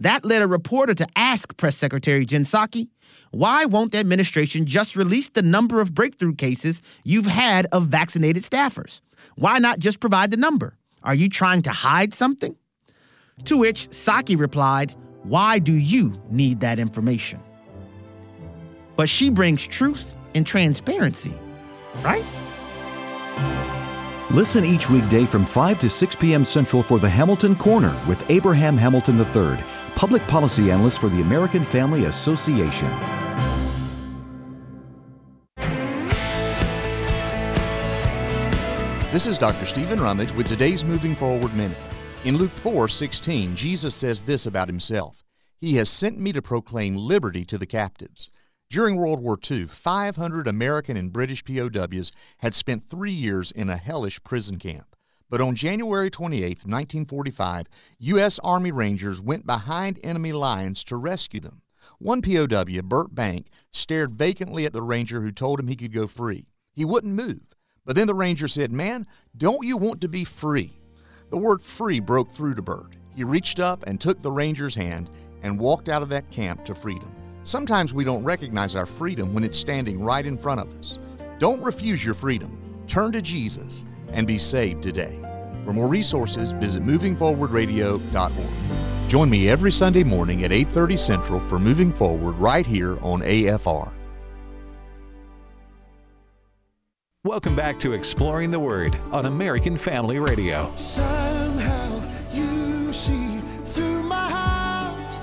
That 0.00 0.24
led 0.24 0.42
a 0.42 0.46
reporter 0.46 0.94
to 0.94 1.06
ask 1.16 1.56
Press 1.56 1.76
Secretary 1.76 2.26
Jen 2.26 2.42
Psaki, 2.42 2.88
why 3.30 3.64
won't 3.64 3.92
the 3.92 3.98
administration 3.98 4.66
just 4.66 4.96
release 4.96 5.28
the 5.28 5.42
number 5.42 5.80
of 5.80 5.94
breakthrough 5.94 6.34
cases 6.34 6.82
you've 7.04 7.26
had 7.26 7.66
of 7.72 7.88
vaccinated 7.88 8.42
staffers? 8.42 9.00
Why 9.36 9.58
not 9.58 9.78
just 9.78 10.00
provide 10.00 10.30
the 10.30 10.36
number? 10.36 10.76
Are 11.02 11.14
you 11.14 11.28
trying 11.28 11.62
to 11.62 11.70
hide 11.70 12.14
something? 12.14 12.56
To 13.44 13.58
which 13.58 13.88
Psaki 13.88 14.38
replied, 14.38 14.94
Why 15.24 15.58
do 15.58 15.72
you 15.72 16.20
need 16.30 16.60
that 16.60 16.78
information? 16.78 17.40
But 18.96 19.08
she 19.08 19.28
brings 19.28 19.66
truth 19.66 20.16
and 20.34 20.46
transparency, 20.46 21.34
right? 22.02 22.24
Listen 24.30 24.64
each 24.64 24.88
weekday 24.88 25.26
from 25.26 25.44
5 25.44 25.80
to 25.80 25.90
6 25.90 26.14
p.m. 26.16 26.44
Central 26.44 26.82
for 26.82 26.98
the 26.98 27.08
Hamilton 27.08 27.54
Corner 27.54 27.94
with 28.08 28.24
Abraham 28.30 28.76
Hamilton 28.76 29.18
III, 29.18 29.58
public 29.94 30.26
policy 30.26 30.70
analyst 30.70 30.98
for 30.98 31.08
the 31.08 31.20
American 31.20 31.62
Family 31.62 32.06
Association. 32.06 32.90
This 39.12 39.26
is 39.26 39.38
Dr. 39.38 39.66
Stephen 39.66 40.00
Rummage 40.00 40.32
with 40.32 40.48
today's 40.48 40.84
Moving 40.84 41.14
Forward 41.14 41.54
Minute. 41.54 41.78
In 42.24 42.38
Luke 42.38 42.52
4 42.52 42.88
16, 42.88 43.54
Jesus 43.54 43.94
says 43.94 44.22
this 44.22 44.46
about 44.46 44.66
himself 44.66 45.22
He 45.58 45.74
has 45.74 45.90
sent 45.90 46.18
me 46.18 46.32
to 46.32 46.40
proclaim 46.40 46.96
liberty 46.96 47.44
to 47.44 47.58
the 47.58 47.66
captives. 47.66 48.30
During 48.70 48.96
World 48.96 49.20
War 49.20 49.38
II, 49.50 49.66
500 49.66 50.46
American 50.46 50.96
and 50.96 51.12
British 51.12 51.44
POWs 51.44 52.12
had 52.38 52.54
spent 52.54 52.88
three 52.88 53.12
years 53.12 53.52
in 53.52 53.68
a 53.68 53.76
hellish 53.76 54.24
prison 54.24 54.58
camp. 54.58 54.96
But 55.28 55.42
on 55.42 55.54
January 55.54 56.08
28, 56.08 56.64
1945, 56.64 57.66
U.S. 57.98 58.38
Army 58.38 58.72
Rangers 58.72 59.20
went 59.20 59.44
behind 59.44 60.00
enemy 60.02 60.32
lines 60.32 60.82
to 60.84 60.96
rescue 60.96 61.40
them. 61.40 61.60
One 61.98 62.22
POW, 62.22 62.80
Bert 62.84 63.14
Bank, 63.14 63.48
stared 63.70 64.14
vacantly 64.14 64.64
at 64.64 64.72
the 64.72 64.80
ranger 64.80 65.20
who 65.20 65.30
told 65.30 65.60
him 65.60 65.68
he 65.68 65.76
could 65.76 65.92
go 65.92 66.06
free. 66.06 66.48
He 66.72 66.86
wouldn't 66.86 67.12
move. 67.12 67.54
But 67.84 67.96
then 67.96 68.06
the 68.06 68.14
ranger 68.14 68.48
said, 68.48 68.72
Man, 68.72 69.06
don't 69.36 69.66
you 69.66 69.76
want 69.76 70.00
to 70.00 70.08
be 70.08 70.24
free? 70.24 70.78
The 71.34 71.40
word 71.40 71.64
free 71.64 71.98
broke 71.98 72.30
through 72.30 72.54
to 72.54 72.62
Bert. 72.62 72.94
He 73.16 73.24
reached 73.24 73.58
up 73.58 73.88
and 73.88 74.00
took 74.00 74.22
the 74.22 74.30
ranger's 74.30 74.76
hand 74.76 75.10
and 75.42 75.58
walked 75.58 75.88
out 75.88 76.00
of 76.00 76.08
that 76.10 76.30
camp 76.30 76.64
to 76.64 76.76
freedom. 76.76 77.12
Sometimes 77.42 77.92
we 77.92 78.04
don't 78.04 78.22
recognize 78.22 78.76
our 78.76 78.86
freedom 78.86 79.34
when 79.34 79.42
it's 79.42 79.58
standing 79.58 80.00
right 80.00 80.24
in 80.24 80.38
front 80.38 80.60
of 80.60 80.72
us. 80.78 81.00
Don't 81.40 81.60
refuse 81.60 82.04
your 82.04 82.14
freedom. 82.14 82.56
Turn 82.86 83.10
to 83.10 83.20
Jesus 83.20 83.84
and 84.12 84.28
be 84.28 84.38
saved 84.38 84.80
today. 84.80 85.18
For 85.64 85.72
more 85.72 85.88
resources, 85.88 86.52
visit 86.52 86.84
movingforwardradio.org. 86.84 89.10
Join 89.10 89.28
me 89.28 89.48
every 89.48 89.72
Sunday 89.72 90.04
morning 90.04 90.44
at 90.44 90.52
8:30 90.52 90.96
Central 90.96 91.40
for 91.40 91.58
Moving 91.58 91.92
Forward 91.92 92.36
right 92.36 92.64
here 92.64 92.96
on 93.02 93.22
AFR. 93.22 93.92
Welcome 97.26 97.56
back 97.56 97.78
to 97.78 97.94
Exploring 97.94 98.50
the 98.50 98.60
Word 98.60 98.94
on 99.10 99.24
American 99.24 99.78
Family 99.78 100.18
Radio. 100.18 100.70
Somehow 100.76 102.06
you 102.30 102.92
see 102.92 103.38
through 103.64 104.02
my 104.02 104.30
heart 104.30 105.16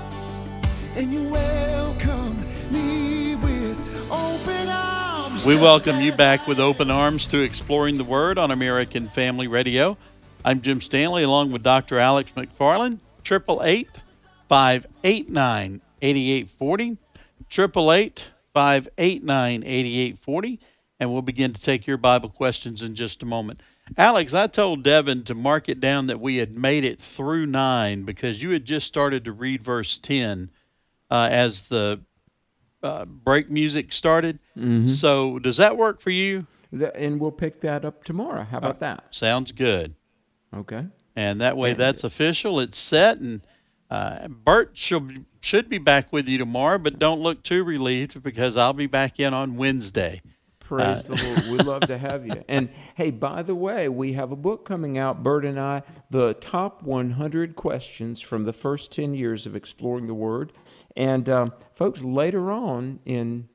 and 0.96 1.12
you 1.12 1.28
welcome 1.28 2.36
me 2.72 3.36
with 3.36 3.78
open 4.10 4.68
arms. 4.68 5.46
We 5.46 5.54
welcome 5.54 6.00
you 6.00 6.10
back 6.10 6.48
with 6.48 6.58
open 6.58 6.90
arms 6.90 7.28
to 7.28 7.38
Exploring 7.38 7.98
the 7.98 8.04
Word 8.04 8.36
on 8.36 8.50
American 8.50 9.08
Family 9.08 9.46
Radio. 9.46 9.96
I'm 10.44 10.60
Jim 10.60 10.80
Stanley 10.80 11.22
along 11.22 11.52
with 11.52 11.62
Dr. 11.62 12.00
Alex 12.00 12.32
McFarland. 12.32 12.98
888 13.24 14.00
589 14.48 15.80
8840. 16.02 16.96
888 17.48 18.30
589 18.52 19.62
8840 19.64 20.60
and 21.02 21.12
we'll 21.12 21.20
begin 21.20 21.52
to 21.52 21.60
take 21.60 21.84
your 21.84 21.96
Bible 21.96 22.28
questions 22.28 22.80
in 22.80 22.94
just 22.94 23.24
a 23.24 23.26
moment. 23.26 23.60
Alex, 23.98 24.34
I 24.34 24.46
told 24.46 24.84
Devin 24.84 25.24
to 25.24 25.34
mark 25.34 25.68
it 25.68 25.80
down 25.80 26.06
that 26.06 26.20
we 26.20 26.36
had 26.36 26.56
made 26.56 26.84
it 26.84 27.00
through 27.00 27.46
nine 27.46 28.04
because 28.04 28.40
you 28.40 28.50
had 28.50 28.64
just 28.64 28.86
started 28.86 29.24
to 29.24 29.32
read 29.32 29.64
verse 29.64 29.98
10 29.98 30.50
uh, 31.10 31.28
as 31.28 31.64
the 31.64 32.00
uh, 32.84 33.04
break 33.04 33.50
music 33.50 33.92
started. 33.92 34.38
Mm-hmm. 34.56 34.86
So, 34.86 35.40
does 35.40 35.56
that 35.56 35.76
work 35.76 36.00
for 36.00 36.10
you? 36.10 36.46
And 36.94 37.18
we'll 37.18 37.32
pick 37.32 37.60
that 37.62 37.84
up 37.84 38.04
tomorrow. 38.04 38.44
How 38.44 38.58
about 38.58 38.76
uh, 38.76 38.78
that? 38.78 39.12
Sounds 39.12 39.50
good. 39.50 39.96
Okay. 40.54 40.86
And 41.16 41.40
that 41.40 41.56
way, 41.56 41.74
that's 41.74 42.04
official. 42.04 42.60
It's 42.60 42.78
set, 42.78 43.18
and 43.18 43.44
uh, 43.90 44.28
Bert 44.28 44.78
should 44.78 45.26
should 45.40 45.68
be 45.68 45.78
back 45.78 46.12
with 46.12 46.28
you 46.28 46.38
tomorrow. 46.38 46.78
But 46.78 47.00
don't 47.00 47.20
look 47.20 47.42
too 47.42 47.64
relieved 47.64 48.22
because 48.22 48.56
I'll 48.56 48.72
be 48.72 48.86
back 48.86 49.18
in 49.18 49.34
on 49.34 49.56
Wednesday. 49.56 50.22
Praise 50.62 51.08
uh, 51.08 51.14
the 51.14 51.22
Lord. 51.24 51.58
We'd 51.58 51.66
love 51.66 51.82
to 51.82 51.98
have 51.98 52.26
you. 52.26 52.44
And 52.48 52.70
hey, 52.94 53.10
by 53.10 53.42
the 53.42 53.54
way, 53.54 53.88
we 53.88 54.12
have 54.14 54.32
a 54.32 54.36
book 54.36 54.64
coming 54.64 54.96
out, 54.96 55.22
Bert 55.22 55.44
and 55.44 55.58
I, 55.58 55.82
the 56.10 56.34
top 56.34 56.82
100 56.82 57.56
questions 57.56 58.20
from 58.20 58.44
the 58.44 58.52
first 58.52 58.92
10 58.92 59.14
years 59.14 59.46
of 59.46 59.56
exploring 59.56 60.06
the 60.06 60.14
Word. 60.14 60.52
And 60.96 61.28
um, 61.28 61.52
folks, 61.72 62.04
later 62.04 62.50
on 62.50 63.00
in, 63.04 63.48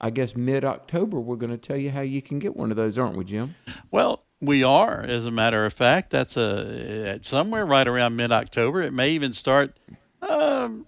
I 0.00 0.10
guess, 0.10 0.36
mid 0.36 0.64
October, 0.64 1.18
we're 1.18 1.36
going 1.36 1.50
to 1.50 1.58
tell 1.58 1.76
you 1.76 1.90
how 1.90 2.02
you 2.02 2.20
can 2.20 2.38
get 2.38 2.56
one 2.56 2.70
of 2.70 2.76
those, 2.76 2.98
aren't 2.98 3.16
we, 3.16 3.24
Jim? 3.24 3.54
Well, 3.90 4.24
we 4.40 4.62
are, 4.62 5.00
as 5.00 5.24
a 5.24 5.30
matter 5.30 5.64
of 5.64 5.72
fact. 5.72 6.10
That's 6.10 6.36
a 6.36 7.18
somewhere 7.22 7.64
right 7.64 7.86
around 7.86 8.16
mid 8.16 8.32
October. 8.32 8.82
It 8.82 8.92
may 8.92 9.10
even 9.10 9.32
start 9.32 9.78
um, 10.22 10.86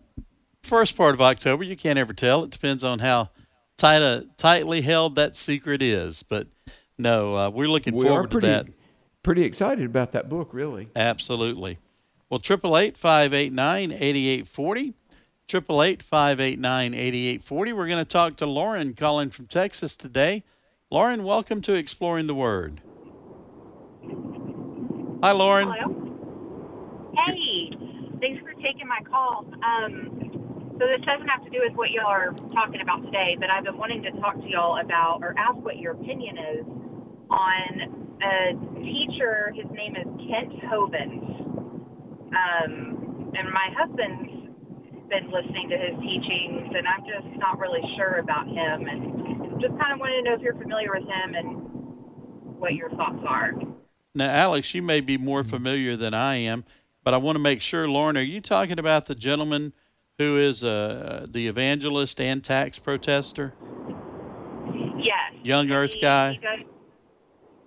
first 0.63 0.97
part 0.97 1.15
of 1.15 1.21
October. 1.23 1.65
You 1.65 1.77
can't 1.77 1.99
ever 1.99 2.13
tell. 2.13 2.45
It 2.45 2.51
depends 2.51 2.85
on 2.85 2.99
how 2.99 3.31
tight, 3.79 4.03
uh, 4.03 4.23
tightly 4.37 4.83
held 4.83 5.15
that 5.15 5.35
secret 5.35 5.81
is. 5.81 6.23
But 6.23 6.49
no, 6.99 7.35
uh, 7.35 7.49
we're 7.49 7.69
looking 7.69 7.95
we 7.95 8.05
forward 8.05 8.31
pretty, 8.31 8.49
to 8.49 8.53
that. 8.53 8.67
Pretty 9.23 9.45
excited 9.45 9.87
about 9.87 10.13
that 10.13 10.29
book, 10.29 10.51
really. 10.53 10.91
Absolutely. 10.95 11.79
Well, 12.29 12.41
triple 12.41 12.77
eight 12.77 12.99
five 12.99 13.33
eight 13.33 13.55
nine 13.55 13.91
eighty 13.91 14.29
eight 14.29 14.47
forty. 14.47 14.93
Triple 15.47 15.83
eight 15.83 16.03
five 16.03 16.41
eight 16.41 16.59
nine 16.59 16.93
eighty 16.93 17.29
eight 17.29 17.43
forty. 17.43 17.73
We're 17.73 17.87
going 17.87 17.99
to 17.99 18.05
talk 18.05 18.37
to 18.37 18.47
Lauren 18.47 18.93
calling 18.93 19.31
from 19.31 19.47
Texas 19.47 19.97
today. 19.97 20.45
Lauren, 20.91 21.25
welcome 21.25 21.63
to 21.63 21.75
Exploring 21.75 22.27
the 22.27 22.35
Word. 22.35 22.83
Hi, 25.23 25.33
Lauren. 25.33 25.73
Hello. 25.73 27.13
Hey, 27.15 27.71
thanks 28.21 28.43
for 28.43 28.53
taking 28.63 28.87
my 28.87 29.01
call. 29.11 29.47
Um, 29.63 30.48
so 30.79 30.87
this 30.87 31.03
doesn't 31.05 31.27
have 31.27 31.43
to 31.45 31.51
do 31.51 31.59
with 31.67 31.75
what 31.75 31.91
y'all 31.91 32.07
are 32.07 32.31
talking 32.55 32.81
about 32.81 33.03
today, 33.03 33.37
but 33.39 33.51
I've 33.51 33.65
been 33.65 33.77
wanting 33.77 34.03
to 34.03 34.13
talk 34.23 34.39
to 34.39 34.49
y'all 34.49 34.79
about 34.79 35.19
or 35.23 35.35
ask 35.37 35.59
what 35.59 35.79
your 35.79 35.93
opinion 35.93 36.39
is 36.39 36.65
on 37.31 38.19
a 38.23 38.55
teacher. 38.79 39.53
His 39.59 39.67
name 39.75 39.97
is 39.99 40.07
Kent 40.31 40.55
Hovind. 40.71 41.19
Um, 42.31 43.33
and 43.35 43.51
my 43.51 43.69
husband's 43.75 44.55
been 45.11 45.31
listening 45.35 45.69
to 45.71 45.79
his 45.79 45.99
teachings, 45.99 46.71
and 46.71 46.87
I'm 46.87 47.03
just 47.03 47.27
not 47.39 47.59
really 47.59 47.83
sure 47.97 48.19
about 48.19 48.47
him, 48.47 48.87
and 48.87 49.61
just 49.61 49.75
kind 49.81 49.93
of 49.93 49.99
wanted 49.99 50.23
to 50.23 50.31
know 50.31 50.35
if 50.35 50.43
you're 50.43 50.55
familiar 50.55 50.91
with 50.95 51.05
him 51.05 51.35
and 51.35 52.59
what 52.59 52.75
your 52.75 52.91
thoughts 52.91 53.23
are. 53.27 53.53
Now, 54.15 54.31
Alex, 54.31 54.75
you 54.75 54.83
may 54.83 55.01
be 55.01 55.19
more 55.19 55.43
familiar 55.43 55.97
than 55.97 56.15
I 56.15 56.37
am, 56.37 56.65
but 57.03 57.15
I 57.15 57.17
want 57.17 57.37
to 57.37 57.43
make 57.43 57.63
sure, 57.63 57.89
Lauren, 57.89 58.17
are 58.17 58.23
you 58.23 58.41
talking 58.41 58.79
about 58.79 59.07
the 59.07 59.15
gentleman? 59.15 59.73
Who 60.19 60.37
is 60.39 60.65
uh, 60.65 61.27
the 61.31 61.47
evangelist 61.47 62.21
and 62.21 62.43
tax 62.43 62.79
protester? 62.79 63.55
Yes. 64.99 65.35
Young 65.43 65.71
Earth 65.71 65.95
he, 65.95 66.01
guy? 66.01 66.33
He 66.33 66.39
does, 66.39 66.61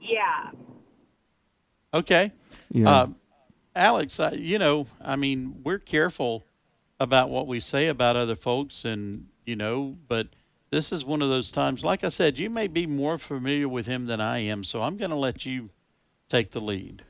yeah. 0.01 0.51
Okay. 1.93 2.31
Yeah. 2.71 2.89
Uh, 2.89 3.07
Alex, 3.75 4.19
you 4.33 4.59
know, 4.59 4.85
I 5.01 5.15
mean, 5.15 5.61
we're 5.63 5.79
careful 5.79 6.43
about 6.99 7.29
what 7.29 7.47
we 7.47 7.59
say 7.59 7.87
about 7.87 8.15
other 8.15 8.35
folks, 8.35 8.85
and 8.85 9.27
you 9.45 9.55
know, 9.55 9.97
but 10.07 10.27
this 10.71 10.91
is 10.91 11.05
one 11.05 11.21
of 11.21 11.29
those 11.29 11.51
times. 11.51 11.83
Like 11.83 12.03
I 12.03 12.09
said, 12.09 12.37
you 12.37 12.49
may 12.49 12.67
be 12.67 12.85
more 12.85 13.17
familiar 13.17 13.67
with 13.69 13.85
him 13.85 14.05
than 14.05 14.19
I 14.19 14.39
am, 14.39 14.63
so 14.63 14.81
I'm 14.81 14.97
going 14.97 15.09
to 15.11 15.17
let 15.17 15.45
you 15.45 15.69
take 16.29 16.51
the 16.51 16.61
lead. 16.61 17.03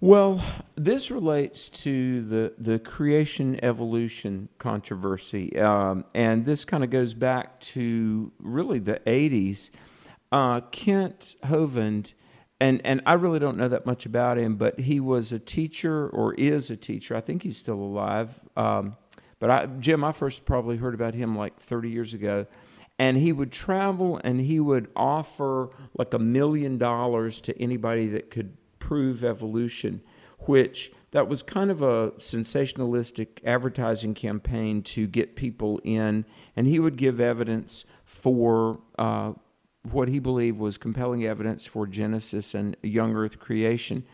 Well, 0.00 0.44
this 0.76 1.10
relates 1.10 1.68
to 1.70 2.22
the, 2.22 2.54
the 2.56 2.78
creation 2.78 3.58
evolution 3.64 4.48
controversy. 4.58 5.58
Um, 5.58 6.04
and 6.14 6.44
this 6.44 6.64
kind 6.64 6.84
of 6.84 6.90
goes 6.90 7.14
back 7.14 7.58
to 7.60 8.30
really 8.38 8.78
the 8.78 9.00
80s. 9.04 9.70
Uh, 10.30 10.60
Kent 10.70 11.34
Hovind, 11.42 12.12
and, 12.60 12.80
and 12.84 13.00
I 13.06 13.14
really 13.14 13.40
don't 13.40 13.56
know 13.56 13.66
that 13.66 13.86
much 13.86 14.06
about 14.06 14.38
him, 14.38 14.54
but 14.54 14.78
he 14.78 15.00
was 15.00 15.32
a 15.32 15.40
teacher 15.40 16.08
or 16.08 16.32
is 16.34 16.70
a 16.70 16.76
teacher. 16.76 17.16
I 17.16 17.20
think 17.20 17.42
he's 17.42 17.56
still 17.56 17.80
alive. 17.80 18.40
Um, 18.56 18.96
but 19.40 19.50
I, 19.50 19.66
Jim, 19.66 20.04
I 20.04 20.12
first 20.12 20.44
probably 20.44 20.76
heard 20.76 20.94
about 20.94 21.14
him 21.14 21.36
like 21.36 21.58
30 21.58 21.90
years 21.90 22.14
ago. 22.14 22.46
And 23.00 23.16
he 23.16 23.32
would 23.32 23.50
travel 23.50 24.20
and 24.22 24.40
he 24.40 24.60
would 24.60 24.90
offer 24.94 25.70
like 25.96 26.14
a 26.14 26.20
million 26.20 26.78
dollars 26.78 27.40
to 27.42 27.60
anybody 27.60 28.06
that 28.08 28.30
could 28.30 28.56
prove 28.88 29.22
evolution, 29.22 30.00
which 30.46 30.90
that 31.10 31.28
was 31.28 31.42
kind 31.42 31.70
of 31.70 31.82
a 31.82 32.12
sensationalistic 32.12 33.44
advertising 33.44 34.14
campaign 34.14 34.82
to 34.82 35.06
get 35.06 35.36
people 35.36 35.78
in. 35.84 36.24
And 36.56 36.66
he 36.66 36.78
would 36.78 36.96
give 36.96 37.20
evidence 37.20 37.84
for 38.06 38.80
uh, 38.98 39.32
what 39.82 40.08
he 40.08 40.18
believed 40.18 40.58
was 40.58 40.78
compelling 40.78 41.22
evidence 41.26 41.66
for 41.66 41.86
Genesis 41.86 42.54
and 42.54 42.78
young 42.82 43.14
earth 43.14 43.38
creation. 43.38 44.04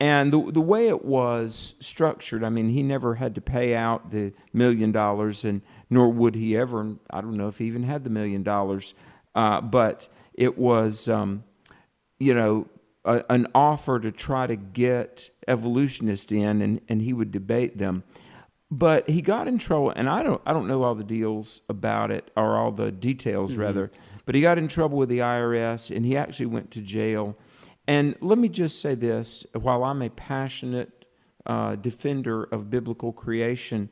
And 0.00 0.32
the, 0.32 0.50
the 0.50 0.60
way 0.60 0.88
it 0.88 1.04
was 1.04 1.76
structured, 1.78 2.42
I 2.42 2.48
mean, 2.48 2.70
he 2.70 2.82
never 2.82 3.14
had 3.14 3.32
to 3.36 3.40
pay 3.40 3.76
out 3.76 4.10
the 4.10 4.32
million 4.52 4.90
dollars, 4.90 5.44
and 5.44 5.62
nor 5.88 6.10
would 6.10 6.34
he 6.34 6.56
ever. 6.56 6.96
I 7.10 7.20
don't 7.20 7.36
know 7.36 7.46
if 7.46 7.58
he 7.58 7.66
even 7.66 7.84
had 7.84 8.02
the 8.02 8.10
million 8.10 8.42
dollars, 8.42 8.92
uh, 9.36 9.60
but 9.60 10.08
it 10.34 10.58
was, 10.58 11.08
um, 11.08 11.44
you 12.18 12.34
know, 12.34 12.66
a, 13.06 13.24
an 13.30 13.46
offer 13.54 13.98
to 14.00 14.10
try 14.10 14.46
to 14.46 14.56
get 14.56 15.30
evolutionists 15.48 16.32
in, 16.32 16.60
and, 16.60 16.80
and 16.88 17.00
he 17.00 17.12
would 17.12 17.30
debate 17.30 17.78
them. 17.78 18.04
But 18.70 19.08
he 19.08 19.22
got 19.22 19.46
in 19.46 19.58
trouble, 19.58 19.90
and 19.90 20.08
I 20.08 20.24
don't 20.24 20.42
I 20.44 20.52
don't 20.52 20.66
know 20.66 20.82
all 20.82 20.96
the 20.96 21.04
deals 21.04 21.62
about 21.68 22.10
it 22.10 22.32
or 22.36 22.56
all 22.56 22.72
the 22.72 22.90
details 22.90 23.52
mm-hmm. 23.52 23.60
rather. 23.60 23.92
But 24.24 24.34
he 24.34 24.40
got 24.40 24.58
in 24.58 24.66
trouble 24.66 24.98
with 24.98 25.08
the 25.08 25.20
IRS, 25.20 25.94
and 25.94 26.04
he 26.04 26.16
actually 26.16 26.46
went 26.46 26.72
to 26.72 26.80
jail. 26.80 27.36
And 27.86 28.16
let 28.20 28.38
me 28.38 28.48
just 28.48 28.80
say 28.80 28.96
this: 28.96 29.46
while 29.52 29.84
I'm 29.84 30.02
a 30.02 30.10
passionate 30.10 31.04
uh, 31.46 31.76
defender 31.76 32.42
of 32.42 32.68
biblical 32.68 33.12
creation, 33.12 33.88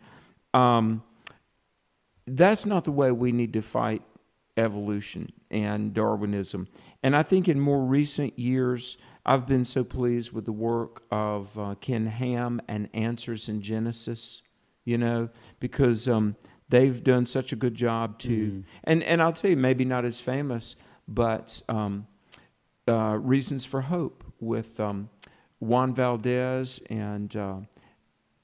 um, 0.52 1.04
that's 2.26 2.66
not 2.66 2.82
the 2.82 2.90
way 2.90 3.12
we 3.12 3.30
need 3.30 3.52
to 3.52 3.62
fight 3.62 4.02
evolution 4.56 5.32
and 5.50 5.92
Darwinism. 5.94 6.68
And 7.02 7.14
I 7.16 7.22
think 7.22 7.48
in 7.48 7.60
more 7.60 7.84
recent 7.84 8.38
years, 8.38 8.96
I've 9.26 9.46
been 9.46 9.64
so 9.64 9.84
pleased 9.84 10.32
with 10.32 10.44
the 10.44 10.52
work 10.52 11.02
of 11.10 11.58
uh, 11.58 11.74
Ken 11.80 12.06
Ham 12.06 12.60
and 12.68 12.88
Answers 12.92 13.48
in 13.48 13.62
Genesis, 13.62 14.42
you 14.84 14.98
know, 14.98 15.30
because 15.60 16.06
um, 16.08 16.36
they've 16.68 17.02
done 17.02 17.26
such 17.26 17.52
a 17.52 17.56
good 17.56 17.74
job 17.74 18.18
to, 18.20 18.28
mm-hmm. 18.28 18.60
and, 18.84 19.02
and 19.02 19.22
I'll 19.22 19.32
tell 19.32 19.50
you, 19.50 19.56
maybe 19.56 19.84
not 19.84 20.04
as 20.04 20.20
famous, 20.20 20.76
but 21.08 21.62
um, 21.68 22.06
uh, 22.86 23.18
Reasons 23.20 23.64
for 23.64 23.82
Hope 23.82 24.24
with 24.40 24.78
um, 24.78 25.08
Juan 25.58 25.94
Valdez 25.94 26.80
and, 26.90 27.34
uh, 27.34 27.56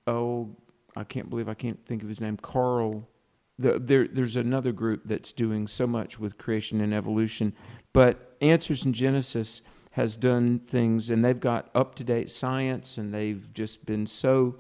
oh, 0.07 0.57
I 0.97 1.05
can't 1.05 1.31
believe 1.31 1.49
I 1.49 1.55
can't 1.55 1.85
think 1.87 2.03
of 2.03 2.09
his 2.09 2.21
name, 2.21 2.37
Carl 2.37 3.07
the, 3.61 3.79
there, 3.79 4.09
there's 4.09 4.37
another 4.37 4.73
group 4.73 5.03
that's 5.05 5.33
doing 5.33 5.67
so 5.67 5.87
much 5.87 6.19
with 6.19 6.39
creation 6.39 6.81
and 6.81 6.95
evolution, 6.95 7.55
but 7.93 8.37
Answers 8.41 8.87
in 8.87 8.95
Genesis 8.95 9.61
has 9.93 10.17
done 10.17 10.61
things, 10.61 11.11
and 11.11 11.25
they've 11.25 11.41
got 11.41 11.69
up 11.75 11.95
to 11.97 12.05
date 12.05 12.31
science, 12.31 12.97
and 12.97 13.13
they've 13.13 13.53
just 13.53 13.85
been 13.85 14.07
so, 14.07 14.57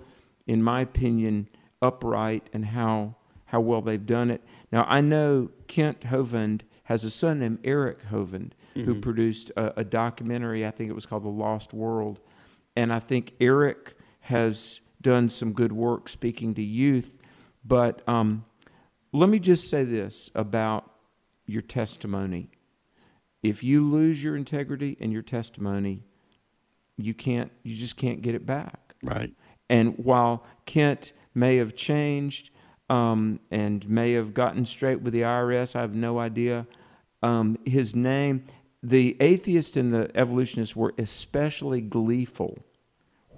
in 0.46 0.62
my 0.62 0.82
opinion, 0.82 1.48
upright 1.80 2.50
and 2.52 2.66
how 2.66 3.16
how 3.46 3.60
well 3.60 3.80
they've 3.80 4.06
done 4.06 4.30
it. 4.30 4.42
Now 4.70 4.84
I 4.84 5.00
know 5.00 5.50
Kent 5.66 6.00
Hovind 6.02 6.60
has 6.84 7.04
a 7.04 7.10
son 7.10 7.40
named 7.40 7.58
Eric 7.64 8.10
Hovind 8.10 8.52
mm-hmm. 8.76 8.84
who 8.84 9.00
produced 9.00 9.50
a, 9.56 9.80
a 9.80 9.84
documentary. 9.84 10.66
I 10.66 10.70
think 10.70 10.90
it 10.90 10.94
was 10.94 11.06
called 11.06 11.24
The 11.24 11.28
Lost 11.28 11.72
World, 11.72 12.20
and 12.76 12.92
I 12.92 12.98
think 12.98 13.32
Eric 13.40 13.94
has 14.22 14.82
done 15.00 15.28
some 15.30 15.52
good 15.52 15.72
work 15.72 16.08
speaking 16.08 16.54
to 16.54 16.62
youth, 16.62 17.16
but 17.64 18.06
um, 18.06 18.44
let 19.12 19.28
me 19.28 19.38
just 19.38 19.68
say 19.68 19.84
this 19.84 20.30
about 20.34 20.90
your 21.46 21.62
testimony. 21.62 22.50
If 23.42 23.64
you 23.64 23.84
lose 23.84 24.22
your 24.22 24.36
integrity 24.36 24.96
and 25.00 25.12
your 25.12 25.22
testimony, 25.22 26.04
you 26.96 27.14
can't 27.14 27.50
you 27.62 27.74
just 27.74 27.96
can't 27.96 28.22
get 28.22 28.34
it 28.34 28.46
back. 28.46 28.94
Right. 29.02 29.32
And 29.68 29.96
while 29.98 30.44
Kent 30.66 31.12
may 31.34 31.56
have 31.56 31.74
changed 31.74 32.50
um, 32.88 33.40
and 33.50 33.88
may 33.88 34.12
have 34.12 34.34
gotten 34.34 34.66
straight 34.66 35.00
with 35.00 35.12
the 35.12 35.22
IRS, 35.22 35.76
I 35.76 35.80
have 35.80 35.94
no 35.94 36.18
idea. 36.18 36.66
Um, 37.22 37.58
his 37.64 37.94
name, 37.94 38.44
the 38.82 39.16
atheists 39.20 39.76
and 39.76 39.92
the 39.92 40.10
evolutionists 40.14 40.74
were 40.74 40.92
especially 40.98 41.80
gleeful 41.80 42.64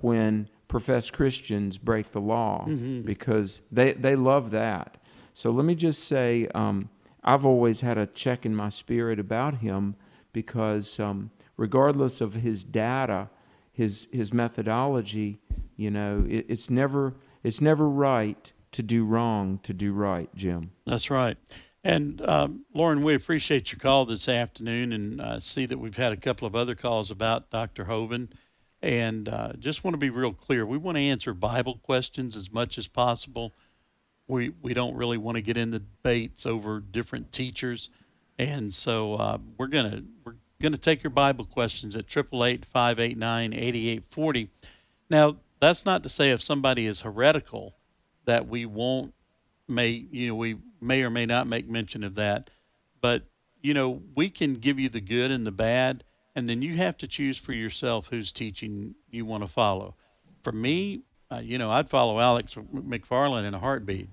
when 0.00 0.48
professed 0.68 1.12
Christians 1.12 1.78
break 1.78 2.12
the 2.12 2.20
law 2.20 2.64
mm-hmm. 2.66 3.02
because 3.02 3.60
they, 3.70 3.92
they 3.92 4.16
love 4.16 4.50
that. 4.52 4.96
So 5.34 5.50
let 5.50 5.64
me 5.64 5.74
just 5.74 6.04
say, 6.04 6.48
um, 6.54 6.90
I've 7.24 7.46
always 7.46 7.80
had 7.80 7.98
a 7.98 8.06
check 8.06 8.44
in 8.44 8.54
my 8.54 8.68
spirit 8.68 9.18
about 9.18 9.58
him 9.58 9.96
because, 10.32 10.98
um, 10.98 11.30
regardless 11.56 12.20
of 12.20 12.34
his 12.34 12.64
data, 12.64 13.30
his 13.72 14.08
his 14.12 14.32
methodology, 14.32 15.38
you 15.76 15.90
know, 15.90 16.26
it, 16.28 16.46
it's 16.48 16.68
never 16.68 17.14
it's 17.42 17.60
never 17.60 17.88
right 17.88 18.52
to 18.72 18.82
do 18.82 19.04
wrong 19.04 19.58
to 19.62 19.72
do 19.72 19.92
right, 19.92 20.28
Jim. 20.34 20.72
That's 20.86 21.10
right. 21.10 21.36
And 21.84 22.20
um, 22.28 22.64
Lauren, 22.74 23.02
we 23.02 23.14
appreciate 23.14 23.72
your 23.72 23.78
call 23.78 24.04
this 24.04 24.28
afternoon, 24.28 24.92
and 24.92 25.20
uh, 25.20 25.40
see 25.40 25.66
that 25.66 25.78
we've 25.78 25.96
had 25.96 26.12
a 26.12 26.16
couple 26.16 26.46
of 26.46 26.54
other 26.54 26.74
calls 26.74 27.10
about 27.10 27.50
Dr. 27.50 27.86
Hovind. 27.86 28.30
And 28.80 29.28
uh, 29.28 29.52
just 29.58 29.84
want 29.84 29.94
to 29.94 29.98
be 29.98 30.10
real 30.10 30.32
clear: 30.32 30.66
we 30.66 30.78
want 30.78 30.96
to 30.96 31.02
answer 31.02 31.34
Bible 31.34 31.78
questions 31.82 32.36
as 32.36 32.52
much 32.52 32.78
as 32.78 32.88
possible 32.88 33.54
we 34.32 34.52
we 34.62 34.72
don't 34.72 34.96
really 34.96 35.18
want 35.18 35.36
to 35.36 35.42
get 35.42 35.58
into 35.58 35.78
debates 35.78 36.46
over 36.46 36.80
different 36.80 37.32
teachers, 37.32 37.90
and 38.38 38.72
so 38.72 39.14
uh, 39.14 39.38
we're 39.58 39.66
gonna 39.66 40.02
we're 40.24 40.36
gonna 40.60 40.78
take 40.78 41.02
your 41.02 41.10
Bible 41.10 41.44
questions 41.44 41.94
at 41.94 42.06
triple 42.06 42.42
eight 42.42 42.64
five 42.64 42.98
eight 42.98 43.18
nine 43.18 43.52
eighty 43.52 43.90
eight 43.90 44.04
forty. 44.10 44.48
Now 45.10 45.36
that's 45.60 45.84
not 45.84 46.02
to 46.04 46.08
say 46.08 46.30
if 46.30 46.40
somebody 46.40 46.86
is 46.86 47.02
heretical 47.02 47.74
that 48.24 48.48
we 48.48 48.64
won't 48.64 49.12
may 49.68 49.88
you 50.10 50.28
know 50.28 50.34
we 50.34 50.56
may 50.80 51.02
or 51.02 51.10
may 51.10 51.26
not 51.26 51.46
make 51.46 51.68
mention 51.68 52.02
of 52.02 52.14
that, 52.14 52.48
but 53.02 53.24
you 53.60 53.74
know 53.74 54.00
we 54.14 54.30
can 54.30 54.54
give 54.54 54.80
you 54.80 54.88
the 54.88 55.02
good 55.02 55.30
and 55.30 55.46
the 55.46 55.52
bad, 55.52 56.04
and 56.34 56.48
then 56.48 56.62
you 56.62 56.76
have 56.76 56.96
to 56.96 57.06
choose 57.06 57.36
for 57.36 57.52
yourself 57.52 58.08
whose 58.08 58.32
teaching 58.32 58.94
you 59.10 59.26
want 59.26 59.42
to 59.42 59.48
follow. 59.48 59.94
For 60.42 60.52
me, 60.52 61.02
uh, 61.30 61.40
you 61.44 61.58
know, 61.58 61.70
I'd 61.70 61.90
follow 61.90 62.18
Alex 62.18 62.54
McFarland 62.54 63.46
in 63.46 63.52
a 63.52 63.58
heartbeat. 63.58 64.08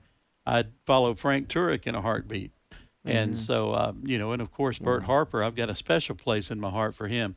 I'd 0.49 0.71
follow 0.85 1.13
Frank 1.13 1.47
Turek 1.47 1.85
in 1.85 1.95
a 1.95 2.01
heartbeat. 2.01 2.51
Mm-hmm. 2.71 3.09
And 3.09 3.37
so, 3.37 3.71
uh, 3.71 3.93
you 4.03 4.17
know, 4.17 4.31
and 4.31 4.41
of 4.41 4.51
course, 4.51 4.79
Bert 4.79 5.01
mm-hmm. 5.01 5.11
Harper, 5.11 5.43
I've 5.43 5.55
got 5.55 5.69
a 5.69 5.75
special 5.75 6.15
place 6.15 6.49
in 6.49 6.59
my 6.59 6.69
heart 6.69 6.95
for 6.95 7.07
him. 7.07 7.35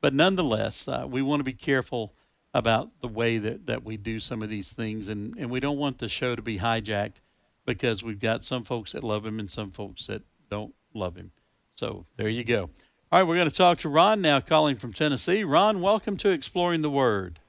But 0.00 0.14
nonetheless, 0.14 0.86
uh, 0.86 1.06
we 1.08 1.22
want 1.22 1.40
to 1.40 1.44
be 1.44 1.52
careful 1.52 2.14
about 2.52 2.90
the 3.00 3.08
way 3.08 3.38
that, 3.38 3.66
that 3.66 3.84
we 3.84 3.96
do 3.96 4.20
some 4.20 4.42
of 4.42 4.50
these 4.50 4.72
things. 4.72 5.08
And, 5.08 5.36
and 5.36 5.50
we 5.50 5.60
don't 5.60 5.78
want 5.78 5.98
the 5.98 6.08
show 6.08 6.36
to 6.36 6.42
be 6.42 6.58
hijacked 6.58 7.20
because 7.64 8.02
we've 8.02 8.20
got 8.20 8.44
some 8.44 8.64
folks 8.64 8.92
that 8.92 9.04
love 9.04 9.24
him 9.24 9.40
and 9.40 9.50
some 9.50 9.70
folks 9.70 10.06
that 10.06 10.22
don't 10.50 10.74
love 10.94 11.16
him. 11.16 11.32
So 11.76 12.04
there 12.16 12.28
you 12.28 12.44
go. 12.44 12.70
All 13.12 13.20
right, 13.20 13.22
we're 13.26 13.36
going 13.36 13.50
to 13.50 13.56
talk 13.56 13.78
to 13.78 13.88
Ron 13.88 14.20
now, 14.20 14.38
calling 14.40 14.76
from 14.76 14.92
Tennessee. 14.92 15.44
Ron, 15.44 15.80
welcome 15.80 16.16
to 16.18 16.30
Exploring 16.30 16.82
the 16.82 16.90
Word. 16.90 17.40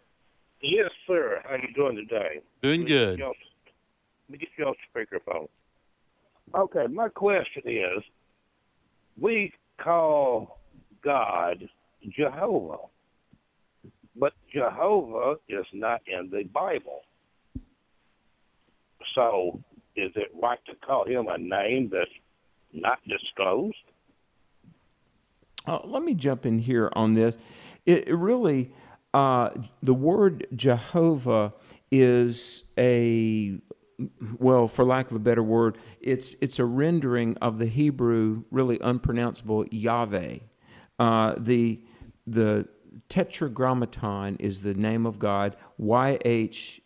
Yes, 0.62 0.90
sir. 1.06 1.42
How 1.44 1.56
you 1.56 1.74
doing 1.76 1.96
today? 1.96 2.42
Doing 2.62 2.86
good. 2.86 3.20
Let 3.20 3.36
me 4.30 4.38
get 4.38 4.50
you 4.58 4.66
on 4.66 4.76
speakerphone. 5.02 5.48
Okay, 6.56 6.88
my 6.88 7.10
question 7.10 7.64
is, 7.66 8.04
we 9.20 9.54
call 9.82 10.60
God 11.04 11.68
Jehovah, 12.10 12.78
but 14.16 14.34
Jehovah 14.54 15.36
is 15.48 15.66
not 15.74 16.02
in 16.08 16.30
the 16.30 16.44
Bible. 16.44 17.02
So, 19.16 19.62
is 19.96 20.12
it 20.16 20.32
right 20.42 20.60
to 20.68 20.76
call 20.86 21.06
him 21.06 21.28
a 21.28 21.38
name 21.38 21.90
that's 21.92 22.10
not 22.74 23.00
disclosed? 23.08 23.76
Uh, 25.66 25.80
let 25.84 26.04
me 26.04 26.16
jump 26.16 26.46
in 26.46 26.60
here 26.60 26.92
on 26.94 27.14
this. 27.14 27.38
It, 27.86 28.08
it 28.08 28.16
really 28.16 28.74
uh, 29.14 29.50
the 29.84 29.94
word 29.94 30.48
Jehovah 30.56 31.54
is 31.92 32.64
a 32.78 33.60
well, 34.40 34.68
for 34.68 34.86
lack 34.86 35.10
of 35.10 35.16
a 35.16 35.20
better 35.20 35.44
word, 35.44 35.78
it's 36.00 36.36
it's 36.42 36.60
a 36.60 36.66
rendering 36.66 37.38
of 37.38 37.58
the 37.58 37.66
Hebrew 37.66 38.44
really 38.52 38.80
unpronounceable 38.82 39.66
Yahweh. 39.72 40.40
Uh, 41.00 41.36
the 41.38 41.84
the 42.28 42.68
Tetragrammaton 43.10 44.38
is 44.40 44.62
the 44.62 44.74
name 44.74 45.06
of 45.06 45.20
God, 45.20 45.56
Y 45.78 46.18
H 46.24 46.82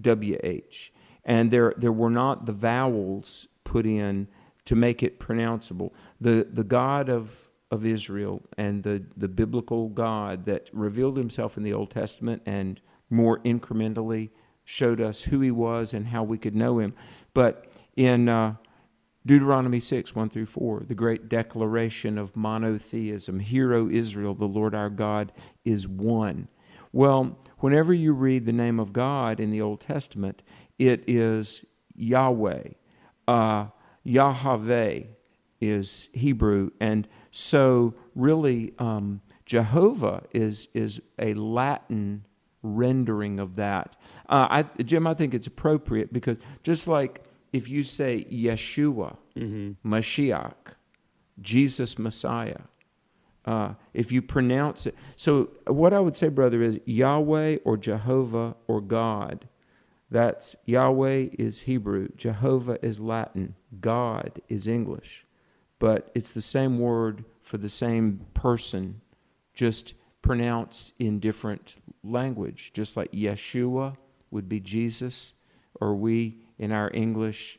W 0.00 0.38
H, 0.42 0.92
and 1.24 1.50
there 1.50 1.74
there 1.76 1.92
were 1.92 2.10
not 2.10 2.46
the 2.46 2.52
vowels 2.52 3.48
put 3.64 3.86
in 3.86 4.28
to 4.64 4.74
make 4.74 5.02
it 5.02 5.18
pronounceable. 5.18 5.92
The 6.20 6.46
the 6.50 6.64
God 6.64 7.08
of 7.08 7.50
of 7.72 7.86
Israel 7.86 8.42
and 8.58 8.82
the, 8.82 9.02
the 9.16 9.28
biblical 9.28 9.88
God 9.88 10.44
that 10.44 10.68
revealed 10.74 11.16
himself 11.16 11.56
in 11.56 11.62
the 11.62 11.72
Old 11.72 11.90
Testament 11.90 12.42
and 12.44 12.78
more 13.08 13.38
incrementally 13.38 14.28
showed 14.64 15.00
us 15.00 15.22
who 15.24 15.40
he 15.40 15.50
was 15.50 15.92
and 15.92 16.08
how 16.08 16.22
we 16.22 16.38
could 16.38 16.54
know 16.54 16.78
him. 16.78 16.94
But 17.34 17.66
in 17.96 18.28
uh, 18.28 18.56
Deuteronomy 19.24 19.80
6, 19.80 20.14
1 20.14 20.30
through 20.30 20.46
4, 20.46 20.84
the 20.86 20.94
great 20.94 21.28
declaration 21.28 22.18
of 22.18 22.36
monotheism, 22.36 23.40
Hear, 23.40 23.74
O 23.74 23.88
Israel, 23.88 24.34
the 24.34 24.46
Lord 24.46 24.74
our 24.74 24.90
God 24.90 25.32
is 25.64 25.86
one. 25.86 26.48
Well, 26.92 27.38
whenever 27.58 27.94
you 27.94 28.12
read 28.12 28.44
the 28.44 28.52
name 28.52 28.78
of 28.78 28.92
God 28.92 29.40
in 29.40 29.50
the 29.50 29.62
Old 29.62 29.80
Testament, 29.80 30.42
it 30.78 31.04
is 31.06 31.64
Yahweh. 31.94 32.68
Uh, 33.26 33.66
Yahweh 34.04 35.00
is 35.60 36.10
Hebrew, 36.12 36.70
and 36.80 37.06
so 37.30 37.94
really 38.14 38.74
um, 38.78 39.22
Jehovah 39.46 40.24
is 40.32 40.68
is 40.74 41.00
a 41.18 41.34
Latin 41.34 42.26
rendering 42.62 43.38
of 43.38 43.56
that. 43.56 43.96
Uh, 44.28 44.46
I, 44.50 44.82
Jim, 44.82 45.06
I 45.06 45.14
think 45.14 45.34
it's 45.34 45.46
appropriate 45.46 46.12
because 46.12 46.36
just 46.62 46.86
like 46.88 47.24
if 47.52 47.68
you 47.68 47.84
say 47.84 48.26
Yeshua, 48.30 49.16
mm-hmm. 49.36 49.72
Mashiach, 49.88 50.74
Jesus 51.40 51.98
Messiah, 51.98 52.62
uh, 53.44 53.74
if 53.92 54.12
you 54.12 54.22
pronounce 54.22 54.86
it. 54.86 54.94
So, 55.16 55.50
what 55.66 55.92
I 55.92 56.00
would 56.00 56.16
say, 56.16 56.28
brother, 56.28 56.62
is 56.62 56.78
Yahweh 56.84 57.58
or 57.64 57.76
Jehovah 57.76 58.54
or 58.66 58.80
God. 58.80 59.48
That's 60.10 60.54
Yahweh 60.66 61.30
is 61.38 61.60
Hebrew, 61.60 62.08
Jehovah 62.16 62.78
is 62.84 63.00
Latin, 63.00 63.54
God 63.80 64.40
is 64.48 64.68
English. 64.68 65.26
But 65.78 66.10
it's 66.14 66.30
the 66.30 66.42
same 66.42 66.78
word 66.78 67.24
for 67.40 67.56
the 67.56 67.68
same 67.68 68.26
person, 68.34 69.00
just 69.54 69.94
pronounced 70.22 70.94
in 70.98 71.18
different 71.18 71.80
language, 72.02 72.72
just 72.72 72.96
like 72.96 73.10
Yeshua 73.12 73.96
would 74.30 74.48
be 74.48 74.60
Jesus, 74.60 75.34
or 75.80 75.94
we 75.94 76.38
in 76.58 76.72
our 76.72 76.90
English 76.94 77.58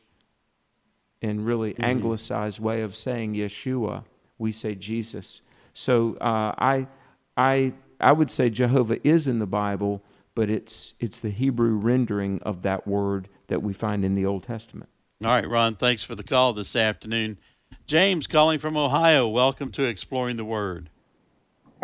and 1.22 1.44
really 1.46 1.72
mm-hmm. 1.72 1.84
anglicized 1.84 2.60
way 2.60 2.82
of 2.82 2.96
saying 2.96 3.34
Yeshua, 3.34 4.04
we 4.38 4.52
say 4.52 4.74
Jesus. 4.74 5.42
So 5.72 6.16
uh, 6.16 6.54
I, 6.58 6.88
I, 7.36 7.74
I 8.00 8.12
would 8.12 8.30
say 8.30 8.50
Jehovah 8.50 8.98
is 9.06 9.28
in 9.28 9.38
the 9.38 9.46
Bible, 9.46 10.02
but 10.34 10.50
it's 10.50 10.94
it's 10.98 11.20
the 11.20 11.30
Hebrew 11.30 11.76
rendering 11.76 12.40
of 12.42 12.62
that 12.62 12.86
word 12.86 13.28
that 13.46 13.62
we 13.62 13.72
find 13.72 14.04
in 14.04 14.14
the 14.14 14.26
Old 14.26 14.42
Testament. 14.42 14.90
All 15.22 15.30
right, 15.30 15.48
Ron. 15.48 15.76
Thanks 15.76 16.02
for 16.02 16.14
the 16.14 16.24
call 16.24 16.52
this 16.52 16.74
afternoon. 16.74 17.38
James 17.86 18.26
calling 18.26 18.58
from 18.58 18.76
Ohio. 18.76 19.28
Welcome 19.28 19.70
to 19.72 19.84
Exploring 19.84 20.36
the 20.36 20.44
Word. 20.44 20.90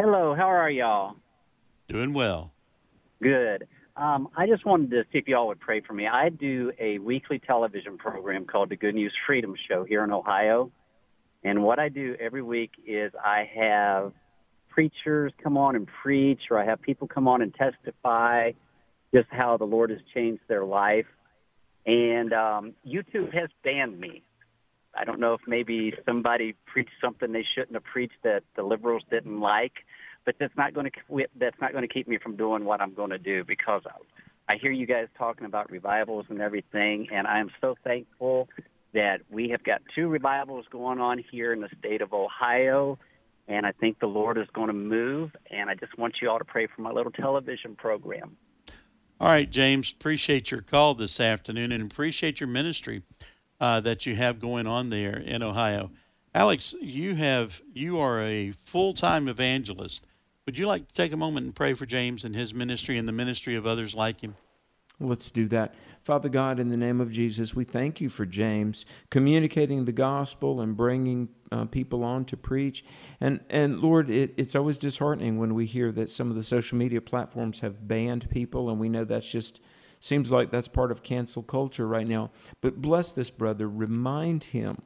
Hello, 0.03 0.35
how 0.35 0.49
are 0.49 0.71
y'all? 0.71 1.17
Doing 1.87 2.15
well. 2.15 2.55
Good. 3.23 3.69
Um, 3.99 4.29
I 4.35 4.47
just 4.47 4.65
wanted 4.65 4.89
to 4.93 5.03
see 5.13 5.19
if 5.19 5.29
y'all 5.29 5.49
would 5.49 5.61
pray 5.61 5.83
for 5.83 5.93
me. 5.93 6.07
I 6.07 6.31
do 6.31 6.73
a 6.79 6.97
weekly 7.01 7.39
television 7.39 7.99
program 7.99 8.47
called 8.47 8.71
the 8.71 8.77
Good 8.77 8.95
News 8.95 9.13
Freedom 9.27 9.55
Show 9.69 9.85
here 9.85 10.03
in 10.03 10.11
Ohio. 10.11 10.73
And 11.45 11.63
what 11.63 11.79
I 11.79 11.91
do 11.91 12.17
every 12.19 12.41
week 12.41 12.71
is 12.87 13.13
I 13.23 13.47
have 13.55 14.13
preachers 14.71 15.35
come 15.43 15.59
on 15.59 15.77
and 15.77 15.87
preach, 16.03 16.41
or 16.51 16.59
I 16.59 16.65
have 16.65 16.81
people 16.81 17.07
come 17.07 17.29
on 17.29 17.43
and 17.43 17.55
testify 17.55 18.53
just 19.15 19.29
how 19.31 19.59
the 19.59 19.67
Lord 19.67 19.91
has 19.91 20.01
changed 20.15 20.41
their 20.49 20.65
life. 20.65 21.05
And 21.85 22.33
um, 22.33 22.73
YouTube 22.89 23.35
has 23.35 23.51
banned 23.63 24.01
me. 24.01 24.23
I 24.95 25.05
don't 25.05 25.21
know 25.21 25.35
if 25.35 25.41
maybe 25.47 25.95
somebody 26.05 26.55
preached 26.67 26.93
something 27.01 27.33
they 27.33 27.47
shouldn't 27.55 27.75
have 27.75 27.85
preached 27.85 28.23
that 28.25 28.43
the 28.57 28.63
liberals 28.63 29.03
didn't 29.11 29.41
like 29.41 29.85
but 30.25 30.37
that's 30.39 30.57
not 30.57 30.75
going 30.75 30.91
to 30.91 31.27
that's 31.39 31.61
not 31.61 31.73
going 31.73 31.87
to 31.87 31.93
keep 31.93 32.07
me 32.09 32.19
from 32.19 32.37
doing 32.37 32.65
what 32.65 32.81
I'm 32.81 32.95
going 32.95 33.11
to 33.11 33.19
do 33.19 33.45
because 33.45 33.83
I, 33.87 34.53
I 34.53 34.57
hear 34.57 34.71
you 34.71 34.87
guys 34.87 35.09
talking 35.17 35.47
about 35.47 35.71
revivals 35.71 36.27
and 36.29 36.41
everything, 36.41 37.09
and 37.13 37.27
I 37.27 37.41
am 37.41 37.51
so 37.61 37.77
thankful 37.85 38.49
that 38.93 39.21
we 39.31 39.49
have 39.51 39.63
got 39.63 39.81
two 39.95 40.09
revivals 40.09 40.67
going 40.71 41.01
on 41.01 41.23
here 41.31 41.53
in 41.53 41.61
the 41.61 41.69
state 41.79 42.03
of 42.03 42.13
Ohio, 42.13 42.99
and 43.47 43.65
I 43.65 43.73
think 43.73 44.01
the 44.01 44.07
Lord 44.07 44.37
is 44.37 44.49
going 44.53 44.67
to 44.67 44.73
move. 44.73 45.31
And 45.51 45.71
I 45.71 45.75
just 45.75 45.97
want 45.97 46.17
you 46.21 46.29
all 46.29 46.39
to 46.39 46.45
pray 46.45 46.67
for 46.67 46.83
my 46.83 46.91
little 46.91 47.13
television 47.13 47.77
program. 47.77 48.37
All 49.21 49.29
right, 49.29 49.49
James, 49.49 49.93
appreciate 49.93 50.51
your 50.51 50.63
call 50.63 50.95
this 50.95 51.21
afternoon 51.21 51.73
and 51.73 51.91
appreciate 51.91 52.41
your 52.41 52.49
ministry 52.49 53.03
uh, 53.61 53.81
that 53.81 54.07
you 54.07 54.17
have 54.17 54.41
going 54.41 54.67
on 54.67 54.91
there 54.91 55.17
in 55.17 55.43
Ohio. 55.43 55.91
Alex, 56.35 56.75
you 56.81 57.15
have 57.17 57.61
you 57.73 57.99
are 57.99 58.21
a 58.21 58.53
full 58.53 58.95
time 58.95 59.29
evangelist. 59.29 60.07
Would 60.47 60.59
you 60.59 60.67
like 60.67 60.89
to 60.89 60.95
take 60.95 61.13
a 61.13 61.17
moment 61.17 61.47
and 61.47 61.55
pray 61.55 61.75
for 61.75 61.87
James 61.87 62.25
and 62.25 62.35
his 62.35 62.55
ministry 62.55 62.99
and 62.99 63.07
the 63.07 63.13
ministry 63.13 63.57
of 63.57 63.67
others 63.67 63.95
like 63.95 64.21
him? 64.21 64.37
Let's 65.03 65.31
do 65.31 65.49
that. 65.49 65.75
Father 66.03 66.29
God, 66.29 66.61
in 66.61 66.69
the 66.69 66.77
name 66.77 67.01
of 67.01 67.11
Jesus, 67.11 67.55
we 67.55 67.65
thank 67.65 68.03
you 68.03 68.11
for 68.11 68.27
James 68.27 68.85
communicating 69.09 69.87
the 69.87 69.93
gospel 69.93 70.61
and 70.61 70.77
bringing 70.77 71.31
uh, 71.51 71.65
people 71.65 72.05
on 72.05 72.27
to 72.27 72.37
preach. 72.37 72.85
And, 73.19 73.41
and 73.49 73.81
Lord, 73.81 74.11
it, 74.11 74.35
it's 74.37 74.55
always 74.55 74.77
disheartening 74.77 75.39
when 75.39 75.55
we 75.55 75.65
hear 75.65 75.91
that 75.93 76.11
some 76.11 76.29
of 76.29 76.37
the 76.37 76.43
social 76.43 76.77
media 76.77 77.01
platforms 77.01 77.61
have 77.61 77.89
banned 77.89 78.29
people, 78.29 78.69
and 78.69 78.79
we 78.79 78.91
know 78.91 79.05
that's 79.05 79.31
just 79.31 79.61
seems 80.01 80.33
like 80.33 80.51
that's 80.51 80.69
part 80.69 80.91
of 80.91 81.03
cancel 81.03 81.43
culture 81.43 81.87
right 81.87 82.07
now. 82.07 82.31
But 82.61 82.81
bless 82.81 83.13
this 83.13 83.31
brother, 83.31 83.69
remind 83.69 84.45
him 84.45 84.83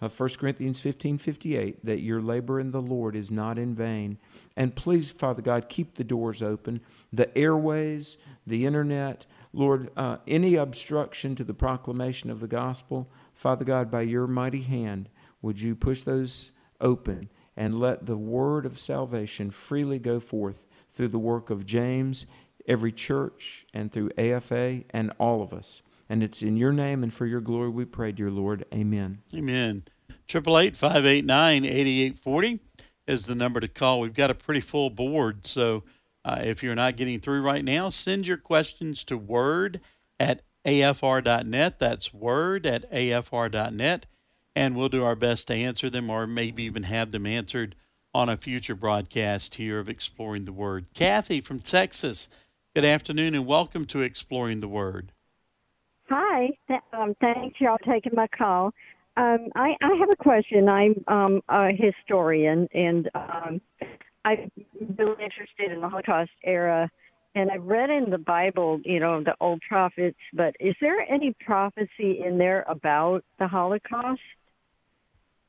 of 0.00 0.18
1 0.18 0.30
Corinthians 0.38 0.80
15 0.80 1.18
58, 1.18 1.84
that 1.84 2.00
your 2.00 2.20
labor 2.20 2.58
in 2.58 2.72
the 2.72 2.82
Lord 2.82 3.14
is 3.14 3.30
not 3.30 3.58
in 3.58 3.74
vain. 3.74 4.18
And 4.56 4.74
please, 4.74 5.10
Father 5.10 5.42
God, 5.42 5.68
keep 5.68 5.94
the 5.94 6.04
doors 6.04 6.42
open, 6.42 6.80
the 7.12 7.36
airways, 7.38 8.18
the 8.46 8.66
internet. 8.66 9.26
Lord, 9.52 9.90
uh, 9.96 10.16
any 10.26 10.56
obstruction 10.56 11.34
to 11.36 11.44
the 11.44 11.54
proclamation 11.54 12.30
of 12.30 12.40
the 12.40 12.48
gospel, 12.48 13.10
Father 13.32 13.64
God, 13.64 13.90
by 13.90 14.02
your 14.02 14.26
mighty 14.26 14.62
hand, 14.62 15.08
would 15.40 15.60
you 15.60 15.74
push 15.76 16.02
those 16.02 16.52
open 16.80 17.28
and 17.56 17.78
let 17.78 18.06
the 18.06 18.16
word 18.16 18.66
of 18.66 18.78
salvation 18.78 19.50
freely 19.50 19.98
go 19.98 20.18
forth 20.18 20.66
through 20.90 21.08
the 21.08 21.18
work 21.18 21.48
of 21.48 21.64
James, 21.64 22.26
every 22.66 22.92
church, 22.92 23.66
and 23.72 23.92
through 23.92 24.10
AFA 24.16 24.82
and 24.90 25.12
all 25.18 25.42
of 25.42 25.52
us. 25.52 25.82
And 26.08 26.22
it's 26.22 26.42
in 26.42 26.56
your 26.56 26.72
name 26.72 27.02
and 27.02 27.12
for 27.12 27.26
your 27.26 27.40
glory 27.40 27.70
we 27.70 27.84
pray, 27.84 28.12
dear 28.12 28.30
Lord. 28.30 28.64
Amen. 28.72 29.18
Amen. 29.34 29.84
Triple 30.28 30.58
eight 30.58 30.76
five 30.76 31.06
eight 31.06 31.24
nine 31.24 31.64
eighty 31.64 32.02
eight 32.02 32.16
forty 32.16 32.60
is 33.06 33.26
the 33.26 33.34
number 33.34 33.60
to 33.60 33.68
call. 33.68 34.00
We've 34.00 34.14
got 34.14 34.30
a 34.30 34.34
pretty 34.34 34.60
full 34.60 34.90
board, 34.90 35.46
so 35.46 35.84
uh, 36.24 36.40
if 36.44 36.62
you're 36.62 36.74
not 36.74 36.96
getting 36.96 37.20
through 37.20 37.42
right 37.42 37.64
now, 37.64 37.90
send 37.90 38.26
your 38.26 38.36
questions 38.36 39.04
to 39.04 39.16
word 39.16 39.80
at 40.20 40.42
afr.net. 40.64 41.78
That's 41.78 42.14
word 42.14 42.66
at 42.66 42.90
afr.net, 42.92 44.06
and 44.54 44.76
we'll 44.76 44.88
do 44.88 45.04
our 45.04 45.16
best 45.16 45.48
to 45.48 45.54
answer 45.54 45.90
them 45.90 46.10
or 46.10 46.26
maybe 46.26 46.62
even 46.62 46.84
have 46.84 47.10
them 47.10 47.26
answered 47.26 47.74
on 48.14 48.28
a 48.28 48.36
future 48.36 48.74
broadcast 48.74 49.54
here 49.56 49.78
of 49.78 49.88
Exploring 49.88 50.44
the 50.44 50.52
Word. 50.52 50.88
Kathy 50.94 51.40
from 51.40 51.58
Texas, 51.58 52.28
good 52.74 52.84
afternoon 52.86 53.34
and 53.34 53.46
welcome 53.46 53.84
to 53.84 54.00
Exploring 54.00 54.60
the 54.60 54.68
Word. 54.68 55.12
Hi, 56.08 56.48
um, 56.94 57.14
thanks 57.20 57.60
y'all 57.60 57.76
taking 57.78 58.12
my 58.14 58.26
call. 58.28 58.72
Um, 59.16 59.48
I, 59.54 59.74
I 59.82 59.94
have 59.98 60.08
a 60.10 60.16
question. 60.16 60.68
I'm 60.68 61.04
um, 61.06 61.42
a 61.50 61.70
historian, 61.72 62.66
and 62.72 63.10
um, 63.14 63.60
I'm 64.24 64.50
really 64.96 65.22
interested 65.22 65.70
in 65.70 65.82
the 65.82 65.88
Holocaust 65.88 66.30
era. 66.44 66.90
And 67.34 67.50
I've 67.50 67.64
read 67.64 67.90
in 67.90 68.10
the 68.10 68.18
Bible, 68.18 68.80
you 68.84 69.00
know, 69.00 69.22
the 69.22 69.34
old 69.40 69.60
prophets, 69.68 70.18
but 70.32 70.54
is 70.60 70.74
there 70.80 71.00
any 71.10 71.34
prophecy 71.44 72.22
in 72.24 72.38
there 72.38 72.64
about 72.68 73.22
the 73.38 73.48
Holocaust? 73.48 74.20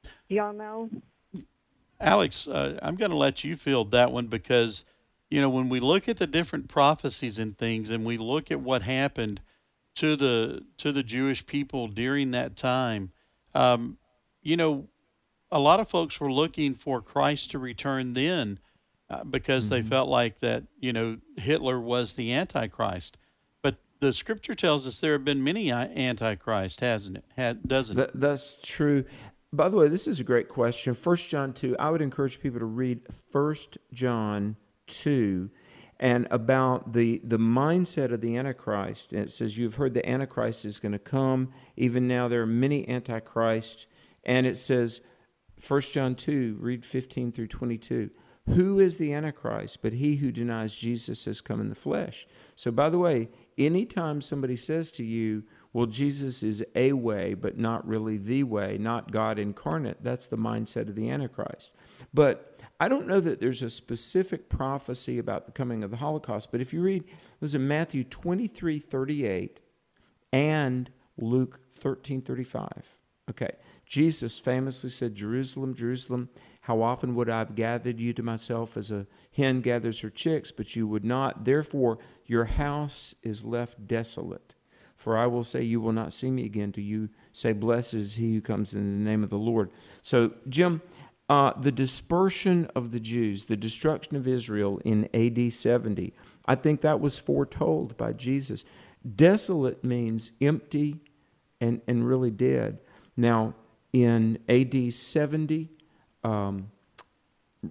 Do 0.03 0.35
y'all 0.35 0.53
know? 0.53 0.89
Alex, 2.01 2.49
uh, 2.49 2.77
I'm 2.81 2.95
going 2.95 3.11
to 3.11 3.17
let 3.17 3.45
you 3.45 3.55
field 3.55 3.91
that 3.91 4.11
one 4.11 4.27
because, 4.27 4.83
you 5.33 5.41
know, 5.41 5.49
when 5.49 5.67
we 5.67 5.79
look 5.79 6.07
at 6.07 6.17
the 6.17 6.27
different 6.27 6.67
prophecies 6.67 7.39
and 7.39 7.57
things, 7.57 7.89
and 7.89 8.05
we 8.05 8.17
look 8.17 8.51
at 8.51 8.59
what 8.59 8.83
happened 8.83 9.41
to 9.95 10.15
the 10.15 10.63
to 10.77 10.91
the 10.91 11.01
Jewish 11.01 11.43
people 11.47 11.87
during 11.87 12.29
that 12.31 12.55
time, 12.55 13.11
um, 13.55 13.97
you 14.43 14.55
know, 14.55 14.89
a 15.51 15.59
lot 15.59 15.79
of 15.79 15.89
folks 15.89 16.19
were 16.19 16.31
looking 16.31 16.75
for 16.75 17.01
Christ 17.01 17.49
to 17.49 17.57
return 17.57 18.13
then 18.13 18.59
uh, 19.09 19.23
because 19.23 19.65
mm-hmm. 19.65 19.73
they 19.73 19.81
felt 19.81 20.07
like 20.07 20.39
that, 20.41 20.65
you 20.79 20.93
know, 20.93 21.17
Hitler 21.35 21.79
was 21.79 22.13
the 22.13 22.31
Antichrist. 22.31 23.17
But 23.63 23.77
the 24.01 24.13
scripture 24.13 24.53
tells 24.53 24.85
us 24.85 24.99
there 24.99 25.13
have 25.13 25.25
been 25.25 25.43
many 25.43 25.71
antichrist, 25.71 26.81
hasn't 26.81 27.17
it? 27.17 27.25
Had, 27.35 27.67
doesn't 27.67 27.95
that, 27.95 28.11
That's 28.13 28.55
true. 28.61 29.03
By 29.51 29.69
the 29.69 29.77
way, 29.77 29.87
this 29.87 30.05
is 30.07 30.19
a 30.19 30.23
great 30.23 30.47
question. 30.47 30.93
First 30.93 31.27
John 31.29 31.53
2, 31.53 31.75
I 31.79 31.89
would 31.89 32.03
encourage 32.03 32.39
people 32.39 32.59
to 32.59 32.65
read 32.65 33.01
First 33.31 33.79
John 33.91 34.57
2 34.87 35.49
and 35.99 36.27
about 36.31 36.93
the, 36.93 37.21
the 37.23 37.37
mindset 37.37 38.11
of 38.11 38.21
the 38.21 38.35
Antichrist. 38.35 39.13
And 39.13 39.23
it 39.23 39.31
says, 39.31 39.57
You've 39.57 39.75
heard 39.75 39.93
the 39.93 40.07
Antichrist 40.07 40.65
is 40.65 40.79
going 40.79 40.91
to 40.91 40.99
come. 40.99 41.51
Even 41.77 42.07
now, 42.07 42.27
there 42.27 42.41
are 42.41 42.47
many 42.47 42.87
Antichrists. 42.89 43.87
And 44.25 44.45
it 44.45 44.57
says, 44.57 45.01
1 45.65 45.81
John 45.81 46.13
2, 46.13 46.57
read 46.59 46.85
15 46.85 47.31
through 47.31 47.47
22. 47.47 48.09
Who 48.49 48.79
is 48.79 48.97
the 48.97 49.13
Antichrist 49.13 49.81
but 49.81 49.93
he 49.93 50.17
who 50.17 50.31
denies 50.31 50.75
Jesus 50.75 51.23
has 51.25 51.39
come 51.39 51.61
in 51.61 51.69
the 51.69 51.75
flesh? 51.75 52.27
So, 52.55 52.71
by 52.71 52.89
the 52.89 52.99
way, 52.99 53.29
anytime 53.57 54.19
somebody 54.19 54.57
says 54.57 54.91
to 54.93 55.03
you, 55.03 55.43
well, 55.71 55.85
Jesus 55.85 56.43
is 56.43 56.63
a 56.75 56.93
way, 56.93 57.33
but 57.33 57.57
not 57.57 57.87
really 57.87 58.17
the 58.17 58.43
way, 58.43 58.77
not 58.77 59.11
God 59.11 59.39
incarnate, 59.39 60.03
that's 60.03 60.27
the 60.27 60.37
mindset 60.37 60.89
of 60.89 60.95
the 60.95 61.09
Antichrist. 61.09 61.73
But 62.13 62.52
I 62.79 62.87
don't 62.87 63.07
know 63.07 63.19
that 63.19 63.39
there's 63.39 63.61
a 63.61 63.69
specific 63.69 64.49
prophecy 64.49 65.17
about 65.17 65.45
the 65.45 65.51
coming 65.51 65.83
of 65.83 65.91
the 65.91 65.97
Holocaust, 65.97 66.51
but 66.51 66.61
if 66.61 66.73
you 66.73 66.81
read, 66.81 67.03
there's 67.39 67.55
in 67.55 67.67
Matthew 67.67 68.03
23 68.03 68.79
38 68.79 69.59
and 70.31 70.89
Luke 71.17 71.59
13 71.73 72.21
35. 72.21 72.97
Okay, 73.29 73.51
Jesus 73.85 74.39
famously 74.39 74.89
said, 74.89 75.15
Jerusalem, 75.15 75.73
Jerusalem, 75.75 76.29
how 76.61 76.81
often 76.81 77.15
would 77.15 77.29
I 77.29 77.39
have 77.39 77.55
gathered 77.55 77.99
you 77.99 78.13
to 78.13 78.23
myself 78.23 78.75
as 78.75 78.91
a 78.91 79.07
hen 79.35 79.61
gathers 79.61 80.01
her 80.01 80.09
chicks, 80.09 80.51
but 80.51 80.75
you 80.75 80.87
would 80.87 81.05
not. 81.05 81.45
Therefore, 81.45 81.99
your 82.25 82.45
house 82.45 83.15
is 83.21 83.45
left 83.45 83.87
desolate. 83.87 84.55
For 84.95 85.17
I 85.17 85.27
will 85.27 85.43
say, 85.43 85.61
You 85.63 85.81
will 85.81 85.91
not 85.91 86.13
see 86.13 86.31
me 86.31 86.45
again 86.45 86.71
till 86.71 86.83
you 86.83 87.09
say, 87.33 87.51
Blessed 87.51 87.95
is 87.95 88.15
he 88.15 88.35
who 88.35 88.41
comes 88.41 88.73
in 88.73 89.03
the 89.03 89.09
name 89.09 89.23
of 89.23 89.29
the 89.29 89.37
Lord. 89.37 89.71
So, 90.01 90.31
Jim, 90.47 90.81
uh, 91.33 91.51
the 91.59 91.71
dispersion 91.71 92.69
of 92.75 92.91
the 92.91 92.99
Jews, 92.99 93.45
the 93.45 93.57
destruction 93.57 94.15
of 94.15 94.27
Israel 94.27 94.79
in 94.85 95.09
AD 95.15 95.51
70, 95.51 96.13
I 96.45 96.53
think 96.53 96.81
that 96.81 96.99
was 96.99 97.17
foretold 97.17 97.97
by 97.97 98.13
Jesus. 98.13 98.63
Desolate 99.15 99.83
means 99.83 100.31
empty 100.39 101.01
and, 101.59 101.81
and 101.87 102.07
really 102.07 102.29
dead. 102.29 102.81
Now, 103.17 103.55
in 103.91 104.37
AD 104.47 104.93
70, 104.93 105.71
um, 106.23 106.69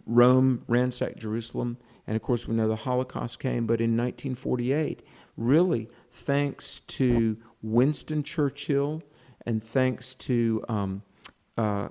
Rome 0.07 0.65
ransacked 0.67 1.21
Jerusalem, 1.21 1.79
and 2.09 2.17
of 2.17 2.23
course, 2.23 2.49
we 2.49 2.57
know 2.57 2.67
the 2.67 2.75
Holocaust 2.75 3.39
came, 3.39 3.69
but 3.69 3.81
in 3.81 3.97
1948, 3.97 5.07
really 5.37 5.89
thanks 6.11 6.81
to 6.81 7.37
Winston 7.63 8.25
Churchill 8.25 9.05
and 9.47 9.63
thanks 9.63 10.17
to 10.17 10.65
um, 10.69 11.03
uh, 11.57 11.91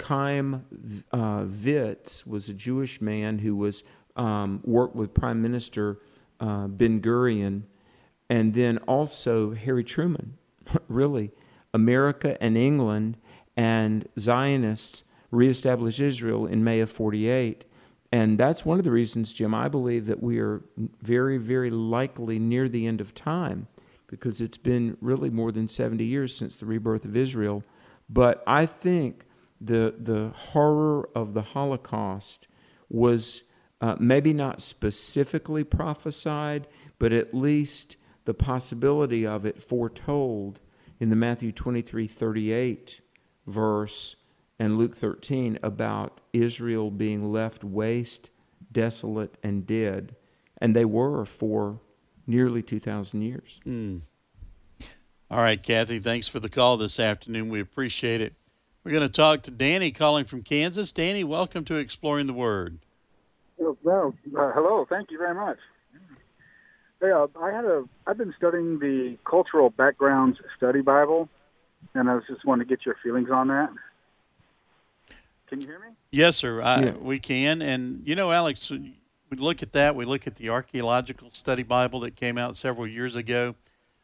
Chaim 0.00 0.64
uh, 1.12 1.44
Witz 1.44 2.26
was 2.26 2.48
a 2.48 2.54
Jewish 2.54 3.00
man 3.00 3.38
who 3.38 3.56
was 3.56 3.84
um, 4.16 4.60
worked 4.64 4.94
with 4.94 5.14
Prime 5.14 5.40
Minister 5.42 5.98
uh, 6.40 6.66
Ben 6.66 7.00
Gurion, 7.00 7.62
and 8.28 8.54
then 8.54 8.78
also 8.78 9.54
Harry 9.54 9.84
Truman. 9.84 10.36
really, 10.88 11.30
America 11.72 12.40
and 12.42 12.56
England 12.56 13.16
and 13.56 14.08
Zionists 14.18 15.04
reestablished 15.30 16.00
Israel 16.00 16.46
in 16.46 16.64
May 16.64 16.80
of 16.80 16.90
48. 16.90 17.64
And 18.12 18.38
that's 18.38 18.64
one 18.64 18.78
of 18.78 18.84
the 18.84 18.92
reasons, 18.92 19.32
Jim, 19.32 19.54
I 19.54 19.68
believe 19.68 20.06
that 20.06 20.22
we 20.22 20.38
are 20.38 20.62
very, 21.02 21.36
very 21.36 21.70
likely 21.70 22.38
near 22.38 22.68
the 22.68 22.86
end 22.86 23.00
of 23.00 23.14
time 23.14 23.66
because 24.06 24.40
it's 24.40 24.58
been 24.58 24.96
really 25.00 25.30
more 25.30 25.50
than 25.50 25.66
70 25.66 26.04
years 26.04 26.36
since 26.36 26.56
the 26.56 26.66
rebirth 26.66 27.04
of 27.04 27.16
Israel. 27.16 27.64
But 28.08 28.44
I 28.46 28.66
think 28.66 29.24
the, 29.60 29.94
the 29.98 30.32
horror 30.34 31.08
of 31.14 31.34
the 31.34 31.42
Holocaust 31.42 32.48
was 32.88 33.42
uh, 33.80 33.96
maybe 33.98 34.32
not 34.32 34.60
specifically 34.60 35.64
prophesied, 35.64 36.66
but 36.98 37.12
at 37.12 37.34
least 37.34 37.96
the 38.24 38.34
possibility 38.34 39.26
of 39.26 39.44
it 39.44 39.62
foretold 39.62 40.60
in 41.00 41.10
the 41.10 41.16
Matthew 41.16 41.52
23 41.52 42.06
38 42.06 43.00
verse 43.46 44.16
and 44.58 44.78
Luke 44.78 44.96
13 44.96 45.58
about 45.62 46.20
Israel 46.32 46.90
being 46.90 47.32
left 47.32 47.64
waste, 47.64 48.30
desolate, 48.70 49.36
and 49.42 49.66
dead. 49.66 50.16
And 50.58 50.74
they 50.74 50.84
were 50.84 51.24
for 51.24 51.80
nearly 52.26 52.62
2,000 52.62 53.22
years. 53.22 53.60
Mm. 53.66 54.02
All 55.30 55.38
right, 55.38 55.60
Kathy, 55.60 55.98
thanks 55.98 56.28
for 56.28 56.40
the 56.40 56.48
call 56.48 56.76
this 56.76 57.00
afternoon. 57.00 57.48
We 57.48 57.60
appreciate 57.60 58.20
it. 58.20 58.34
We're 58.84 58.90
going 58.90 59.02
to 59.02 59.08
talk 59.08 59.42
to 59.44 59.50
Danny 59.50 59.90
calling 59.90 60.26
from 60.26 60.42
Kansas. 60.42 60.92
Danny, 60.92 61.24
welcome 61.24 61.64
to 61.64 61.76
Exploring 61.76 62.26
the 62.26 62.34
Word. 62.34 62.80
Well, 63.56 64.14
uh, 64.36 64.52
hello. 64.52 64.86
Thank 64.86 65.10
you 65.10 65.16
very 65.16 65.34
much. 65.34 65.56
Hey, 67.00 67.10
uh, 67.10 67.26
I 67.40 67.50
had 67.50 67.64
a. 67.64 67.84
I've 68.06 68.18
been 68.18 68.34
studying 68.36 68.78
the 68.78 69.16
Cultural 69.24 69.70
Backgrounds 69.70 70.38
Study 70.58 70.82
Bible, 70.82 71.30
and 71.94 72.10
I 72.10 72.14
was 72.14 72.24
just 72.28 72.44
wanting 72.44 72.68
to 72.68 72.76
get 72.76 72.84
your 72.84 72.96
feelings 73.02 73.30
on 73.30 73.48
that. 73.48 73.70
Can 75.48 75.62
you 75.62 75.66
hear 75.66 75.78
me? 75.78 75.94
Yes, 76.10 76.36
sir. 76.36 76.60
I, 76.60 76.84
yeah. 76.84 76.90
We 76.92 77.18
can. 77.18 77.62
And, 77.62 78.02
you 78.06 78.14
know, 78.14 78.32
Alex, 78.32 78.70
we 78.70 78.96
look 79.30 79.62
at 79.62 79.72
that. 79.72 79.96
We 79.96 80.04
look 80.04 80.26
at 80.26 80.36
the 80.36 80.50
Archaeological 80.50 81.30
Study 81.32 81.62
Bible 81.62 82.00
that 82.00 82.16
came 82.16 82.36
out 82.36 82.54
several 82.54 82.86
years 82.86 83.16
ago. 83.16 83.54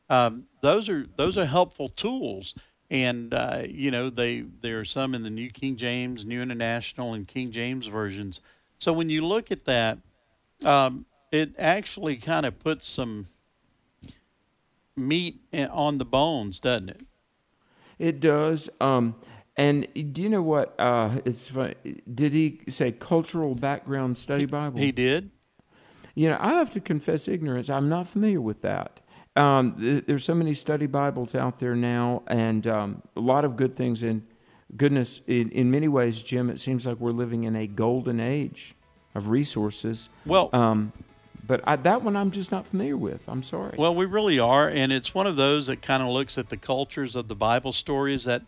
Um, 0.09 0.47
those 0.63 0.89
are 0.89 1.07
those 1.17 1.37
are 1.37 1.45
helpful 1.45 1.91
tools. 1.91 2.55
And, 2.91 3.33
uh, 3.33 3.63
you 3.69 3.91
know, 3.91 4.11
they 4.11 4.41
there 4.41 4.81
are 4.81 4.85
some 4.85 5.15
in 5.15 5.23
the 5.23 5.31
New 5.31 5.51
King 5.51 5.77
James, 5.77 6.25
New 6.25 6.43
International, 6.43 7.15
and 7.15 7.27
King 7.27 7.51
James 7.51 7.87
versions. 7.87 8.41
So 8.79 8.93
when 8.93 9.11
you 9.11 9.25
look 9.25 9.53
at 9.53 9.65
that, 9.67 9.99
um, 10.65 11.07
it 11.31 11.55
actually 11.59 12.17
kind 12.17 12.45
of 12.47 12.59
puts 12.59 12.89
some 12.89 13.27
meat 14.97 15.41
on 15.53 15.99
the 15.99 16.05
bones, 16.05 16.59
doesn't 16.59 16.89
it? 16.89 17.03
It 17.99 18.21
does. 18.21 18.69
Um, 18.81 19.15
and 19.57 19.87
do 19.95 20.23
you 20.23 20.29
know 20.29 20.43
what? 20.43 20.75
Uh, 20.79 21.19
it's 21.25 21.49
funny. 21.49 21.75
Did 22.13 22.33
he 22.33 22.61
say 22.69 22.93
cultural 22.93 23.55
background 23.55 24.19
study 24.19 24.47
Bible? 24.47 24.79
He 24.79 24.91
did. 24.91 25.31
You 26.15 26.31
know, 26.31 26.39
I 26.41 26.55
have 26.55 26.71
to 26.71 26.81
confess 26.81 27.29
ignorance. 27.29 27.71
I'm 27.71 27.89
not 27.89 28.09
familiar 28.09 28.41
with 28.41 28.63
that. 28.63 29.01
Um, 29.41 29.73
th- 29.73 30.05
there's 30.07 30.25
so 30.25 30.35
many 30.35 30.53
study 30.53 30.87
Bibles 30.87 31.35
out 31.35 31.59
there 31.59 31.75
now, 31.75 32.23
and 32.27 32.67
um, 32.67 33.03
a 33.17 33.21
lot 33.21 33.45
of 33.45 33.57
good 33.57 33.75
things. 33.75 34.03
And 34.03 34.27
goodness, 34.77 35.23
in, 35.27 35.51
in 35.51 35.71
many 35.71 35.89
ways, 35.89 36.23
Jim, 36.23 36.51
it 36.51 36.59
seems 36.59 36.87
like 36.87 36.99
we're 36.99 37.11
living 37.11 37.45
in 37.45 37.57
a 37.57 37.67
golden 37.67 38.21
age 38.21 38.75
of 39.15 39.31
resources. 39.31 40.11
Well, 40.27 40.51
um, 40.53 40.93
but 41.47 41.63
I, 41.65 41.77
that 41.77 42.03
one 42.03 42.17
I'm 42.17 42.31
just 42.31 42.53
not 42.53 42.67
familiar 42.67 42.99
with. 42.99 43.27
I'm 43.29 43.43
sorry. 43.43 43.75
Well, 43.79 43.95
we 43.95 44.05
really 44.05 44.39
are, 44.39 44.69
and 44.69 44.93
it's 44.93 45.15
one 45.15 45.27
of 45.27 45.37
those 45.37 45.69
that 45.69 45.81
kind 45.81 46.03
of 46.03 46.11
looks 46.11 46.37
at 46.37 46.51
the 46.51 46.59
cultures 46.59 47.17
of 47.17 47.29
the 47.29 47.35
Bible 47.35 47.73
stories 47.73 48.25
that 48.25 48.43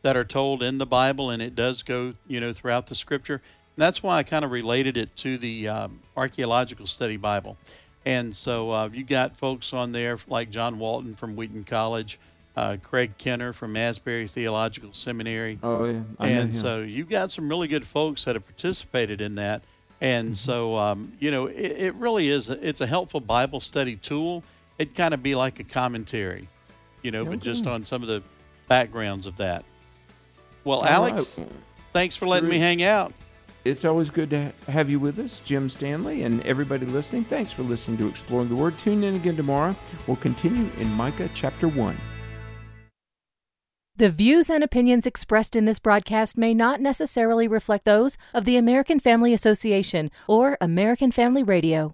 that 0.00 0.16
are 0.16 0.24
told 0.24 0.62
in 0.62 0.78
the 0.78 0.86
Bible, 0.86 1.30
and 1.30 1.42
it 1.42 1.56
does 1.56 1.82
go, 1.82 2.14
you 2.26 2.40
know, 2.40 2.52
throughout 2.52 2.86
the 2.86 2.94
Scripture. 2.94 3.34
And 3.34 3.82
that's 3.82 4.02
why 4.02 4.16
I 4.16 4.22
kind 4.22 4.44
of 4.44 4.50
related 4.50 4.96
it 4.96 5.14
to 5.16 5.36
the 5.36 5.68
um, 5.68 6.00
archaeological 6.16 6.86
study 6.86 7.16
Bible. 7.16 7.58
And 8.08 8.34
so 8.34 8.70
uh, 8.70 8.88
you 8.90 9.04
got 9.04 9.36
folks 9.36 9.74
on 9.74 9.92
there 9.92 10.16
like 10.28 10.48
John 10.48 10.78
Walton 10.78 11.14
from 11.14 11.36
Wheaton 11.36 11.64
College, 11.64 12.18
uh, 12.56 12.78
Craig 12.82 13.12
Keener 13.18 13.52
from 13.52 13.76
Asbury 13.76 14.26
Theological 14.26 14.94
Seminary. 14.94 15.58
Oh 15.62 15.84
yeah, 15.84 16.00
I 16.18 16.28
and 16.30 16.56
so 16.56 16.80
you've 16.80 17.10
got 17.10 17.30
some 17.30 17.50
really 17.50 17.68
good 17.68 17.86
folks 17.86 18.24
that 18.24 18.34
have 18.34 18.46
participated 18.46 19.20
in 19.20 19.34
that. 19.34 19.60
And 20.00 20.28
mm-hmm. 20.28 20.34
so 20.36 20.74
um, 20.74 21.12
you 21.20 21.30
know, 21.30 21.48
it, 21.48 21.72
it 21.72 21.94
really 21.96 22.28
is. 22.28 22.48
A, 22.48 22.66
it's 22.66 22.80
a 22.80 22.86
helpful 22.86 23.20
Bible 23.20 23.60
study 23.60 23.96
tool. 23.96 24.42
It'd 24.78 24.94
kind 24.94 25.12
of 25.12 25.22
be 25.22 25.34
like 25.34 25.60
a 25.60 25.64
commentary, 25.64 26.48
you 27.02 27.10
know, 27.10 27.20
okay. 27.20 27.30
but 27.32 27.40
just 27.40 27.66
on 27.66 27.84
some 27.84 28.00
of 28.00 28.08
the 28.08 28.22
backgrounds 28.68 29.26
of 29.26 29.36
that. 29.36 29.66
Well, 30.64 30.78
All 30.78 30.86
Alex, 30.86 31.38
right. 31.38 31.46
thanks 31.92 32.16
for 32.16 32.26
letting 32.26 32.48
me 32.48 32.58
hang 32.58 32.82
out. 32.82 33.12
It's 33.68 33.84
always 33.84 34.08
good 34.08 34.30
to 34.30 34.52
have 34.66 34.88
you 34.88 34.98
with 34.98 35.18
us, 35.18 35.40
Jim 35.40 35.68
Stanley, 35.68 36.22
and 36.22 36.40
everybody 36.46 36.86
listening. 36.86 37.24
Thanks 37.24 37.52
for 37.52 37.62
listening 37.62 37.98
to 37.98 38.08
Exploring 38.08 38.48
the 38.48 38.56
Word. 38.56 38.78
Tune 38.78 39.04
in 39.04 39.16
again 39.16 39.36
tomorrow. 39.36 39.76
We'll 40.06 40.16
continue 40.16 40.70
in 40.78 40.90
Micah 40.92 41.28
chapter 41.34 41.68
1. 41.68 41.98
The 43.96 44.08
views 44.08 44.48
and 44.48 44.64
opinions 44.64 45.06
expressed 45.06 45.54
in 45.54 45.66
this 45.66 45.80
broadcast 45.80 46.38
may 46.38 46.54
not 46.54 46.80
necessarily 46.80 47.46
reflect 47.46 47.84
those 47.84 48.16
of 48.32 48.46
the 48.46 48.56
American 48.56 49.00
Family 49.00 49.34
Association 49.34 50.10
or 50.26 50.56
American 50.62 51.12
Family 51.12 51.42
Radio. 51.42 51.92